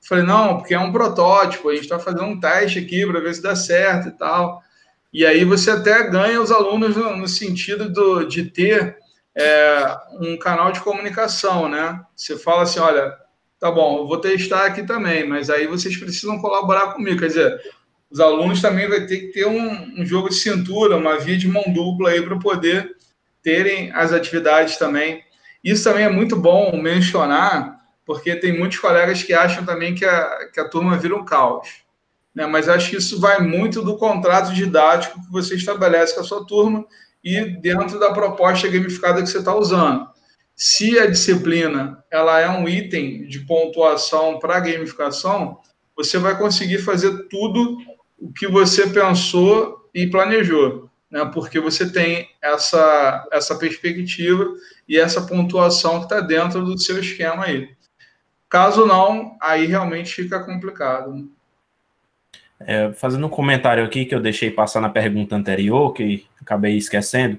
Falei: 0.00 0.24
Não, 0.24 0.58
porque 0.58 0.74
é 0.74 0.80
um 0.80 0.90
protótipo, 0.90 1.68
a 1.68 1.74
gente 1.74 1.84
está 1.84 1.98
fazendo 1.98 2.24
um 2.24 2.40
teste 2.40 2.80
aqui 2.80 3.06
para 3.06 3.20
ver 3.20 3.34
se 3.34 3.42
dá 3.42 3.54
certo 3.54 4.08
e 4.08 4.12
tal. 4.12 4.62
E 5.12 5.24
aí 5.24 5.44
você 5.44 5.70
até 5.70 6.10
ganha 6.10 6.40
os 6.40 6.50
alunos 6.50 6.96
no, 6.96 7.16
no 7.16 7.28
sentido 7.28 7.88
do, 7.88 8.24
de 8.24 8.46
ter 8.46 8.98
é, 9.36 9.96
um 10.20 10.36
canal 10.38 10.72
de 10.72 10.80
comunicação, 10.80 11.68
né? 11.68 12.00
Você 12.14 12.38
fala 12.38 12.62
assim: 12.62 12.78
olha 12.78 13.24
tá 13.64 13.70
bom, 13.70 14.00
eu 14.00 14.06
vou 14.06 14.18
testar 14.18 14.66
aqui 14.66 14.82
também, 14.82 15.26
mas 15.26 15.48
aí 15.48 15.66
vocês 15.66 15.96
precisam 15.96 16.38
colaborar 16.38 16.92
comigo. 16.92 17.18
Quer 17.18 17.28
dizer, 17.28 17.60
os 18.10 18.20
alunos 18.20 18.60
também 18.60 18.86
vai 18.86 19.06
ter 19.06 19.16
que 19.20 19.26
ter 19.28 19.46
um, 19.46 20.02
um 20.02 20.04
jogo 20.04 20.28
de 20.28 20.34
cintura, 20.34 20.98
uma 20.98 21.18
via 21.18 21.38
de 21.38 21.48
mão 21.48 21.64
dupla 21.72 22.10
aí 22.10 22.20
para 22.20 22.38
poder 22.38 22.94
terem 23.42 23.90
as 23.92 24.12
atividades 24.12 24.76
também. 24.76 25.24
Isso 25.64 25.82
também 25.82 26.04
é 26.04 26.10
muito 26.10 26.36
bom 26.36 26.76
mencionar, 26.76 27.80
porque 28.04 28.36
tem 28.36 28.58
muitos 28.58 28.78
colegas 28.78 29.22
que 29.22 29.32
acham 29.32 29.64
também 29.64 29.94
que 29.94 30.04
a, 30.04 30.50
que 30.52 30.60
a 30.60 30.68
turma 30.68 30.98
vira 30.98 31.16
um 31.16 31.24
caos. 31.24 31.84
Né? 32.34 32.46
Mas 32.46 32.68
acho 32.68 32.90
que 32.90 32.96
isso 32.96 33.18
vai 33.18 33.40
muito 33.40 33.80
do 33.80 33.96
contrato 33.96 34.52
didático 34.52 35.18
que 35.24 35.32
você 35.32 35.54
estabelece 35.54 36.14
com 36.14 36.20
a 36.20 36.24
sua 36.24 36.46
turma 36.46 36.84
e 37.24 37.40
dentro 37.60 37.98
da 37.98 38.12
proposta 38.12 38.68
gamificada 38.68 39.22
que 39.22 39.28
você 39.28 39.38
está 39.38 39.54
usando. 39.54 40.06
Se 40.54 40.98
a 40.98 41.06
disciplina 41.06 42.04
ela 42.10 42.38
é 42.38 42.48
um 42.48 42.68
item 42.68 43.26
de 43.26 43.40
pontuação 43.40 44.38
para 44.38 44.60
gamificação, 44.60 45.58
você 45.96 46.18
vai 46.18 46.36
conseguir 46.36 46.78
fazer 46.78 47.28
tudo 47.28 47.78
o 48.18 48.32
que 48.32 48.46
você 48.46 48.88
pensou 48.88 49.88
e 49.92 50.06
planejou, 50.06 50.90
né? 51.10 51.24
Porque 51.32 51.58
você 51.58 51.90
tem 51.90 52.28
essa 52.42 53.26
essa 53.32 53.56
perspectiva 53.56 54.52
e 54.88 54.98
essa 54.98 55.22
pontuação 55.22 55.98
que 55.98 56.04
está 56.04 56.20
dentro 56.20 56.64
do 56.64 56.78
seu 56.78 57.00
esquema 57.00 57.46
aí. 57.46 57.70
Caso 58.48 58.86
não, 58.86 59.36
aí 59.40 59.66
realmente 59.66 60.14
fica 60.14 60.38
complicado. 60.44 61.12
Né? 61.12 61.24
É, 62.60 62.92
fazendo 62.92 63.26
um 63.26 63.30
comentário 63.30 63.84
aqui 63.84 64.04
que 64.04 64.14
eu 64.14 64.20
deixei 64.20 64.50
passar 64.50 64.80
na 64.80 64.88
pergunta 64.88 65.34
anterior, 65.34 65.92
que 65.92 66.24
acabei 66.44 66.76
esquecendo. 66.76 67.38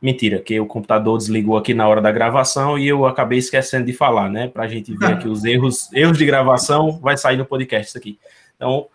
Mentira, 0.00 0.40
que 0.40 0.58
o 0.60 0.66
computador 0.66 1.16
desligou 1.16 1.56
aqui 1.56 1.72
na 1.72 1.88
hora 1.88 2.00
da 2.00 2.12
gravação 2.12 2.78
e 2.78 2.86
eu 2.86 3.06
acabei 3.06 3.38
esquecendo 3.38 3.86
de 3.86 3.92
falar, 3.92 4.28
né? 4.28 4.48
Para 4.48 4.64
a 4.64 4.68
gente 4.68 4.94
ver 4.96 5.12
aqui 5.12 5.28
os 5.28 5.44
erros, 5.44 5.90
erros 5.92 6.18
de 6.18 6.26
gravação, 6.26 6.98
vai 7.00 7.16
sair 7.16 7.36
no 7.36 7.46
podcast 7.46 7.88
isso 7.88 7.98
aqui. 7.98 8.18
Então, 8.56 8.88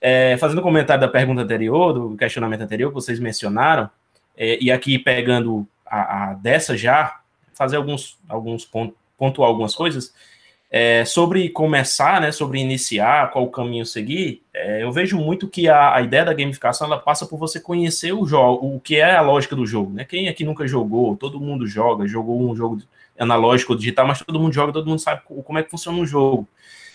é, 0.00 0.36
fazendo 0.36 0.62
comentário 0.62 1.00
da 1.00 1.08
pergunta 1.08 1.42
anterior, 1.42 1.92
do 1.92 2.16
questionamento 2.16 2.62
anterior 2.62 2.88
que 2.88 2.94
vocês 2.94 3.20
mencionaram, 3.20 3.88
é, 4.36 4.58
e 4.60 4.70
aqui 4.70 4.98
pegando 4.98 5.66
a, 5.86 6.30
a, 6.30 6.34
dessa 6.34 6.76
já, 6.76 7.20
fazer 7.54 7.76
alguns, 7.76 8.18
alguns 8.28 8.64
pontos, 8.64 8.96
pontuar 9.16 9.48
algumas 9.48 9.74
coisas. 9.74 10.14
É, 10.70 11.02
sobre 11.06 11.48
começar, 11.48 12.20
né, 12.20 12.30
sobre 12.30 12.58
iniciar, 12.60 13.30
qual 13.30 13.44
o 13.44 13.50
caminho 13.50 13.86
seguir, 13.86 14.42
é, 14.52 14.82
eu 14.82 14.92
vejo 14.92 15.16
muito 15.16 15.48
que 15.48 15.66
a, 15.66 15.94
a, 15.94 16.02
ideia 16.02 16.26
da 16.26 16.34
gamificação 16.34 16.86
ela 16.86 16.98
passa 16.98 17.24
por 17.24 17.38
você 17.38 17.58
conhecer 17.58 18.12
o 18.12 18.26
jogo, 18.26 18.76
o 18.76 18.78
que 18.78 18.96
é 18.96 19.16
a 19.16 19.22
lógica 19.22 19.56
do 19.56 19.66
jogo. 19.66 19.94
Né? 19.94 20.04
Quem 20.04 20.28
aqui 20.28 20.44
nunca 20.44 20.68
jogou, 20.68 21.16
todo 21.16 21.40
mundo 21.40 21.66
joga, 21.66 22.06
jogou 22.06 22.38
um 22.38 22.54
jogo 22.54 22.82
analógico 23.18 23.72
ou 23.72 23.78
digital, 23.78 24.06
mas 24.06 24.22
todo 24.22 24.38
mundo 24.38 24.52
joga, 24.52 24.70
todo 24.70 24.86
mundo 24.86 24.98
sabe 24.98 25.22
como 25.26 25.58
é 25.58 25.62
que 25.62 25.70
funciona 25.70 25.96
um 25.96 26.06
jogo. 26.06 26.46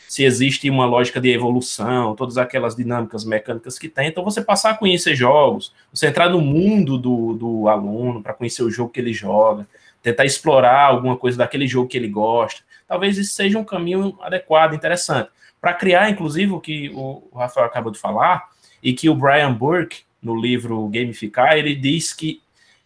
Se 0.07 0.23
existe 0.23 0.69
uma 0.69 0.85
lógica 0.85 1.19
de 1.19 1.31
evolução, 1.31 2.15
todas 2.15 2.37
aquelas 2.37 2.75
dinâmicas 2.75 3.25
mecânicas 3.25 3.79
que 3.79 3.89
tem, 3.89 4.09
então 4.09 4.23
você 4.23 4.43
passar 4.43 4.69
a 4.69 4.77
conhecer 4.77 5.15
jogos, 5.15 5.73
você 5.91 6.07
entrar 6.07 6.29
no 6.29 6.39
mundo 6.39 6.95
do, 6.99 7.33
do 7.33 7.67
aluno 7.67 8.21
para 8.21 8.35
conhecer 8.35 8.61
o 8.61 8.69
jogo 8.69 8.91
que 8.91 8.99
ele 8.99 9.13
joga, 9.13 9.67
tentar 10.03 10.25
explorar 10.25 10.85
alguma 10.85 11.17
coisa 11.17 11.39
daquele 11.39 11.65
jogo 11.65 11.87
que 11.87 11.97
ele 11.97 12.07
gosta 12.07 12.61
talvez 12.93 13.17
isso 13.17 13.33
seja 13.33 13.57
um 13.57 13.63
caminho 13.63 14.15
adequado, 14.21 14.75
interessante. 14.75 15.27
Para 15.59 15.73
criar, 15.73 16.11
inclusive, 16.11 16.51
o 16.51 16.59
que 16.59 16.91
o 16.93 17.27
Rafael 17.35 17.65
acabou 17.65 17.91
de 17.91 17.97
falar, 17.97 18.47
e 18.83 18.93
que 18.93 19.09
o 19.09 19.15
Brian 19.15 19.51
Burke, 19.51 20.03
no 20.21 20.39
livro 20.39 20.87
Gamificar, 20.89 21.57
ele 21.57 21.73
diz 21.73 22.13
que, 22.13 22.39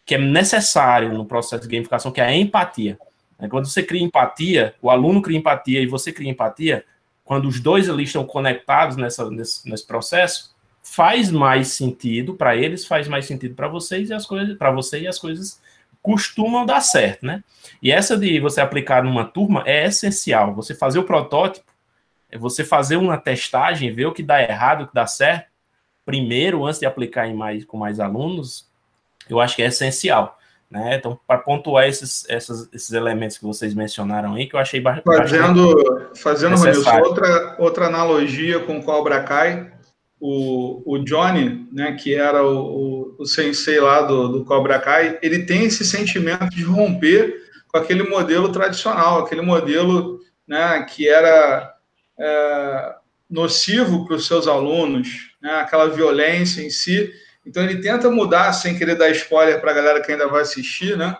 que 0.05 0.16
é 0.16 0.18
necessário 0.18 1.14
no 1.14 1.26
processo 1.26 1.64
de 1.64 1.76
gamificação, 1.76 2.10
que 2.10 2.22
é 2.22 2.24
a 2.24 2.34
empatia. 2.34 2.97
É, 3.38 3.49
quando 3.49 3.66
você 3.66 3.84
cria 3.84 4.01
empatia, 4.01 4.76
o 4.82 4.89
aluno 4.89 5.22
cria 5.22 5.38
empatia 5.38 5.82
e 5.82 5.88
você 5.88 6.14
cria 6.14 6.32
empatia, 6.32 6.86
quando 7.26 7.45
os 7.49 7.60
dois 7.60 7.89
ali 7.89 8.03
estão 8.03 8.24
conectados 8.24 8.95
nessa, 8.95 9.30
nesse, 9.30 9.70
nesse 9.70 9.86
processo, 9.86 10.55
faz 10.82 11.30
mais 11.30 11.68
sentido 11.68 12.34
para 12.34 12.55
eles, 12.55 12.86
faz 12.86 13.10
mais 13.10 13.26
sentido 13.26 13.55
para 13.55 13.68
vocês 13.68 14.10
e 14.10 14.14
as 14.14 14.26
coisas 14.26 14.58
para 14.58 14.72
você 14.72 15.01
e 15.01 15.08
as 15.08 15.20
coisas 15.20 15.60
costumam 16.08 16.66
dar 16.66 16.80
certo, 16.80 17.26
né? 17.26 17.43
E 17.82 17.91
essa 17.91 18.18
de 18.18 18.39
você 18.39 18.62
aplicar 18.62 19.03
numa 19.03 19.26
turma 19.26 19.62
é 19.66 19.86
essencial. 19.86 20.55
Você 20.55 20.74
fazer 20.74 20.99
o 20.99 21.03
protótipo, 21.03 21.72
é 22.32 22.38
você 22.38 22.64
fazer 22.64 22.95
uma 22.95 23.18
testagem, 23.18 23.93
ver 23.93 24.05
o 24.05 24.14
que 24.14 24.24
dá 24.24 24.41
errado, 24.41 24.84
o 24.84 24.88
que 24.88 24.93
dá 24.93 25.05
certo, 25.05 25.47
primeiro, 26.05 26.66
antes 26.66 26.80
de 26.80 26.86
aplicar 26.86 27.28
em 27.28 27.36
mais, 27.36 27.66
com 27.66 27.78
mais 27.78 27.99
alunos, 27.99 28.70
eu 29.30 29.41
acho 29.41 29.55
que 29.58 29.62
é 29.62 29.66
essencial. 29.66 30.38
Né? 30.72 30.95
Então, 30.95 31.20
para 31.28 31.39
pontuar 31.39 31.86
esses, 31.86 32.26
esses, 32.30 32.70
esses 32.74 32.91
elementos 32.91 33.38
que 33.38 33.45
vocês 33.45 33.74
mencionaram 33.74 34.34
aí, 34.34 34.47
que 34.47 34.55
eu 34.55 34.60
achei 34.60 34.80
bastante. 34.80 35.05
Fazendo, 35.05 36.12
fazendo 36.16 36.55
Ronilson, 36.55 36.99
outra, 36.99 37.55
outra 37.60 37.86
analogia 37.88 38.60
com 38.62 38.82
Cobra 38.82 39.24
Kai, 39.24 39.72
o, 40.20 40.82
o 40.86 40.99
Johnny, 41.03 41.68
né, 41.72 41.93
que 41.93 42.16
era 42.16 42.43
o, 42.43 42.58
o, 42.58 43.07
o 43.18 43.26
sensei 43.26 43.80
lá 43.80 44.01
do, 44.01 44.28
do 44.28 44.45
Cobra 44.45 44.80
Kai, 44.80 45.18
ele 45.22 45.45
tem 45.45 45.65
esse 45.65 45.84
sentimento 45.84 46.49
de 46.49 46.63
romper 46.63 47.36
com 47.68 47.78
aquele 47.78 48.03
modelo 48.03 48.51
tradicional, 48.51 49.20
aquele 49.20 49.41
modelo 49.41 50.20
né, 50.47 50.86
que 50.89 51.07
era 51.07 51.74
é, 52.20 52.95
nocivo 53.30 54.05
para 54.05 54.15
os 54.15 54.26
seus 54.28 54.47
alunos, 54.47 55.32
né, 55.41 55.51
aquela 55.55 55.89
violência 55.89 56.61
em 56.61 56.70
si. 56.70 57.11
Então 57.45 57.63
ele 57.63 57.82
tenta 57.82 58.09
mudar, 58.09 58.53
sem 58.53 58.78
querer 58.78 58.95
dar 58.95 59.09
spoiler 59.11 59.59
para 59.59 59.72
a 59.72 59.76
galera 59.76 60.01
que 60.01 60.11
ainda 60.11 60.28
vai 60.28 60.41
assistir, 60.41 60.97
né? 60.97 61.18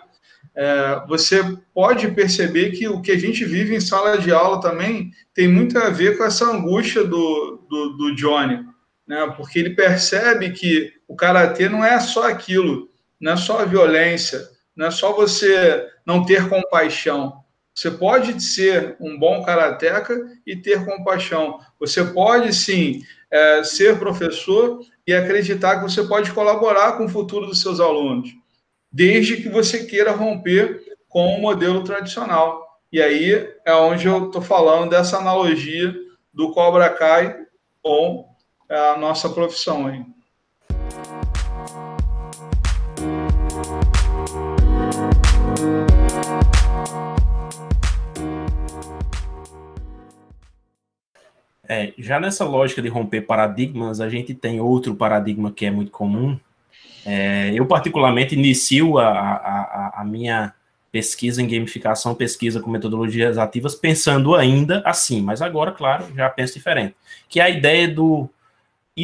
É, 0.54 1.02
você 1.06 1.56
pode 1.72 2.08
perceber 2.08 2.72
que 2.72 2.88
o 2.88 3.00
que 3.00 3.12
a 3.12 3.18
gente 3.18 3.44
vive 3.44 3.76
em 3.76 3.80
sala 3.80 4.18
de 4.18 4.32
aula 4.32 4.60
também 4.60 5.12
tem 5.32 5.46
muito 5.46 5.78
a 5.78 5.88
ver 5.88 6.18
com 6.18 6.24
essa 6.24 6.46
angústia 6.46 7.04
do, 7.04 7.64
do, 7.68 7.96
do 7.96 8.14
Johnny 8.16 8.67
né? 9.08 9.32
porque 9.36 9.58
ele 9.58 9.70
percebe 9.70 10.50
que 10.50 10.92
o 11.08 11.16
karatê 11.16 11.68
não 11.68 11.84
é 11.84 11.98
só 11.98 12.28
aquilo, 12.28 12.90
não 13.18 13.32
é 13.32 13.36
só 13.36 13.60
a 13.60 13.64
violência, 13.64 14.46
não 14.76 14.86
é 14.86 14.90
só 14.90 15.12
você 15.12 15.88
não 16.06 16.24
ter 16.24 16.48
compaixão. 16.48 17.42
Você 17.74 17.90
pode 17.90 18.40
ser 18.42 18.96
um 19.00 19.18
bom 19.18 19.42
karateca 19.42 20.14
e 20.46 20.54
ter 20.54 20.84
compaixão. 20.84 21.58
Você 21.80 22.04
pode 22.04 22.52
sim 22.52 23.02
é, 23.30 23.62
ser 23.62 23.98
professor 23.98 24.80
e 25.06 25.14
acreditar 25.14 25.76
que 25.76 25.90
você 25.90 26.02
pode 26.02 26.32
colaborar 26.32 26.92
com 26.92 27.06
o 27.06 27.08
futuro 27.08 27.46
dos 27.46 27.62
seus 27.62 27.80
alunos, 27.80 28.30
desde 28.90 29.38
que 29.38 29.48
você 29.48 29.84
queira 29.84 30.10
romper 30.10 30.82
com 31.08 31.36
o 31.36 31.40
modelo 31.40 31.82
tradicional. 31.82 32.66
E 32.92 33.00
aí 33.00 33.48
é 33.64 33.74
onde 33.74 34.06
eu 34.06 34.26
estou 34.26 34.42
falando 34.42 34.90
dessa 34.90 35.18
analogia 35.18 35.94
do 36.32 36.52
Cobra 36.52 36.90
Kai 36.90 37.36
com 37.82 38.27
a 38.68 38.96
nossa 38.98 39.28
profissão 39.30 39.86
aí. 39.86 40.04
É, 51.70 51.92
já 51.98 52.18
nessa 52.18 52.44
lógica 52.44 52.80
de 52.80 52.88
romper 52.88 53.22
paradigmas, 53.22 54.00
a 54.00 54.08
gente 54.08 54.34
tem 54.34 54.60
outro 54.60 54.94
paradigma 54.94 55.52
que 55.52 55.66
é 55.66 55.70
muito 55.70 55.90
comum. 55.90 56.38
É, 57.04 57.52
eu, 57.54 57.66
particularmente, 57.66 58.34
inicio 58.34 58.98
a, 58.98 59.08
a, 59.08 60.00
a, 60.00 60.04
minha 60.04 60.54
pesquisa 60.90 61.42
em 61.42 61.46
gamificação, 61.46 62.14
pesquisa 62.14 62.60
com 62.60 62.70
metodologias 62.70 63.36
ativas, 63.36 63.74
pensando 63.74 64.34
ainda 64.34 64.82
assim, 64.84 65.20
mas 65.20 65.42
agora, 65.42 65.72
claro, 65.72 66.06
já 66.14 66.28
penso 66.30 66.54
diferente. 66.54 66.94
Que 67.28 67.38
é 67.38 67.44
a 67.44 67.50
ideia 67.50 67.86
do 67.86 68.28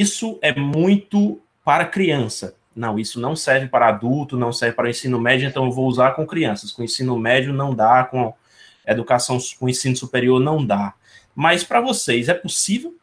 isso 0.00 0.38
é 0.42 0.52
muito 0.52 1.40
para 1.64 1.86
criança. 1.86 2.56
Não, 2.74 2.98
isso 2.98 3.20
não 3.20 3.36
serve 3.36 3.68
para 3.68 3.88
adulto, 3.88 4.36
não 4.36 4.52
serve 4.52 4.74
para 4.74 4.90
ensino 4.90 5.20
médio, 5.20 5.48
então 5.48 5.64
eu 5.64 5.70
vou 5.70 5.86
usar 5.86 6.10
com 6.12 6.26
crianças. 6.26 6.72
Com 6.72 6.82
ensino 6.82 7.16
médio 7.16 7.52
não 7.52 7.72
dá, 7.72 8.02
com 8.02 8.34
educação, 8.84 9.38
com 9.58 9.68
ensino 9.68 9.96
superior 9.96 10.40
não 10.40 10.64
dá. 10.64 10.94
Mas 11.34 11.62
para 11.62 11.80
vocês, 11.80 12.28
é 12.28 12.34
possível? 12.34 12.96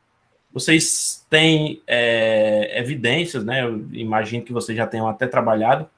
Vocês 0.54 1.26
têm 1.30 1.82
é, 1.88 2.78
evidências, 2.78 3.46
né? 3.46 3.64
Eu 3.64 3.88
imagino 3.94 4.44
que 4.44 4.52
vocês 4.52 4.78
já 4.78 4.86
tenham 4.86 5.08
até 5.08 5.26
trabalhado. 5.26 5.90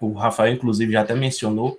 O 0.00 0.12
Rafael, 0.14 0.54
inclusive, 0.54 0.92
já 0.92 1.02
até 1.02 1.14
mencionou. 1.14 1.78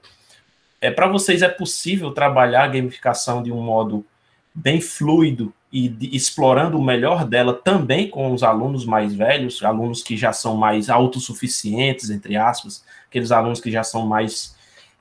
É, 0.79 0.91
para 0.91 1.07
vocês 1.07 1.41
é 1.41 1.49
possível 1.49 2.11
trabalhar 2.11 2.65
a 2.65 2.67
gamificação 2.67 3.41
de 3.41 3.51
um 3.51 3.61
modo 3.61 4.05
bem 4.53 4.79
fluido 4.79 5.51
e 5.71 5.87
de, 5.87 6.15
explorando 6.15 6.77
o 6.77 6.83
melhor 6.83 7.25
dela 7.25 7.53
também 7.53 8.09
com 8.09 8.33
os 8.33 8.41
alunos 8.43 8.85
mais 8.85 9.13
velhos, 9.13 9.63
alunos 9.63 10.01
que 10.01 10.17
já 10.17 10.33
são 10.33 10.57
mais 10.57 10.89
autossuficientes, 10.89 12.09
entre 12.09 12.35
aspas, 12.35 12.83
aqueles 13.07 13.31
alunos 13.31 13.59
que 13.59 13.71
já 13.71 13.83
são 13.83 14.05
mais. 14.05 14.55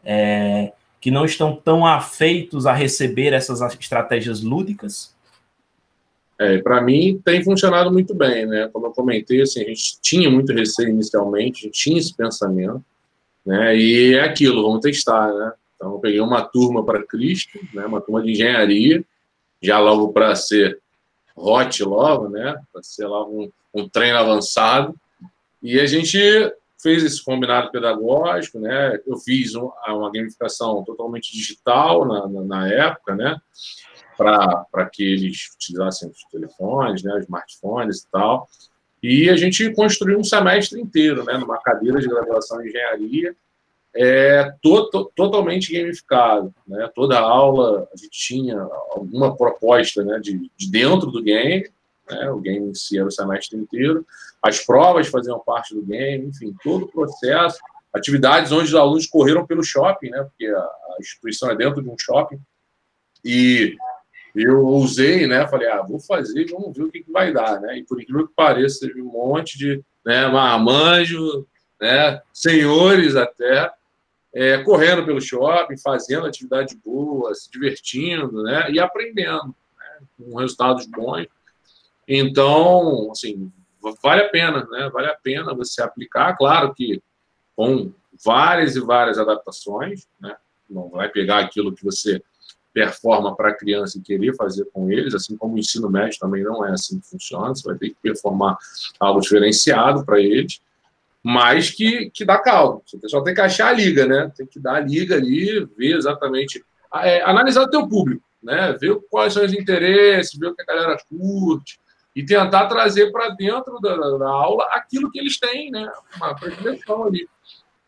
É, 0.04 0.72
que 1.00 1.10
não 1.10 1.24
estão 1.24 1.54
tão 1.54 1.86
afeitos 1.86 2.66
a 2.66 2.72
receber 2.72 3.32
essas 3.32 3.60
estratégias 3.78 4.42
lúdicas? 4.42 5.14
É, 6.38 6.58
para 6.58 6.80
mim 6.80 7.20
tem 7.24 7.42
funcionado 7.42 7.92
muito 7.92 8.14
bem, 8.14 8.46
né? 8.46 8.68
Como 8.72 8.86
eu 8.86 8.90
comentei, 8.92 9.42
assim, 9.42 9.62
a 9.62 9.68
gente 9.68 10.00
tinha 10.00 10.30
muito 10.30 10.52
receio 10.52 10.88
inicialmente, 10.88 11.60
a 11.60 11.66
gente 11.66 11.80
tinha 11.80 11.98
esse 11.98 12.14
pensamento, 12.14 12.84
né? 13.44 13.76
E 13.76 14.14
é 14.14 14.22
aquilo, 14.22 14.62
vamos 14.62 14.80
testar, 14.80 15.32
né? 15.32 15.52
Então 15.76 15.92
eu 15.92 15.98
peguei 15.98 16.20
uma 16.20 16.42
turma 16.42 16.84
para 16.84 17.04
Cristo, 17.04 17.58
né? 17.72 17.86
Uma 17.86 18.00
turma 18.00 18.22
de 18.22 18.32
engenharia, 18.32 19.04
já 19.62 19.78
logo 19.78 20.12
para 20.12 20.34
ser 20.34 20.80
hot 21.36 21.82
logo, 21.84 22.28
né? 22.28 22.60
Para 22.72 22.82
ser 22.82 23.06
logo 23.06 23.42
um, 23.42 23.52
um 23.74 23.88
treino 23.88 24.18
avançado. 24.18 24.94
E 25.62 25.80
a 25.80 25.86
gente 25.86 26.18
fez 26.80 27.02
esse 27.02 27.22
combinado 27.24 27.70
pedagógico, 27.70 28.58
né? 28.58 28.98
Eu 29.06 29.16
fiz 29.16 29.54
uma 29.54 30.10
gamificação 30.12 30.84
totalmente 30.84 31.32
digital 31.32 32.04
na, 32.06 32.28
na, 32.28 32.42
na 32.42 32.68
época, 32.68 33.14
né? 33.14 33.36
Para 34.16 34.88
que 34.92 35.02
eles 35.02 35.50
utilizassem 35.54 36.08
os 36.08 36.24
telefones, 36.30 37.02
né? 37.02 37.14
Os 37.14 37.24
smartphones 37.24 38.02
e 38.02 38.10
tal. 38.10 38.48
E 39.02 39.30
a 39.30 39.36
gente 39.36 39.72
construiu 39.74 40.18
um 40.18 40.24
semestre 40.24 40.80
inteiro, 40.80 41.24
né? 41.24 41.36
Numa 41.36 41.60
cadeira 41.60 42.00
de 42.00 42.08
graduação 42.08 42.62
em 42.62 42.68
engenharia, 42.68 43.34
é 44.00 44.52
to, 44.62 44.90
to, 44.90 45.12
totalmente 45.16 45.72
gamificado, 45.72 46.54
né? 46.66 46.88
Toda 46.94 47.18
aula 47.18 47.88
a 47.92 47.96
gente 47.96 48.10
tinha 48.10 48.60
alguma 48.90 49.36
proposta, 49.36 50.04
né? 50.04 50.18
De, 50.20 50.50
de 50.56 50.70
dentro 50.70 51.10
do 51.10 51.22
game, 51.22 51.68
né? 52.08 52.30
O 52.30 52.38
game 52.38 52.70
em 52.70 52.74
si 52.74 52.98
era 52.98 53.08
o 53.08 53.10
semestre 53.10 53.58
inteiro 53.58 54.06
as 54.42 54.64
provas 54.64 55.08
faziam 55.08 55.38
parte 55.38 55.74
do 55.74 55.82
game, 55.82 56.26
enfim, 56.26 56.54
todo 56.62 56.84
o 56.84 56.90
processo, 56.90 57.58
atividades 57.92 58.52
onde 58.52 58.68
os 58.68 58.74
alunos 58.74 59.06
correram 59.06 59.46
pelo 59.46 59.62
shopping, 59.62 60.10
né, 60.10 60.22
porque 60.22 60.46
a, 60.46 60.60
a 60.60 60.96
instituição 61.00 61.50
é 61.50 61.56
dentro 61.56 61.82
de 61.82 61.88
um 61.88 61.96
shopping, 61.98 62.40
e 63.24 63.76
eu 64.34 64.66
usei, 64.66 65.26
né, 65.26 65.46
falei, 65.48 65.68
ah, 65.68 65.82
vou 65.82 65.98
fazer, 65.98 66.46
vamos 66.50 66.76
ver 66.76 66.84
o 66.84 66.90
que, 66.90 67.02
que 67.02 67.10
vai 67.10 67.32
dar, 67.32 67.60
né, 67.60 67.78
e 67.78 67.84
por 67.84 68.00
incrível 68.00 68.28
que 68.28 68.34
pareça, 68.34 68.86
teve 68.86 69.02
um 69.02 69.10
monte 69.10 69.58
de, 69.58 69.82
né, 70.04 70.28
marmanjo, 70.28 71.46
né, 71.80 72.20
senhores 72.32 73.16
até, 73.16 73.70
é, 74.38 74.62
correndo 74.62 75.04
pelo 75.04 75.20
shopping, 75.20 75.76
fazendo 75.76 76.24
atividade 76.24 76.78
boa, 76.84 77.34
se 77.34 77.50
divertindo, 77.50 78.40
né, 78.44 78.70
e 78.70 78.78
aprendendo, 78.78 79.46
né, 79.76 80.06
com 80.16 80.36
resultados 80.36 80.86
bons. 80.86 81.26
Então, 82.06 83.10
assim, 83.10 83.50
vale 84.00 84.22
a 84.22 84.28
pena, 84.28 84.64
né? 84.70 84.88
Vale 84.90 85.08
a 85.08 85.14
pena 85.14 85.52
você 85.54 85.82
aplicar, 85.82 86.36
claro 86.36 86.72
que 86.72 87.02
com 87.56 87.92
várias 88.24 88.76
e 88.76 88.80
várias 88.80 89.18
adaptações, 89.18 90.06
né? 90.20 90.36
Não 90.70 90.88
vai 90.88 91.08
pegar 91.08 91.40
aquilo 91.40 91.74
que 91.74 91.84
você 91.84 92.22
performa 92.72 93.34
para 93.34 93.48
a 93.48 93.56
criança 93.56 93.98
e 93.98 94.02
querer 94.02 94.36
fazer 94.36 94.66
com 94.72 94.88
eles, 94.88 95.14
assim 95.14 95.36
como 95.36 95.56
o 95.56 95.58
ensino 95.58 95.90
médio 95.90 96.20
também 96.20 96.44
não 96.44 96.64
é 96.64 96.70
assim 96.70 97.00
que 97.00 97.08
funciona, 97.08 97.48
você 97.48 97.68
vai 97.68 97.76
ter 97.76 97.88
que 97.88 97.96
performar 98.00 98.56
algo 99.00 99.20
diferenciado 99.20 100.04
para 100.04 100.20
eles, 100.20 100.60
mas 101.22 101.70
que, 101.70 102.10
que 102.10 102.24
dá 102.24 102.38
caldo. 102.38 102.82
Você 102.86 103.08
só 103.08 103.20
tem 103.20 103.34
que 103.34 103.40
achar 103.40 103.68
a 103.68 103.72
liga, 103.72 104.06
né? 104.06 104.32
Tem 104.36 104.46
que 104.46 104.58
dar 104.58 104.76
a 104.76 104.80
liga 104.80 105.16
ali, 105.16 105.64
ver 105.76 105.96
exatamente, 105.96 106.64
é, 106.94 107.22
analisar 107.22 107.62
o 107.62 107.70
teu 107.70 107.88
público, 107.88 108.22
né? 108.42 108.76
Ver 108.80 108.98
quais 109.10 109.32
são 109.32 109.44
os 109.44 109.52
interesses, 109.52 110.38
ver 110.38 110.48
o 110.48 110.54
que 110.54 110.62
a 110.62 110.66
galera 110.66 110.96
curte, 111.08 111.78
e 112.14 112.24
tentar 112.24 112.66
trazer 112.66 113.12
para 113.12 113.28
dentro 113.30 113.78
da, 113.80 113.94
da, 113.96 114.28
aula 114.28 114.64
aquilo 114.72 115.10
que 115.10 115.18
eles 115.18 115.38
têm, 115.38 115.70
né? 115.70 115.90
Uma 116.16 116.34
predileção 116.34 117.04
ali. 117.04 117.28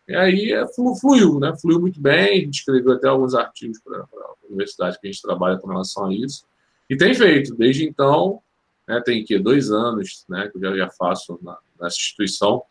E 0.07 0.15
aí 0.15 0.53
é, 0.53 0.65
fluiu, 1.01 1.39
né? 1.39 1.53
Fluiu 1.61 1.81
muito 1.81 2.01
bem. 2.01 2.31
A 2.31 2.45
gente 2.45 2.59
escreveu 2.59 2.93
até 2.93 3.09
alguns 3.09 3.35
artigos 3.35 3.81
para 3.81 3.99
a 3.99 4.35
universidade 4.49 5.01
que 5.01 5.09
a 5.09 5.11
gente 5.11 5.23
trabalha 5.23 5.59
com 5.59 5.69
relação 5.69 6.07
a 6.07 6.15
isso. 6.15 6.45
E 6.89 6.97
tem 6.97 7.15
feito. 7.15 7.55
Desde 7.55 7.85
então, 7.85 8.41
né, 8.87 9.01
tem 9.05 9.25
que 9.25 9.39
dois 9.39 9.71
anos 9.71 10.25
né, 10.29 10.49
que 10.49 10.59
eu 10.59 10.63
já, 10.63 10.77
já 10.77 10.91
faço 10.91 11.39
na, 11.43 11.57
nessa 11.81 11.97
instituição. 11.97 12.63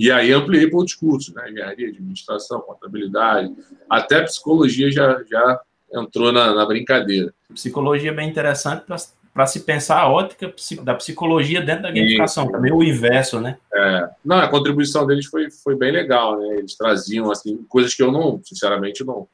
E 0.00 0.10
aí 0.10 0.32
ampliei 0.32 0.66
para 0.66 0.78
outros 0.78 0.96
cursos, 0.96 1.34
né? 1.34 1.50
Engenharia, 1.50 1.88
administração, 1.88 2.62
contabilidade, 2.62 3.54
até 3.86 4.22
psicologia 4.22 4.90
já, 4.90 5.22
já 5.30 5.60
entrou 5.92 6.32
na, 6.32 6.54
na 6.54 6.64
brincadeira. 6.64 7.34
Psicologia 7.52 8.10
é 8.10 8.14
bem 8.14 8.26
interessante 8.26 8.86
para 9.34 9.46
se 9.46 9.60
pensar 9.60 9.98
a 10.00 10.08
ótica 10.08 10.54
da 10.82 10.94
psicologia 10.94 11.60
dentro 11.60 11.82
da 11.82 11.90
gamificação, 11.90 12.44
Isso. 12.44 12.52
também 12.52 12.72
o 12.72 12.82
inverso, 12.82 13.40
né? 13.40 13.58
É. 13.74 14.08
Não, 14.24 14.38
a 14.38 14.48
contribuição 14.48 15.06
deles 15.06 15.26
foi, 15.26 15.50
foi 15.50 15.76
bem 15.76 15.92
legal, 15.92 16.40
né? 16.40 16.56
Eles 16.56 16.74
traziam, 16.74 17.30
assim, 17.30 17.58
coisas 17.68 17.94
que 17.94 18.02
eu 18.02 18.10
não, 18.10 18.40
sinceramente, 18.42 19.04
não, 19.04 19.28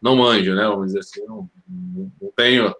não 0.00 0.16
manjo, 0.16 0.54
né? 0.54 0.66
Vamos 0.66 0.86
dizer 0.86 1.00
assim, 1.00 1.26
não, 1.26 1.46
não 1.68 2.32
tenho 2.34 2.74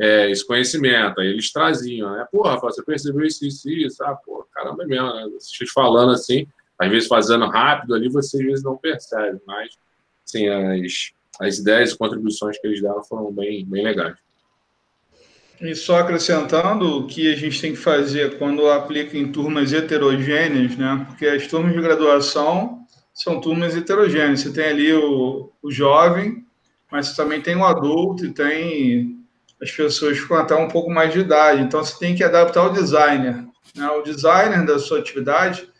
é, 0.00 0.28
esse 0.32 0.44
conhecimento. 0.44 1.20
Aí 1.20 1.28
eles 1.28 1.52
traziam, 1.52 2.10
né? 2.10 2.26
Pô, 2.32 2.42
Rafael, 2.42 2.72
você 2.72 2.82
percebeu 2.82 3.24
isso, 3.24 3.46
isso, 3.46 3.70
isso? 3.70 4.02
Ah, 4.02 4.16
pô, 4.16 4.44
caramba 4.52 4.82
é 4.82 4.86
mesmo, 4.88 5.14
né? 5.14 5.28
Vocês 5.38 5.70
falando 5.70 6.10
assim, 6.10 6.44
às 6.82 6.90
vezes 6.90 7.08
fazendo 7.08 7.46
rápido 7.46 7.94
ali, 7.94 8.08
você 8.08 8.38
às 8.38 8.44
vezes 8.44 8.64
não 8.64 8.76
percebe, 8.76 9.40
mas, 9.46 9.70
assim, 10.26 10.48
as, 10.48 11.12
as 11.40 11.58
ideias 11.58 11.92
e 11.92 11.98
contribuições 11.98 12.58
que 12.58 12.66
eles 12.66 12.82
deram 12.82 13.02
foram 13.04 13.32
bem, 13.32 13.64
bem 13.64 13.84
legais. 13.84 14.16
E 15.60 15.76
só 15.76 16.00
acrescentando 16.00 16.98
o 16.98 17.06
que 17.06 17.32
a 17.32 17.36
gente 17.36 17.60
tem 17.60 17.70
que 17.70 17.78
fazer 17.78 18.36
quando 18.36 18.68
aplica 18.68 19.16
em 19.16 19.30
turmas 19.30 19.72
heterogêneas, 19.72 20.76
né? 20.76 21.06
Porque 21.08 21.24
as 21.24 21.46
turmas 21.46 21.72
de 21.72 21.80
graduação 21.80 22.80
são 23.14 23.40
turmas 23.40 23.76
heterogêneas. 23.76 24.40
Você 24.40 24.52
tem 24.52 24.64
ali 24.64 24.92
o, 24.92 25.52
o 25.62 25.70
jovem, 25.70 26.44
mas 26.90 27.08
você 27.08 27.16
também 27.16 27.40
tem 27.40 27.54
o 27.54 27.64
adulto 27.64 28.26
e 28.26 28.34
tem 28.34 29.24
as 29.62 29.70
pessoas 29.70 30.18
com 30.20 30.34
até 30.34 30.56
um 30.56 30.66
pouco 30.66 30.90
mais 30.90 31.12
de 31.12 31.20
idade. 31.20 31.62
Então 31.62 31.84
você 31.84 31.96
tem 31.96 32.16
que 32.16 32.24
adaptar 32.24 32.66
o 32.66 32.72
designer. 32.72 33.46
Né? 33.76 33.88
O 33.88 34.02
designer 34.02 34.66
da 34.66 34.80
sua 34.80 34.98
atividade 34.98 35.71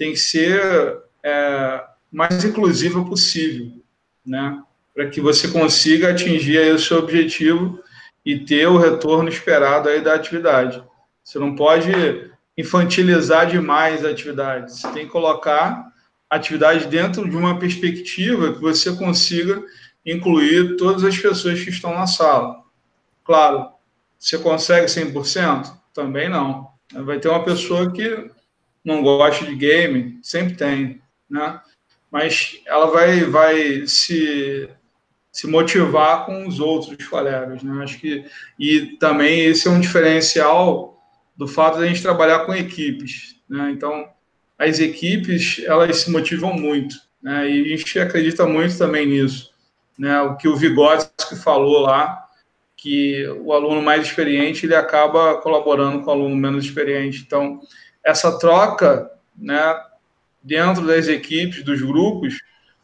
tem 0.00 0.12
que 0.12 0.18
ser 0.18 0.98
é, 1.22 1.84
mais 2.10 2.42
inclusivo 2.42 3.06
possível, 3.06 3.70
né? 4.24 4.62
Para 4.94 5.10
que 5.10 5.20
você 5.20 5.46
consiga 5.48 6.10
atingir 6.10 6.56
aí 6.56 6.72
o 6.72 6.78
seu 6.78 7.00
objetivo 7.00 7.78
e 8.24 8.38
ter 8.38 8.66
o 8.66 8.78
retorno 8.78 9.28
esperado 9.28 9.90
aí 9.90 10.00
da 10.00 10.14
atividade. 10.14 10.82
Você 11.22 11.38
não 11.38 11.54
pode 11.54 11.92
infantilizar 12.56 13.46
demais 13.46 14.02
a 14.02 14.08
atividade. 14.08 14.72
Você 14.72 14.88
tem 14.88 15.04
que 15.04 15.12
colocar 15.12 15.92
a 16.30 16.36
atividade 16.36 16.86
dentro 16.86 17.28
de 17.28 17.36
uma 17.36 17.58
perspectiva 17.58 18.54
que 18.54 18.58
você 18.58 18.96
consiga 18.96 19.62
incluir 20.06 20.76
todas 20.78 21.04
as 21.04 21.18
pessoas 21.18 21.62
que 21.62 21.68
estão 21.68 21.92
na 21.92 22.06
sala. 22.06 22.62
Claro, 23.22 23.68
você 24.18 24.38
consegue 24.38 24.86
100%? 24.86 25.76
Também 25.92 26.30
não. 26.30 26.70
Vai 26.90 27.18
ter 27.18 27.28
uma 27.28 27.44
pessoa 27.44 27.92
que 27.92 28.30
não 28.84 29.02
gosta 29.02 29.44
de 29.44 29.54
game, 29.54 30.18
sempre 30.22 30.54
tem, 30.54 31.00
né? 31.28 31.60
Mas 32.10 32.60
ela 32.66 32.86
vai, 32.86 33.24
vai 33.24 33.86
se 33.86 34.68
se 35.32 35.46
motivar 35.46 36.26
com 36.26 36.46
os 36.46 36.58
outros 36.58 37.06
colegas, 37.06 37.62
né? 37.62 37.82
Acho 37.82 37.98
que 37.98 38.24
e 38.58 38.96
também 38.98 39.40
esse 39.40 39.68
é 39.68 39.70
um 39.70 39.80
diferencial 39.80 41.00
do 41.36 41.46
fato 41.46 41.78
de 41.78 41.84
a 41.84 41.86
gente 41.86 42.02
trabalhar 42.02 42.40
com 42.40 42.54
equipes, 42.54 43.36
né? 43.48 43.70
Então, 43.70 44.08
as 44.58 44.78
equipes 44.80 45.62
elas 45.64 45.98
se 45.98 46.10
motivam 46.10 46.52
muito, 46.52 46.96
né? 47.22 47.48
E 47.48 47.72
a 47.72 47.76
gente 47.76 47.98
acredita 47.98 48.44
muito 48.44 48.76
também 48.76 49.06
nisso, 49.06 49.52
né? 49.98 50.20
O 50.22 50.36
que 50.36 50.48
o 50.48 50.56
Vygotsky 50.56 51.36
falou 51.36 51.80
lá, 51.80 52.26
que 52.76 53.26
o 53.44 53.52
aluno 53.52 53.80
mais 53.80 54.06
experiente 54.06 54.66
ele 54.66 54.74
acaba 54.74 55.36
colaborando 55.36 56.02
com 56.02 56.10
o 56.10 56.14
aluno 56.14 56.34
menos 56.34 56.64
experiente. 56.64 57.22
Então, 57.24 57.60
essa 58.04 58.38
troca, 58.38 59.10
né? 59.36 59.80
Dentro 60.42 60.86
das 60.86 61.06
equipes, 61.06 61.62
dos 61.62 61.82
grupos, 61.82 62.38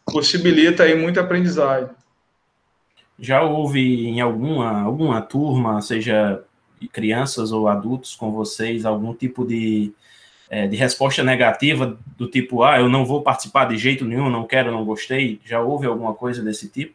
possibilita 0.05 0.83
aí 0.83 0.95
muita 0.95 1.21
aprendizagem. 1.21 1.91
Já 3.19 3.43
houve 3.43 4.07
em 4.07 4.21
alguma, 4.21 4.83
alguma 4.83 5.23
turma, 5.23 5.81
seja 5.81 6.43
crianças 6.93 7.51
ou 7.51 7.67
adultos 7.67 8.15
com 8.15 8.31
vocês, 8.31 8.85
algum 8.85 9.15
tipo 9.15 9.45
de, 9.47 9.93
é, 10.51 10.67
de 10.67 10.77
resposta 10.77 11.25
negativa 11.25 11.99
do 12.17 12.29
tipo, 12.29 12.63
ah, 12.63 12.79
eu 12.79 12.89
não 12.89 13.07
vou 13.07 13.23
participar 13.23 13.67
de 13.67 13.79
jeito 13.79 14.05
nenhum, 14.05 14.29
não 14.29 14.47
quero, 14.47 14.71
não 14.71 14.85
gostei? 14.85 15.41
Já 15.45 15.61
houve 15.61 15.87
alguma 15.87 16.15
coisa 16.15 16.43
desse 16.43 16.69
tipo? 16.69 16.95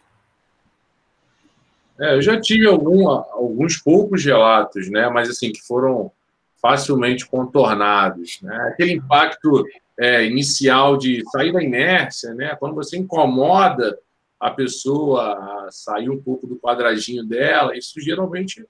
É, 1.99 2.15
eu 2.15 2.21
já 2.21 2.39
tive 2.39 2.67
algum, 2.67 3.07
alguns 3.07 3.77
poucos 3.77 4.23
relatos, 4.23 4.89
né, 4.89 5.09
mas 5.09 5.29
assim, 5.29 5.51
que 5.51 5.61
foram 5.61 6.11
facilmente 6.61 7.25
contornados. 7.25 8.39
Né? 8.41 8.55
Aquele 8.67 8.93
impacto 8.93 9.65
é, 9.99 10.25
inicial 10.25 10.97
de 10.97 11.23
sair 11.31 11.51
da 11.51 11.61
inércia, 11.61 12.33
né? 12.33 12.55
quando 12.59 12.75
você 12.75 12.97
incomoda 12.97 13.97
a 14.39 14.49
pessoa 14.49 15.67
sair 15.71 16.09
um 16.09 16.21
pouco 16.21 16.47
do 16.47 16.57
quadradinho 16.57 17.23
dela, 17.23 17.77
isso 17.77 17.99
geralmente 18.01 18.65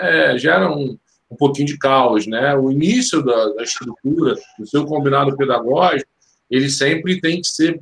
é, 0.00 0.36
gera 0.36 0.70
um, 0.70 0.98
um 1.30 1.36
pouquinho 1.36 1.66
de 1.66 1.78
caos, 1.78 2.26
né? 2.26 2.54
O 2.56 2.70
início 2.70 3.22
da, 3.22 3.50
da 3.50 3.62
estrutura, 3.62 4.34
do 4.58 4.66
seu 4.66 4.84
combinado 4.84 5.36
pedagógico, 5.36 6.10
ele 6.50 6.68
sempre 6.68 7.20
tem 7.20 7.40
que 7.40 7.48
ser 7.48 7.80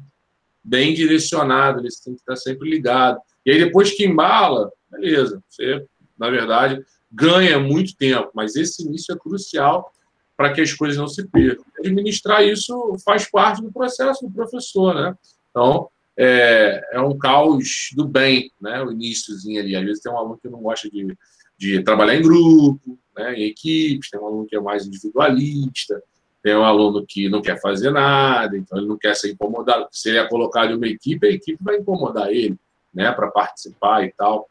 bem 0.62 0.94
direcionado, 0.94 1.80
ele 1.80 1.88
tem 2.04 2.14
que 2.14 2.20
estar 2.20 2.36
sempre 2.36 2.68
ligado. 2.68 3.18
E 3.44 3.50
aí, 3.50 3.58
depois 3.58 3.90
que 3.90 4.04
embala, 4.04 4.70
beleza, 4.90 5.42
você, 5.48 5.84
na 6.18 6.30
verdade, 6.30 6.84
ganha 7.12 7.58
muito 7.58 7.94
tempo, 7.96 8.30
mas 8.34 8.56
esse 8.56 8.82
início 8.86 9.14
é 9.14 9.18
crucial 9.18 9.92
para 10.36 10.52
que 10.52 10.60
as 10.60 10.72
coisas 10.72 10.96
não 10.96 11.06
se 11.06 11.26
percam. 11.28 11.64
Administrar 11.78 12.42
isso 12.42 12.96
faz 13.04 13.30
parte 13.30 13.62
do 13.62 13.70
processo 13.70 14.26
do 14.26 14.32
professor, 14.32 14.94
né? 14.94 15.16
Então, 15.50 15.88
é, 16.16 16.82
é 16.92 17.00
um 17.00 17.16
caos 17.16 17.90
do 17.94 18.06
bem, 18.06 18.50
né? 18.60 18.82
O 18.82 18.90
iníciozinho 18.90 19.60
ali. 19.60 19.76
Às 19.76 19.84
vezes 19.84 20.02
tem 20.02 20.12
um 20.12 20.16
aluno 20.16 20.38
que 20.40 20.48
não 20.48 20.60
gosta 20.60 20.90
de, 20.90 21.16
de 21.56 21.82
trabalhar 21.82 22.16
em 22.16 22.22
grupo, 22.22 22.98
né? 23.16 23.34
em 23.34 23.44
equipes, 23.44 24.10
tem 24.10 24.20
um 24.20 24.26
aluno 24.26 24.46
que 24.46 24.56
é 24.56 24.60
mais 24.60 24.86
individualista, 24.86 26.02
tem 26.42 26.56
um 26.56 26.64
aluno 26.64 27.04
que 27.06 27.28
não 27.28 27.40
quer 27.40 27.60
fazer 27.60 27.90
nada, 27.90 28.56
então 28.56 28.78
ele 28.78 28.88
não 28.88 28.98
quer 28.98 29.14
ser 29.14 29.32
incomodado. 29.32 29.86
Se 29.92 30.08
ele 30.08 30.18
é 30.18 30.26
colocado 30.26 30.72
em 30.72 30.76
uma 30.76 30.88
equipe, 30.88 31.26
a 31.26 31.30
equipe 31.30 31.62
vai 31.62 31.76
incomodar 31.76 32.30
ele, 32.30 32.58
né? 32.92 33.12
Para 33.12 33.30
participar 33.30 34.04
e 34.04 34.12
tal. 34.12 34.48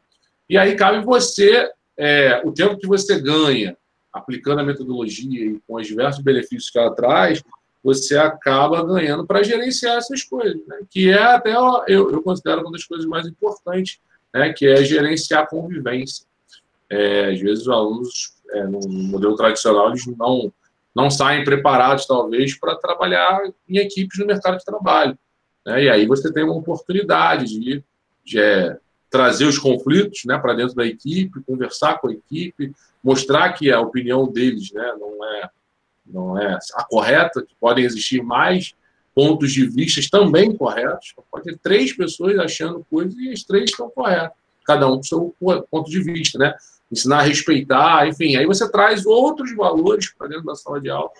E 0.48 0.56
aí 0.56 0.74
cabe 0.74 1.04
você, 1.04 1.70
é, 1.96 2.40
o 2.44 2.52
tempo 2.52 2.78
que 2.78 2.86
você 2.86 3.20
ganha 3.20 3.76
aplicando 4.12 4.60
a 4.60 4.64
metodologia 4.64 5.44
e 5.44 5.60
com 5.66 5.76
os 5.76 5.86
diversos 5.86 6.22
benefícios 6.22 6.70
que 6.70 6.78
ela 6.78 6.94
traz, 6.94 7.42
você 7.82 8.16
acaba 8.16 8.84
ganhando 8.84 9.26
para 9.26 9.42
gerenciar 9.42 9.96
essas 9.96 10.22
coisas, 10.22 10.64
né? 10.66 10.80
que 10.88 11.10
é 11.10 11.22
até, 11.22 11.52
eu, 11.52 12.10
eu 12.10 12.22
considero 12.22 12.60
uma 12.60 12.70
das 12.70 12.84
coisas 12.84 13.06
mais 13.06 13.26
importantes, 13.26 13.98
né? 14.32 14.52
que 14.52 14.66
é 14.66 14.84
gerenciar 14.84 15.42
a 15.42 15.46
convivência. 15.46 16.26
É, 16.88 17.30
às 17.30 17.40
vezes 17.40 17.62
os 17.62 17.68
alunos, 17.68 18.34
é, 18.50 18.64
no 18.64 18.80
modelo 18.86 19.34
tradicional, 19.34 19.88
eles 19.88 20.06
não, 20.06 20.52
não 20.94 21.10
saem 21.10 21.42
preparados, 21.42 22.06
talvez, 22.06 22.54
para 22.54 22.76
trabalhar 22.76 23.40
em 23.68 23.78
equipes 23.78 24.18
no 24.18 24.26
mercado 24.26 24.58
de 24.58 24.64
trabalho. 24.64 25.18
Né? 25.64 25.84
E 25.84 25.90
aí 25.90 26.06
você 26.06 26.32
tem 26.32 26.44
uma 26.44 26.54
oportunidade 26.54 27.46
de, 27.46 27.82
de 28.24 28.38
é, 28.38 28.78
trazer 29.12 29.44
os 29.44 29.58
conflitos 29.58 30.24
né, 30.24 30.38
para 30.38 30.54
dentro 30.54 30.74
da 30.74 30.86
equipe, 30.86 31.42
conversar 31.46 32.00
com 32.00 32.08
a 32.08 32.12
equipe, 32.12 32.72
mostrar 33.04 33.52
que 33.52 33.70
a 33.70 33.78
opinião 33.78 34.26
deles 34.26 34.72
né, 34.72 34.94
não, 34.98 35.24
é, 35.24 35.50
não 36.06 36.38
é 36.38 36.58
a 36.74 36.84
correta, 36.84 37.42
que 37.42 37.54
podem 37.60 37.84
existir 37.84 38.22
mais 38.22 38.74
pontos 39.14 39.52
de 39.52 39.66
vista 39.66 40.00
também 40.10 40.56
corretos. 40.56 41.14
Pode 41.30 41.44
ter 41.44 41.58
três 41.58 41.92
pessoas 41.92 42.38
achando 42.38 42.86
coisas 42.90 43.14
e 43.18 43.30
as 43.30 43.42
três 43.42 43.70
estão 43.70 43.90
corretas, 43.90 44.32
cada 44.64 44.90
um 44.90 44.96
com 44.96 45.02
seu 45.02 45.36
ponto 45.70 45.90
de 45.90 46.02
vista, 46.02 46.38
né? 46.38 46.54
Ensinar 46.90 47.18
a 47.18 47.22
respeitar, 47.22 48.08
enfim. 48.08 48.36
Aí 48.36 48.46
você 48.46 48.70
traz 48.70 49.04
outros 49.04 49.54
valores 49.54 50.10
para 50.16 50.28
dentro 50.28 50.46
da 50.46 50.54
sala 50.54 50.80
de 50.80 50.88
aula 50.88 51.10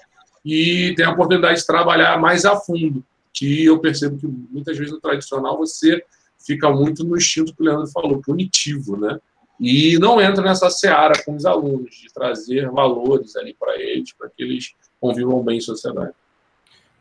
e 0.42 0.94
tem 0.96 1.04
a 1.04 1.10
oportunidade 1.10 1.60
de 1.60 1.66
trabalhar 1.66 2.18
mais 2.18 2.46
a 2.46 2.56
fundo, 2.56 3.04
que 3.34 3.66
eu 3.66 3.78
percebo 3.78 4.18
que 4.18 4.26
muitas 4.26 4.78
vezes 4.78 4.92
no 4.92 5.00
tradicional 5.00 5.58
você 5.58 6.02
fica 6.44 6.70
muito 6.70 7.04
no 7.04 7.16
instinto 7.16 7.54
que 7.54 7.62
o 7.62 7.64
Leandro 7.64 7.86
falou, 7.88 8.20
punitivo, 8.20 8.96
né? 8.96 9.18
E 9.60 9.96
não 9.98 10.20
entra 10.20 10.42
nessa 10.42 10.68
seara 10.70 11.22
com 11.24 11.36
os 11.36 11.46
alunos, 11.46 11.94
de 11.94 12.12
trazer 12.12 12.68
valores 12.70 13.36
ali 13.36 13.54
para 13.58 13.80
eles, 13.80 14.12
para 14.12 14.28
que 14.28 14.42
eles 14.42 14.74
convivam 15.00 15.42
bem 15.42 15.58
em 15.58 15.60
sociedade. 15.60 16.12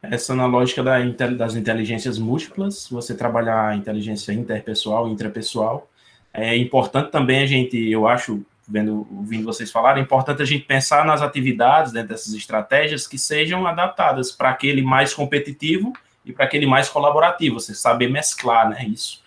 Essa 0.01 0.35
na 0.35 0.45
lógica 0.45 0.83
da, 0.83 0.99
das 1.29 1.55
inteligências 1.55 2.17
múltiplas, 2.17 2.87
você 2.89 3.15
trabalhar 3.15 3.69
a 3.69 3.75
inteligência 3.75 4.31
interpessoal 4.31 5.07
e 5.07 5.11
intrapessoal. 5.11 5.89
É 6.33 6.55
importante 6.55 7.11
também 7.11 7.41
a 7.41 7.45
gente, 7.45 7.77
eu 7.77 8.07
acho, 8.07 8.43
vendo, 8.67 9.07
ouvindo 9.11 9.43
vocês 9.43 9.71
falar, 9.71 9.97
é 9.97 10.01
importante 10.01 10.41
a 10.41 10.45
gente 10.45 10.65
pensar 10.65 11.05
nas 11.05 11.21
atividades, 11.21 11.91
dentro 11.91 12.09
dessas 12.09 12.33
estratégias, 12.33 13.07
que 13.07 13.17
sejam 13.17 13.65
adaptadas 13.67 14.31
para 14.31 14.49
aquele 14.49 14.81
mais 14.81 15.13
competitivo 15.13 15.93
e 16.25 16.31
para 16.31 16.45
aquele 16.45 16.65
mais 16.65 16.89
colaborativo, 16.89 17.59
você 17.59 17.73
saber 17.73 18.07
mesclar, 18.07 18.69
né, 18.69 18.85
isso 18.87 19.20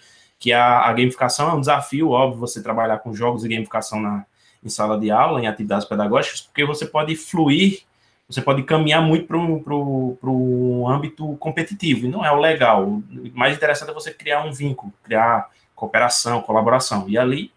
que 0.45 0.53
a, 0.53 0.81
a, 0.81 0.93
gamificação 0.93 1.49
é 1.49 1.55
um 1.55 1.61
desafio, 1.61 2.11
óbvio, 2.11 2.39
você 2.39 2.63
trabalhar 2.63 2.99
com 2.99 3.15
jogos 3.15 3.47
e 3.47 3.49
gamificação 3.49 3.99
na, 3.99 4.27
em 4.63 4.69
sala 4.69 5.01
de 5.01 5.11
aula, 5.11 5.41
em 5.41 5.47
atividades 5.47 5.89
pedagógicas, 5.89 6.43
porque 6.43 6.67
você 6.67 6.85
pode 6.85 7.17
fluir, 7.17 7.81
você 8.29 8.43
pode 8.43 8.63
caminhar 8.65 9.01
muito 9.01 9.27
para 9.27 9.39
um 9.39 10.87
âmbito 10.87 11.35
competitivo, 11.39 12.05
e 12.05 12.11
não 12.11 12.23
é 12.23 12.31
o 12.31 12.39
legal. 12.39 12.87
O 12.87 13.03
mais 13.33 13.57
interessante 13.57 13.91
é 13.91 13.95
você 13.95 14.13
criar 14.13 14.45
um 14.45 14.53
vínculo, 14.53 14.93
criar 15.03 15.49
cooperação, 15.75 16.43
colaboração, 16.43 17.09
e 17.09 17.17
ali 17.17 17.51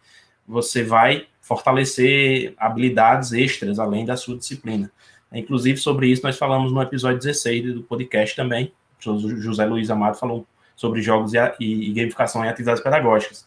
você 0.48 0.82
vai 0.82 1.28
fortalecer 1.42 2.54
habilidades 2.58 3.34
extras 3.34 3.80
além 3.80 4.06
da 4.06 4.16
sua 4.16 4.38
disciplina. 4.38 4.90
Inclusive, 5.34 5.78
sobre 5.78 6.08
isso, 6.08 6.24
nós 6.24 6.38
falamos 6.38 6.72
no 6.72 6.82
episódio 6.82 7.20
16 7.20 7.74
do 7.74 7.84
podcast 7.84 8.34
também. 8.34 8.72
O 9.06 9.20
José 9.42 9.66
Luiz 9.66 9.90
Amado 9.90 10.18
falou 10.18 10.48
sobre 10.78 11.02
jogos 11.02 11.34
e, 11.34 11.38
e, 11.60 11.90
e 11.90 11.94
gamificação 11.94 12.46
em 12.46 12.48
atividades 12.48 12.82
pedagógicas. 12.82 13.46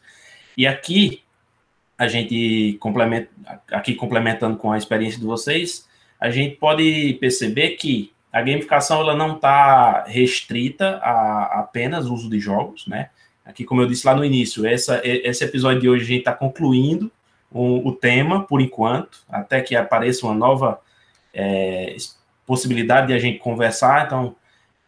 E 0.55 0.67
aqui, 0.67 1.23
a 1.97 2.07
gente 2.07 2.77
complementa, 2.81 3.31
aqui 3.71 3.95
complementando 3.95 4.59
com 4.59 4.71
a 4.71 4.77
experiência 4.77 5.19
de 5.19 5.25
vocês, 5.25 5.89
a 6.21 6.31
gente 6.31 6.57
pode 6.57 7.17
perceber 7.21 7.71
que 7.71 8.13
a 8.33 8.43
gamificação 8.43 9.01
ela 9.01 9.17
não 9.17 9.37
está 9.37 10.05
restrita 10.05 10.99
a, 11.03 11.61
apenas 11.61 12.07
uso 12.07 12.29
de 12.29 12.39
jogos, 12.39 12.87
né? 12.87 13.09
Aqui, 13.45 13.65
como 13.65 13.81
eu 13.81 13.87
disse 13.87 14.07
lá 14.07 14.15
no 14.15 14.25
início, 14.25 14.67
essa, 14.67 15.01
esse 15.03 15.43
episódio 15.43 15.81
de 15.81 15.89
hoje 15.89 16.05
a 16.05 16.07
gente 16.07 16.19
está 16.19 16.33
concluindo 16.33 17.11
o, 17.51 17.89
o, 17.89 17.93
tema, 17.93 18.45
por 18.45 18.61
enquanto, 18.61 19.19
até 19.29 19.61
que 19.61 19.75
apareça 19.75 20.27
uma 20.27 20.35
nova 20.35 20.81
é, 21.35 21.97
possibilidade 22.47 23.09
de 23.09 23.13
a 23.13 23.19
gente 23.19 23.39
conversar. 23.39 24.07
Então, 24.07 24.37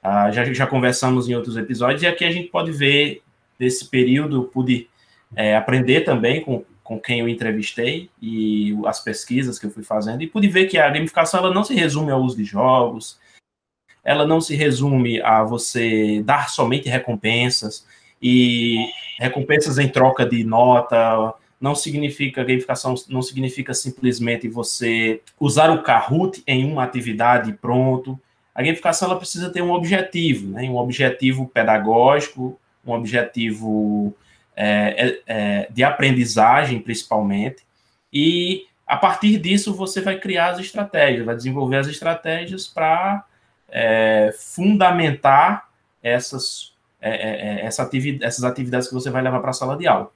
Uh, 0.04 0.32
já, 0.32 0.44
já 0.52 0.66
conversamos 0.66 1.28
em 1.28 1.34
outros 1.34 1.56
episódios, 1.56 2.02
e 2.02 2.06
aqui 2.06 2.24
a 2.24 2.30
gente 2.30 2.48
pode 2.48 2.72
ver, 2.72 3.22
nesse 3.58 3.88
período, 3.88 4.44
pude 4.44 4.88
é, 5.36 5.56
aprender 5.56 6.00
também 6.00 6.40
com, 6.42 6.64
com 6.82 7.00
quem 7.00 7.20
eu 7.20 7.28
entrevistei 7.28 8.10
e 8.20 8.76
as 8.84 8.98
pesquisas 9.02 9.58
que 9.58 9.66
eu 9.66 9.70
fui 9.70 9.84
fazendo, 9.84 10.22
e 10.22 10.26
pude 10.26 10.48
ver 10.48 10.66
que 10.66 10.76
a 10.76 10.90
gamificação 10.90 11.40
ela 11.40 11.54
não 11.54 11.62
se 11.62 11.74
resume 11.74 12.10
ao 12.10 12.20
uso 12.20 12.36
de 12.36 12.44
jogos, 12.44 13.20
ela 14.04 14.26
não 14.26 14.40
se 14.40 14.56
resume 14.56 15.22
a 15.22 15.44
você 15.44 16.20
dar 16.24 16.50
somente 16.50 16.88
recompensas, 16.88 17.86
e 18.20 18.76
recompensas 19.18 19.78
em 19.78 19.88
troca 19.88 20.24
de 20.24 20.44
nota, 20.44 21.34
não 21.60 21.74
significa 21.74 22.44
gamificação, 22.44 22.94
não 23.08 23.22
significa 23.22 23.74
simplesmente 23.74 24.48
você 24.48 25.20
usar 25.38 25.70
o 25.70 25.82
Kahoot 25.82 26.42
em 26.46 26.64
uma 26.64 26.84
atividade 26.84 27.52
pronto, 27.52 28.18
a 28.54 28.62
gamificação 28.62 29.08
ela 29.08 29.18
precisa 29.18 29.50
ter 29.50 29.62
um 29.62 29.72
objetivo, 29.72 30.48
né? 30.48 30.62
um 30.64 30.76
objetivo 30.76 31.48
pedagógico, 31.48 32.58
um 32.86 32.92
objetivo 32.92 34.14
é, 34.54 35.06
é, 35.06 35.22
é, 35.26 35.68
de 35.70 35.82
aprendizagem, 35.82 36.80
principalmente, 36.80 37.62
e 38.12 38.66
a 38.86 38.96
partir 38.96 39.38
disso 39.38 39.72
você 39.72 40.00
vai 40.00 40.18
criar 40.18 40.50
as 40.50 40.58
estratégias, 40.58 41.24
vai 41.24 41.34
desenvolver 41.34 41.76
as 41.78 41.86
estratégias 41.86 42.66
para 42.66 43.24
é, 43.70 44.34
fundamentar 44.38 45.68
essas, 46.02 46.74
é, 47.00 47.10
é, 47.10 47.64
essa 47.64 47.82
atividade, 47.82 48.24
essas 48.24 48.44
atividades 48.44 48.88
que 48.88 48.94
você 48.94 49.08
vai 49.08 49.22
levar 49.22 49.40
para 49.40 49.50
a 49.50 49.54
sala 49.54 49.78
de 49.78 49.86
aula. 49.86 50.10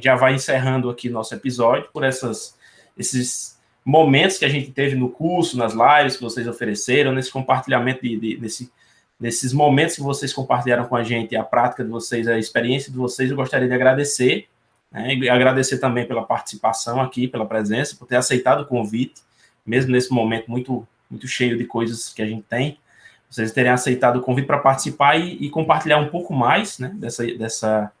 Gente 0.00 0.04
já 0.04 0.16
vai 0.16 0.34
encerrando 0.34 0.88
aqui 0.88 1.10
nosso 1.10 1.34
episódio 1.34 1.88
por 1.92 2.02
essas, 2.02 2.56
esses 2.98 3.58
momentos 3.84 4.38
que 4.38 4.44
a 4.46 4.48
gente 4.48 4.70
teve 4.72 4.96
no 4.96 5.10
curso, 5.10 5.58
nas 5.58 5.74
lives 5.74 6.16
que 6.16 6.22
vocês 6.22 6.48
ofereceram, 6.48 7.12
nesse 7.12 7.30
compartilhamento 7.30 8.02
de, 8.02 8.16
de 8.16 8.38
nesse, 8.40 8.72
nesses 9.18 9.52
momentos 9.52 9.96
que 9.96 10.02
vocês 10.02 10.32
compartilharam 10.32 10.86
com 10.86 10.96
a 10.96 11.04
gente, 11.04 11.36
a 11.36 11.44
prática 11.44 11.84
de 11.84 11.90
vocês, 11.90 12.26
a 12.26 12.38
experiência 12.38 12.90
de 12.90 12.96
vocês, 12.96 13.30
eu 13.30 13.36
gostaria 13.36 13.68
de 13.68 13.74
agradecer, 13.74 14.48
né, 14.90 15.14
e 15.14 15.28
agradecer 15.28 15.78
também 15.78 16.06
pela 16.06 16.24
participação 16.24 17.00
aqui, 17.00 17.28
pela 17.28 17.46
presença, 17.46 17.94
por 17.96 18.06
ter 18.06 18.16
aceitado 18.16 18.62
o 18.62 18.66
convite, 18.66 19.20
mesmo 19.64 19.92
nesse 19.92 20.10
momento 20.10 20.50
muito, 20.50 20.88
muito 21.10 21.28
cheio 21.28 21.56
de 21.58 21.64
coisas 21.64 22.12
que 22.12 22.22
a 22.22 22.26
gente 22.26 22.42
tem, 22.42 22.78
vocês 23.28 23.52
terem 23.52 23.70
aceitado 23.70 24.16
o 24.16 24.22
convite 24.22 24.46
para 24.46 24.58
participar 24.58 25.16
e, 25.16 25.36
e, 25.44 25.50
compartilhar 25.50 25.98
um 25.98 26.08
pouco 26.08 26.34
mais 26.34 26.80
né, 26.80 26.90
dessa, 26.94 27.24
dessa 27.36 27.92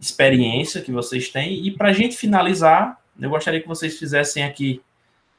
experiência 0.00 0.80
que 0.80 0.92
vocês 0.92 1.28
têm. 1.28 1.66
E 1.66 1.70
para 1.70 1.88
a 1.88 1.92
gente 1.92 2.16
finalizar, 2.16 2.98
eu 3.20 3.30
gostaria 3.30 3.60
que 3.60 3.68
vocês 3.68 3.98
fizessem 3.98 4.44
aqui 4.44 4.82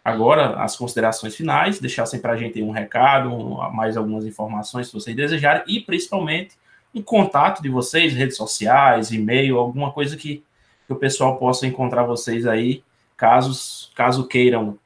agora 0.04 0.62
as 0.62 0.76
considerações 0.76 1.36
finais, 1.36 1.80
deixassem 1.80 2.20
para 2.20 2.34
a 2.34 2.38
gente 2.38 2.62
um 2.62 2.72
recado, 2.72 3.30
mais 3.72 3.96
algumas 3.96 4.26
informações 4.26 4.88
se 4.88 4.94
vocês 4.94 5.16
desejarem, 5.16 5.64
e 5.68 5.80
principalmente 5.80 6.56
um 6.94 7.02
contato 7.02 7.62
de 7.62 7.70
vocês, 7.70 8.14
redes 8.14 8.36
sociais, 8.36 9.12
e-mail, 9.12 9.58
alguma 9.58 9.92
coisa 9.92 10.18
que, 10.18 10.44
que 10.88 10.94
o 10.94 10.96
pessoal 10.96 11.38
possa 11.38 11.66
encontrar 11.66 12.04
vocês 12.04 12.46
aí, 12.46 12.84
caso, 13.16 13.92
caso 13.96 14.28
queiram 14.28 14.78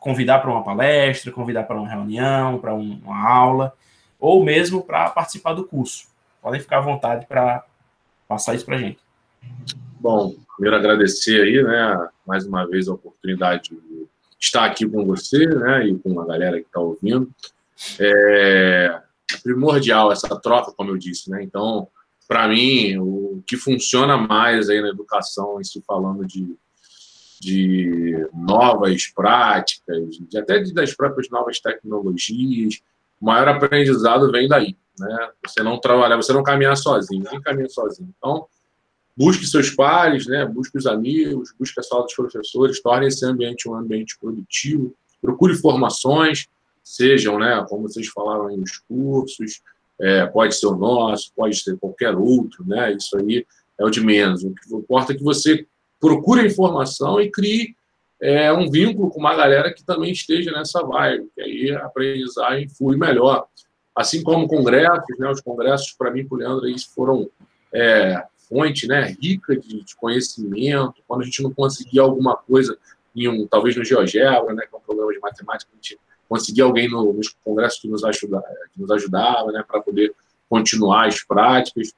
convidar 0.00 0.40
para 0.40 0.50
uma 0.50 0.64
palestra, 0.64 1.32
convidar 1.32 1.64
para 1.64 1.78
uma 1.78 1.88
reunião, 1.88 2.58
para 2.58 2.74
um, 2.74 3.00
uma 3.04 3.26
aula, 3.26 3.72
ou 4.18 4.44
mesmo 4.44 4.82
para 4.82 5.10
participar 5.10 5.54
do 5.54 5.64
curso. 5.64 6.08
Podem 6.42 6.60
ficar 6.60 6.78
à 6.78 6.80
vontade 6.80 7.26
para 7.26 7.64
passar 8.26 8.54
isso 8.54 8.66
para 8.66 8.76
a 8.76 8.78
gente. 8.78 9.03
Bom, 10.00 10.34
primeiro 10.56 10.76
agradecer 10.76 11.42
aí, 11.42 11.62
né, 11.62 12.08
mais 12.26 12.46
uma 12.46 12.66
vez 12.66 12.88
a 12.88 12.94
oportunidade 12.94 13.70
de 13.70 14.06
estar 14.38 14.64
aqui 14.64 14.86
com 14.86 15.04
você, 15.06 15.46
né, 15.46 15.86
e 15.86 15.98
com 15.98 16.20
a 16.20 16.26
galera 16.26 16.60
que 16.60 16.66
está 16.66 16.80
ouvindo. 16.80 17.30
É, 17.98 19.00
é 19.32 19.36
primordial 19.42 20.12
essa 20.12 20.38
troca, 20.40 20.72
como 20.72 20.90
eu 20.90 20.98
disse, 20.98 21.30
né? 21.30 21.42
Então, 21.42 21.88
para 22.28 22.48
mim, 22.48 22.96
o 22.98 23.42
que 23.46 23.56
funciona 23.56 24.16
mais 24.16 24.68
aí 24.68 24.80
na 24.80 24.88
educação, 24.88 25.62
se 25.62 25.82
falando 25.82 26.26
de, 26.26 26.56
de 27.40 28.28
novas 28.32 29.06
práticas, 29.08 30.16
de, 30.16 30.38
até 30.38 30.60
de, 30.60 30.72
das 30.72 30.94
próprias 30.94 31.28
novas 31.30 31.60
tecnologias, 31.60 32.80
o 33.20 33.26
maior 33.26 33.48
aprendizado 33.48 34.30
vem 34.30 34.48
daí, 34.48 34.76
né? 34.98 35.30
Você 35.46 35.62
não 35.62 35.78
trabalhar, 35.78 36.16
você 36.16 36.32
não 36.32 36.42
caminhar 36.42 36.76
sozinho, 36.76 37.24
ninguém 37.24 37.40
caminha 37.40 37.68
sozinho. 37.68 38.12
Então, 38.16 38.46
busque 39.16 39.46
seus 39.46 39.70
pares, 39.70 40.26
né? 40.26 40.44
Busque 40.44 40.76
os 40.76 40.86
amigos, 40.86 41.54
busque 41.58 41.78
a 41.80 41.82
sala 41.82 42.02
dos 42.02 42.14
professores, 42.14 42.80
torne 42.80 43.06
esse 43.06 43.24
ambiente 43.24 43.68
um 43.68 43.74
ambiente 43.74 44.18
produtivo, 44.18 44.94
procure 45.20 45.54
formações, 45.54 46.46
sejam, 46.84 47.38
né, 47.38 47.64
como 47.68 47.88
vocês 47.88 48.06
falaram 48.08 48.48
aí, 48.48 48.60
os 48.60 48.78
cursos, 48.78 49.62
é, 49.98 50.26
pode 50.26 50.54
ser 50.54 50.66
o 50.66 50.76
nosso, 50.76 51.32
pode 51.34 51.56
ser 51.56 51.78
qualquer 51.78 52.14
outro, 52.14 52.64
né, 52.66 52.92
isso 52.92 53.16
aí 53.16 53.46
é 53.78 53.84
o 53.84 53.90
de 53.90 54.00
menos. 54.02 54.44
O 54.44 54.52
que 54.54 54.74
importa 54.74 55.12
é 55.12 55.16
que 55.16 55.24
você 55.24 55.66
procure 55.98 56.46
informação 56.46 57.20
e 57.20 57.30
crie 57.30 57.74
é, 58.20 58.52
um 58.52 58.70
vínculo 58.70 59.10
com 59.10 59.18
uma 59.18 59.34
galera 59.34 59.72
que 59.72 59.82
também 59.82 60.12
esteja 60.12 60.52
nessa 60.52 60.82
vibe, 60.82 61.30
que 61.34 61.40
aí 61.40 61.72
a 61.72 61.86
aprendizagem 61.86 62.68
flui 62.68 62.96
melhor. 62.96 63.46
Assim 63.96 64.22
como 64.22 64.48
congressos, 64.48 65.18
né, 65.18 65.30
os 65.30 65.40
congressos, 65.40 65.92
para 65.92 66.10
mim, 66.10 66.26
por 66.26 66.38
Leandro, 66.38 66.66
eles 66.66 66.84
foram 66.84 67.30
é, 67.72 68.22
fonte 68.48 68.86
né, 68.86 69.16
rica 69.20 69.56
de, 69.56 69.82
de, 69.82 69.96
conhecimento. 69.96 70.94
Quando 71.06 71.22
a 71.22 71.24
gente 71.24 71.42
não 71.42 71.52
conseguia 71.52 72.02
alguma 72.02 72.36
coisa, 72.36 72.76
em 73.14 73.28
um, 73.28 73.46
talvez 73.46 73.76
no 73.76 73.84
GeoGebra, 73.84 74.54
né, 74.54 74.64
que 74.66 74.74
é 74.74 74.78
um 74.78 74.80
programa 74.80 75.12
de 75.12 75.18
matemática, 75.20 75.70
a 75.72 75.76
gente 75.76 75.98
conseguir 76.28 76.62
alguém 76.62 76.88
no, 76.88 77.12
nos 77.12 77.34
congressos 77.44 77.80
que 77.80 77.88
nos, 77.88 78.04
ajuda, 78.04 78.42
que 78.72 78.80
nos 78.80 78.90
ajudava, 78.90 79.52
né, 79.52 79.64
para 79.66 79.80
poder 79.80 80.14
continuar 80.48 81.06
as 81.06 81.22
práticas. 81.22 81.92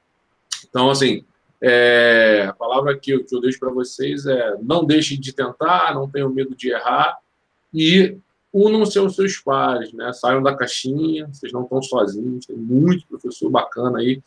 Então, 0.67 0.89
assim, 0.89 1.23
é, 1.61 2.45
a 2.47 2.53
palavra 2.53 2.97
que 2.97 3.11
eu, 3.11 3.23
que 3.23 3.35
eu 3.35 3.41
deixo 3.41 3.59
para 3.59 3.71
vocês 3.71 4.25
é 4.25 4.57
não 4.61 4.85
deixem 4.85 5.19
de 5.19 5.33
tentar, 5.33 5.93
não 5.93 6.09
tenham 6.09 6.29
medo 6.29 6.55
de 6.55 6.69
errar 6.69 7.17
e 7.73 8.17
unam-se 8.53 8.97
aos 8.97 9.15
seus 9.15 9.37
pares, 9.37 9.91
né? 9.93 10.11
saiam 10.13 10.41
da 10.41 10.55
caixinha, 10.55 11.27
vocês 11.27 11.51
não 11.51 11.63
estão 11.63 11.81
sozinhos, 11.81 12.45
tem 12.45 12.55
muito 12.55 13.07
professor 13.07 13.49
bacana 13.49 13.99
aí 13.99 14.21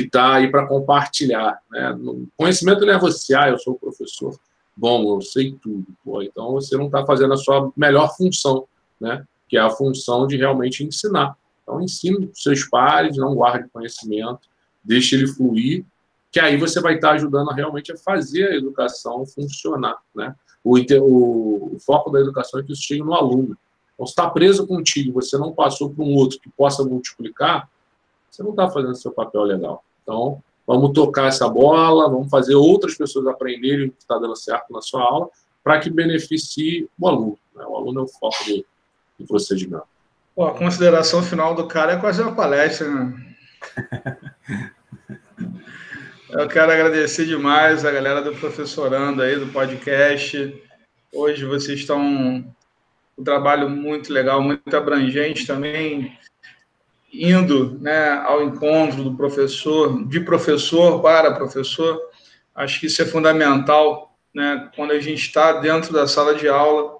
que 0.00 0.06
está 0.06 0.34
aí 0.34 0.50
para 0.50 0.66
compartilhar. 0.66 1.60
Né? 1.70 1.98
conhecimento 2.36 2.84
não 2.84 2.92
é 2.92 2.98
você, 2.98 3.34
ah, 3.34 3.48
eu 3.48 3.58
sou 3.58 3.74
professor, 3.74 4.38
bom, 4.76 5.16
eu 5.16 5.22
sei 5.22 5.52
tudo. 5.62 5.86
Pô, 6.04 6.22
então 6.22 6.52
você 6.52 6.76
não 6.76 6.86
está 6.86 7.04
fazendo 7.06 7.32
a 7.32 7.36
sua 7.36 7.72
melhor 7.76 8.14
função. 8.16 8.66
Né? 9.00 9.24
que 9.48 9.56
é 9.56 9.60
a 9.60 9.70
função 9.70 10.26
de 10.26 10.36
realmente 10.36 10.84
ensinar. 10.84 11.36
Então, 11.62 11.80
ensine 11.80 12.26
os 12.26 12.42
seus 12.42 12.64
pares, 12.64 13.16
não 13.16 13.34
guarde 13.34 13.68
conhecimento, 13.70 14.40
deixe 14.82 15.14
ele 15.14 15.26
fluir, 15.26 15.84
que 16.30 16.38
aí 16.38 16.56
você 16.56 16.80
vai 16.80 16.94
estar 16.94 17.12
ajudando 17.12 17.50
realmente 17.50 17.92
a 17.92 17.96
fazer 17.96 18.48
a 18.48 18.56
educação 18.56 19.24
funcionar. 19.26 19.96
Né? 20.14 20.34
O, 20.62 20.76
o, 20.78 21.74
o 21.74 21.78
foco 21.80 22.10
da 22.10 22.20
educação 22.20 22.60
é 22.60 22.62
que 22.62 22.72
isso 22.72 22.82
chegue 22.82 23.02
no 23.02 23.14
aluno. 23.14 23.56
Então, 23.94 24.06
se 24.06 24.12
está 24.12 24.28
preso 24.28 24.66
contigo, 24.66 25.12
você 25.12 25.38
não 25.38 25.52
passou 25.52 25.90
para 25.90 26.04
um 26.04 26.14
outro 26.14 26.38
que 26.38 26.50
possa 26.50 26.84
multiplicar, 26.84 27.68
você 28.30 28.42
não 28.42 28.50
está 28.50 28.68
fazendo 28.68 28.94
seu 28.94 29.12
papel 29.12 29.42
legal. 29.42 29.82
Então, 30.06 30.40
vamos 30.64 30.92
tocar 30.92 31.26
essa 31.26 31.48
bola, 31.48 32.08
vamos 32.08 32.30
fazer 32.30 32.54
outras 32.54 32.94
pessoas 32.94 33.26
aprenderem 33.26 33.88
o 33.88 33.90
que 33.90 33.98
está 33.98 34.16
dando 34.16 34.36
certo 34.36 34.72
na 34.72 34.80
sua 34.80 35.02
aula, 35.02 35.28
para 35.64 35.80
que 35.80 35.90
beneficie 35.90 36.88
o 36.96 37.08
aluno. 37.08 37.38
Né? 37.52 37.64
O 37.66 37.76
aluno 37.76 38.00
é 38.00 38.02
o 38.04 38.08
foco 38.08 38.44
do, 38.46 38.64
do 39.18 39.26
procedimento. 39.26 39.82
Pô, 40.32 40.46
a 40.46 40.54
consideração 40.54 41.24
final 41.24 41.56
do 41.56 41.66
cara 41.66 41.94
é 41.94 41.96
quase 41.96 42.22
uma 42.22 42.36
palestra, 42.36 42.88
né? 42.88 43.36
Eu 46.30 46.48
quero 46.48 46.70
agradecer 46.70 47.24
demais 47.24 47.84
a 47.84 47.90
galera 47.90 48.20
do 48.20 48.34
Professorando 48.34 49.22
aí, 49.22 49.38
do 49.38 49.46
podcast. 49.52 50.62
Hoje 51.14 51.44
vocês 51.44 51.80
estão 51.80 52.00
um 53.16 53.24
trabalho 53.24 53.70
muito 53.70 54.12
legal, 54.12 54.42
muito 54.42 54.76
abrangente 54.76 55.46
também, 55.46 56.16
indo 57.12 57.78
né, 57.80 58.22
ao 58.26 58.42
encontro 58.42 59.02
do 59.02 59.16
professor, 59.16 60.06
de 60.06 60.20
professor 60.20 61.00
para 61.00 61.34
professor. 61.34 62.00
Acho 62.54 62.80
que 62.80 62.86
isso 62.86 63.02
é 63.02 63.06
fundamental 63.06 64.16
né, 64.34 64.70
quando 64.74 64.92
a 64.92 65.00
gente 65.00 65.22
está 65.22 65.52
dentro 65.54 65.92
da 65.92 66.06
sala 66.06 66.34
de 66.34 66.48
aula 66.48 66.96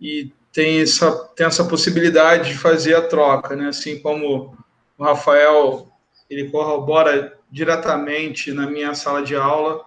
e 0.00 0.32
tem 0.52 0.80
essa, 0.80 1.12
tem 1.34 1.46
essa 1.46 1.64
possibilidade 1.64 2.50
de 2.50 2.58
fazer 2.58 2.94
a 2.94 3.02
troca, 3.02 3.54
né? 3.54 3.68
Assim 3.68 3.98
como 4.00 4.56
o 4.96 5.04
Rafael 5.04 5.88
ele 6.30 6.48
corrobora 6.48 7.38
diretamente 7.50 8.52
na 8.52 8.66
minha 8.66 8.94
sala 8.94 9.22
de 9.22 9.36
aula, 9.36 9.84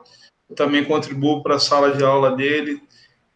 eu 0.49 0.55
também 0.55 0.84
contribuo 0.84 1.41
para 1.41 1.55
a 1.55 1.59
sala 1.59 1.95
de 1.95 2.03
aula 2.03 2.36
dele. 2.36 2.82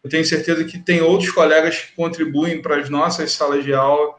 Eu 0.03 0.09
tenho 0.09 0.25
certeza 0.25 0.63
que 0.63 0.77
tem 0.77 1.01
outros 1.01 1.31
colegas 1.31 1.77
que 1.79 1.95
contribuem 1.95 2.61
para 2.61 2.77
as 2.77 2.89
nossas 2.89 3.31
salas 3.31 3.63
de 3.63 3.73
aula 3.73 4.13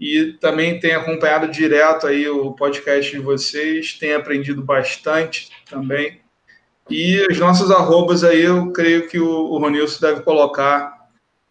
e 0.00 0.34
também 0.34 0.78
tenho 0.78 0.98
acompanhado 0.98 1.48
direto 1.48 2.06
aí 2.06 2.28
o 2.28 2.52
podcast 2.52 3.10
de 3.10 3.18
vocês, 3.18 3.94
tenho 3.94 4.16
aprendido 4.16 4.62
bastante 4.62 5.50
também. 5.68 6.20
E 6.88 7.20
as 7.30 7.38
nossas 7.38 7.70
arrobas 7.70 8.22
aí, 8.22 8.42
eu 8.42 8.72
creio 8.72 9.08
que 9.08 9.18
o, 9.18 9.28
o 9.28 9.58
Ronilson 9.58 10.00
deve 10.00 10.22
colocar 10.22 11.08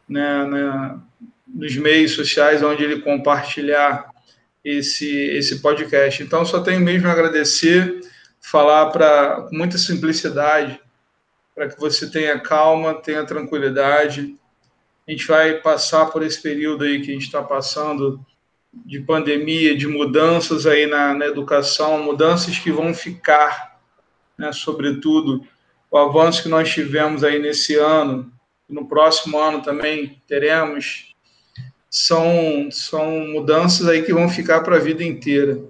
né, 0.08 0.98
nos 1.48 1.76
meios 1.76 2.14
sociais 2.14 2.64
onde 2.64 2.84
ele 2.84 3.02
compartilhar 3.02 4.10
esse, 4.64 5.10
esse 5.10 5.62
podcast. 5.62 6.24
Então, 6.24 6.46
só 6.46 6.62
tenho 6.62 6.80
mesmo 6.80 7.08
a 7.08 7.12
agradecer, 7.12 8.02
falar 8.42 8.88
para 8.88 9.42
com 9.42 9.56
muita 9.56 9.78
simplicidade, 9.78 10.80
para 11.54 11.68
que 11.68 11.80
você 11.80 12.10
tenha 12.10 12.40
calma, 12.40 12.96
tenha 12.96 13.26
tranquilidade. 13.26 14.36
A 15.08 15.12
gente 15.12 15.28
vai 15.28 15.56
passar 15.56 16.08
por 16.08 16.24
esse 16.24 16.42
período 16.42 16.84
aí 16.84 17.02
que 17.02 17.12
a 17.12 17.14
gente 17.14 17.26
está 17.26 17.44
passando 17.44 18.26
de 18.86 19.00
pandemia, 19.00 19.76
de 19.76 19.88
mudanças 19.88 20.66
aí 20.66 20.86
na, 20.86 21.14
na 21.14 21.26
educação, 21.26 22.04
mudanças 22.04 22.58
que 22.60 22.72
vão 22.72 22.94
ficar, 22.94 23.80
né, 24.38 24.52
sobretudo 24.52 25.46
o 25.90 25.98
avanço 25.98 26.44
que 26.44 26.50
nós 26.50 26.70
tivemos 26.70 27.24
aí 27.24 27.40
nesse 27.40 27.76
ano, 27.76 28.32
no 28.68 28.88
próximo 28.88 29.38
ano 29.40 29.62
também 29.62 30.22
teremos, 30.28 31.16
são, 31.90 32.70
são 32.70 33.28
mudanças 33.28 33.88
aí 33.88 34.04
que 34.04 34.14
vão 34.14 34.28
ficar 34.30 34.62
para 34.62 34.76
a 34.76 34.80
vida 34.80 35.04
inteira. 35.04 35.62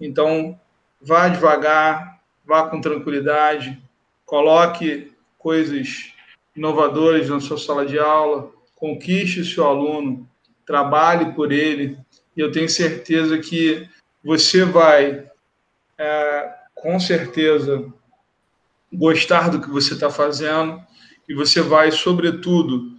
Então, 0.00 0.58
vá 1.00 1.28
devagar, 1.28 2.20
vá 2.44 2.68
com 2.68 2.80
tranquilidade, 2.80 3.80
coloque 4.24 5.12
coisas 5.38 6.12
inovadoras 6.56 7.28
na 7.28 7.40
sua 7.40 7.58
sala 7.58 7.84
de 7.84 7.98
aula, 7.98 8.50
conquiste 8.74 9.40
o 9.40 9.44
seu 9.44 9.66
aluno, 9.66 10.28
trabalhe 10.64 11.32
por 11.32 11.52
ele, 11.52 11.98
e 12.36 12.40
eu 12.40 12.50
tenho 12.50 12.68
certeza 12.68 13.38
que 13.38 13.88
você 14.24 14.64
vai, 14.64 15.26
é, 15.98 16.54
com 16.74 16.98
certeza, 16.98 17.86
gostar 18.92 19.50
do 19.50 19.60
que 19.60 19.68
você 19.68 19.94
está 19.94 20.10
fazendo 20.10 20.80
e 21.28 21.34
você 21.34 21.60
vai, 21.60 21.90
sobretudo, 21.90 22.94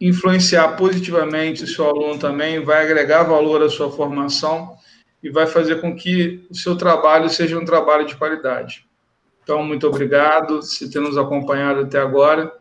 influenciar 0.00 0.76
positivamente 0.76 1.64
o 1.64 1.66
seu 1.66 1.88
aluno 1.88 2.18
também, 2.18 2.62
vai 2.62 2.84
agregar 2.84 3.24
valor 3.24 3.62
à 3.62 3.68
sua 3.68 3.90
formação 3.90 4.76
e 5.22 5.30
vai 5.30 5.46
fazer 5.46 5.80
com 5.80 5.96
que 5.96 6.46
o 6.48 6.54
seu 6.54 6.76
trabalho 6.76 7.28
seja 7.28 7.58
um 7.58 7.64
trabalho 7.64 8.06
de 8.06 8.16
qualidade. 8.16 8.86
Então, 9.42 9.64
muito 9.64 9.86
obrigado 9.86 10.60
por 10.60 10.90
ter 10.90 11.00
nos 11.00 11.16
acompanhado 11.16 11.80
até 11.80 11.98
agora. 11.98 12.52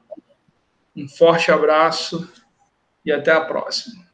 Um 0.96 1.08
forte 1.08 1.52
abraço 1.52 2.28
e 3.06 3.12
até 3.12 3.32
a 3.32 3.42
próxima. 3.42 4.07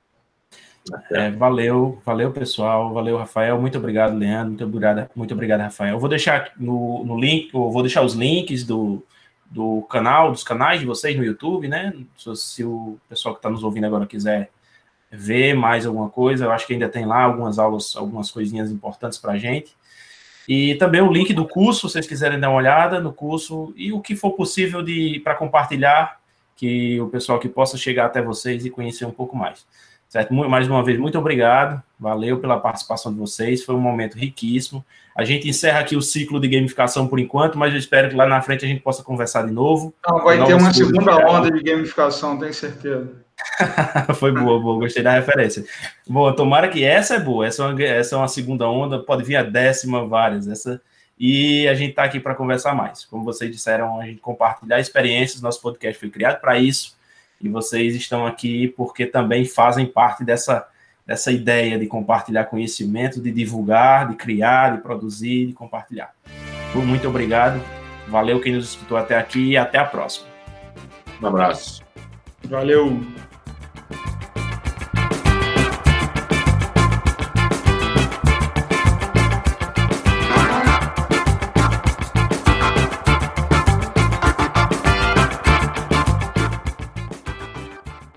É, 1.12 1.32
valeu, 1.32 2.02
valeu 2.06 2.32
pessoal, 2.32 2.94
valeu 2.94 3.18
Rafael, 3.18 3.60
muito 3.60 3.78
obrigado 3.78 4.18
Leandro, 4.18 4.50
muito 4.50 4.66
obrigado, 4.66 5.10
muito 5.16 5.34
obrigado 5.34 5.62
Rafael. 5.62 5.94
Eu 5.96 6.00
vou 6.00 6.10
deixar 6.10 6.52
no, 6.58 7.06
no 7.06 7.18
link, 7.18 7.50
vou 7.54 7.82
deixar 7.82 8.02
os 8.04 8.14
links 8.14 8.66
do, 8.66 9.02
do 9.50 9.82
canal, 9.84 10.32
dos 10.32 10.44
canais 10.44 10.82
de 10.82 10.86
vocês 10.86 11.16
no 11.16 11.24
YouTube, 11.24 11.70
né? 11.70 11.94
Se, 12.18 12.36
se 12.36 12.64
o 12.66 12.98
pessoal 13.08 13.34
que 13.34 13.40
está 13.40 13.50
nos 13.50 13.64
ouvindo 13.64 13.86
agora 13.86 14.06
quiser 14.06 14.50
ver 15.10 15.54
mais 15.54 15.86
alguma 15.86 16.10
coisa, 16.10 16.46
eu 16.46 16.52
acho 16.52 16.68
que 16.68 16.74
ainda 16.74 16.90
tem 16.90 17.06
lá 17.06 17.22
algumas 17.24 17.60
aulas, 17.60 17.96
algumas 17.96 18.30
coisinhas 18.30 18.70
importantes 18.70 19.18
para 19.18 19.34
a 19.34 19.38
gente. 19.38 19.74
E 20.50 20.76
também 20.76 21.02
o 21.02 21.12
link 21.12 21.34
do 21.34 21.48
curso, 21.48 21.88
se 21.88 21.94
vocês 21.94 22.08
quiserem 22.08 22.40
dar 22.40 22.50
uma 22.50 22.58
olhada 22.58 23.00
no 23.00 23.14
curso 23.14 23.74
e 23.78 23.94
o 23.94 24.02
que 24.02 24.16
for 24.16 24.32
possível 24.32 24.82
de 24.82 25.22
para 25.24 25.36
compartilhar, 25.36 26.20
que 26.56 27.00
o 27.00 27.08
pessoal 27.08 27.40
que 27.40 27.48
possa 27.48 27.78
chegar 27.78 28.06
até 28.06 28.22
vocês 28.22 28.66
e 28.66 28.70
conhecer 28.70 29.06
um 29.06 29.12
pouco 29.12 29.36
mais. 29.36 29.66
Certo? 30.14 30.32
Mais 30.32 30.68
uma 30.68 30.84
vez, 30.84 31.00
muito 31.00 31.18
obrigado. 31.18 31.82
Valeu 32.00 32.38
pela 32.38 32.60
participação 32.60 33.12
de 33.12 33.18
vocês. 33.18 33.64
Foi 33.64 33.74
um 33.74 33.80
momento 33.80 34.14
riquíssimo. 34.14 34.86
A 35.16 35.24
gente 35.24 35.50
encerra 35.50 35.80
aqui 35.80 35.96
o 35.96 36.04
ciclo 36.04 36.40
de 36.40 36.48
gamificação 36.48 37.08
por 37.08 37.20
enquanto, 37.20 37.58
mas 37.58 37.74
eu 37.74 37.80
espero 37.80 38.10
que 38.10 38.16
lá 38.16 38.28
na 38.28 38.40
frente 38.40 38.64
a 38.64 38.68
gente 38.68 38.80
possa 38.80 39.02
conversar 39.02 39.44
de 39.44 39.52
novo. 39.52 39.92
Não, 40.08 40.24
vai 40.24 40.46
ter 40.46 40.54
uma 40.54 40.72
segunda 40.72 41.16
onda 41.28 41.50
de 41.50 41.64
gamificação, 41.64 42.38
tenho 42.38 42.54
certeza. 42.54 43.10
Foi 44.14 44.32
boa, 44.32 44.60
boa, 44.60 44.82
gostei 44.82 45.02
da 45.02 45.14
referência. 45.14 45.66
Bom, 46.08 46.32
tomara 46.32 46.68
que 46.68 46.84
essa 46.84 47.16
é 47.16 47.20
boa. 47.20 47.48
Essa 47.48 47.64
é 47.64 47.66
uma, 47.66 47.84
essa 47.84 48.14
é 48.14 48.18
uma 48.20 48.28
segunda 48.28 48.70
onda, 48.70 49.00
pode 49.00 49.24
vir 49.24 49.38
a 49.38 49.42
décima, 49.42 50.06
várias. 50.06 50.48
Essa 50.48 50.80
e 51.18 51.68
a 51.68 51.74
gente 51.74 51.90
está 51.90 52.04
aqui 52.04 52.20
para 52.20 52.36
conversar 52.36 52.76
mais. 52.76 53.04
Como 53.04 53.24
vocês 53.24 53.50
disseram, 53.50 54.00
a 54.00 54.06
gente 54.06 54.22
compartilhar 54.22 54.80
experiências. 54.80 55.42
Nosso 55.42 55.60
podcast 55.60 56.00
foi 56.00 56.12
criado 56.12 56.40
para 56.40 56.60
isso 56.60 57.02
e 57.44 57.50
vocês 57.50 57.94
estão 57.94 58.26
aqui 58.26 58.70
porque 58.70 59.06
também 59.06 59.44
fazem 59.44 59.86
parte 59.86 60.24
dessa, 60.24 60.66
dessa 61.06 61.30
ideia 61.30 61.78
de 61.78 61.86
compartilhar 61.86 62.46
conhecimento, 62.46 63.22
de 63.22 63.32
divulgar, 63.32 64.10
de 64.10 64.16
criar, 64.16 64.78
de 64.78 64.82
produzir, 64.82 65.48
de 65.48 65.54
compartilhar. 65.54 66.14
Muito 66.74 67.08
obrigado. 67.08 67.62
Valeu 68.08 68.40
quem 68.40 68.54
nos 68.54 68.70
escutou 68.70 68.98
até 68.98 69.18
aqui 69.18 69.52
e 69.52 69.58
até 69.58 69.78
a 69.78 69.86
próxima. 69.86 70.28
Um 71.22 71.28
abraço. 71.28 71.84
Valeu. 72.46 73.00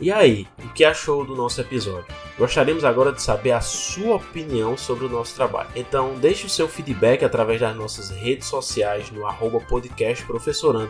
E 0.06 0.12
aí, 0.12 0.46
o 0.64 0.68
que 0.68 0.84
achou 0.84 1.24
do 1.24 1.34
nosso 1.34 1.60
episódio? 1.60 2.14
Gostaríamos 2.38 2.84
agora 2.84 3.12
de 3.12 3.22
saber 3.22 3.52
a 3.52 3.60
sua 3.60 4.16
opinião 4.16 4.76
sobre 4.76 5.06
o 5.06 5.08
nosso 5.08 5.34
trabalho. 5.34 5.70
Então, 5.74 6.14
deixe 6.14 6.44
o 6.46 6.50
seu 6.50 6.68
feedback 6.68 7.24
através 7.24 7.60
das 7.60 7.74
nossas 7.74 8.10
redes 8.10 8.46
sociais 8.46 9.10
no 9.10 9.26
arroba 9.26 9.56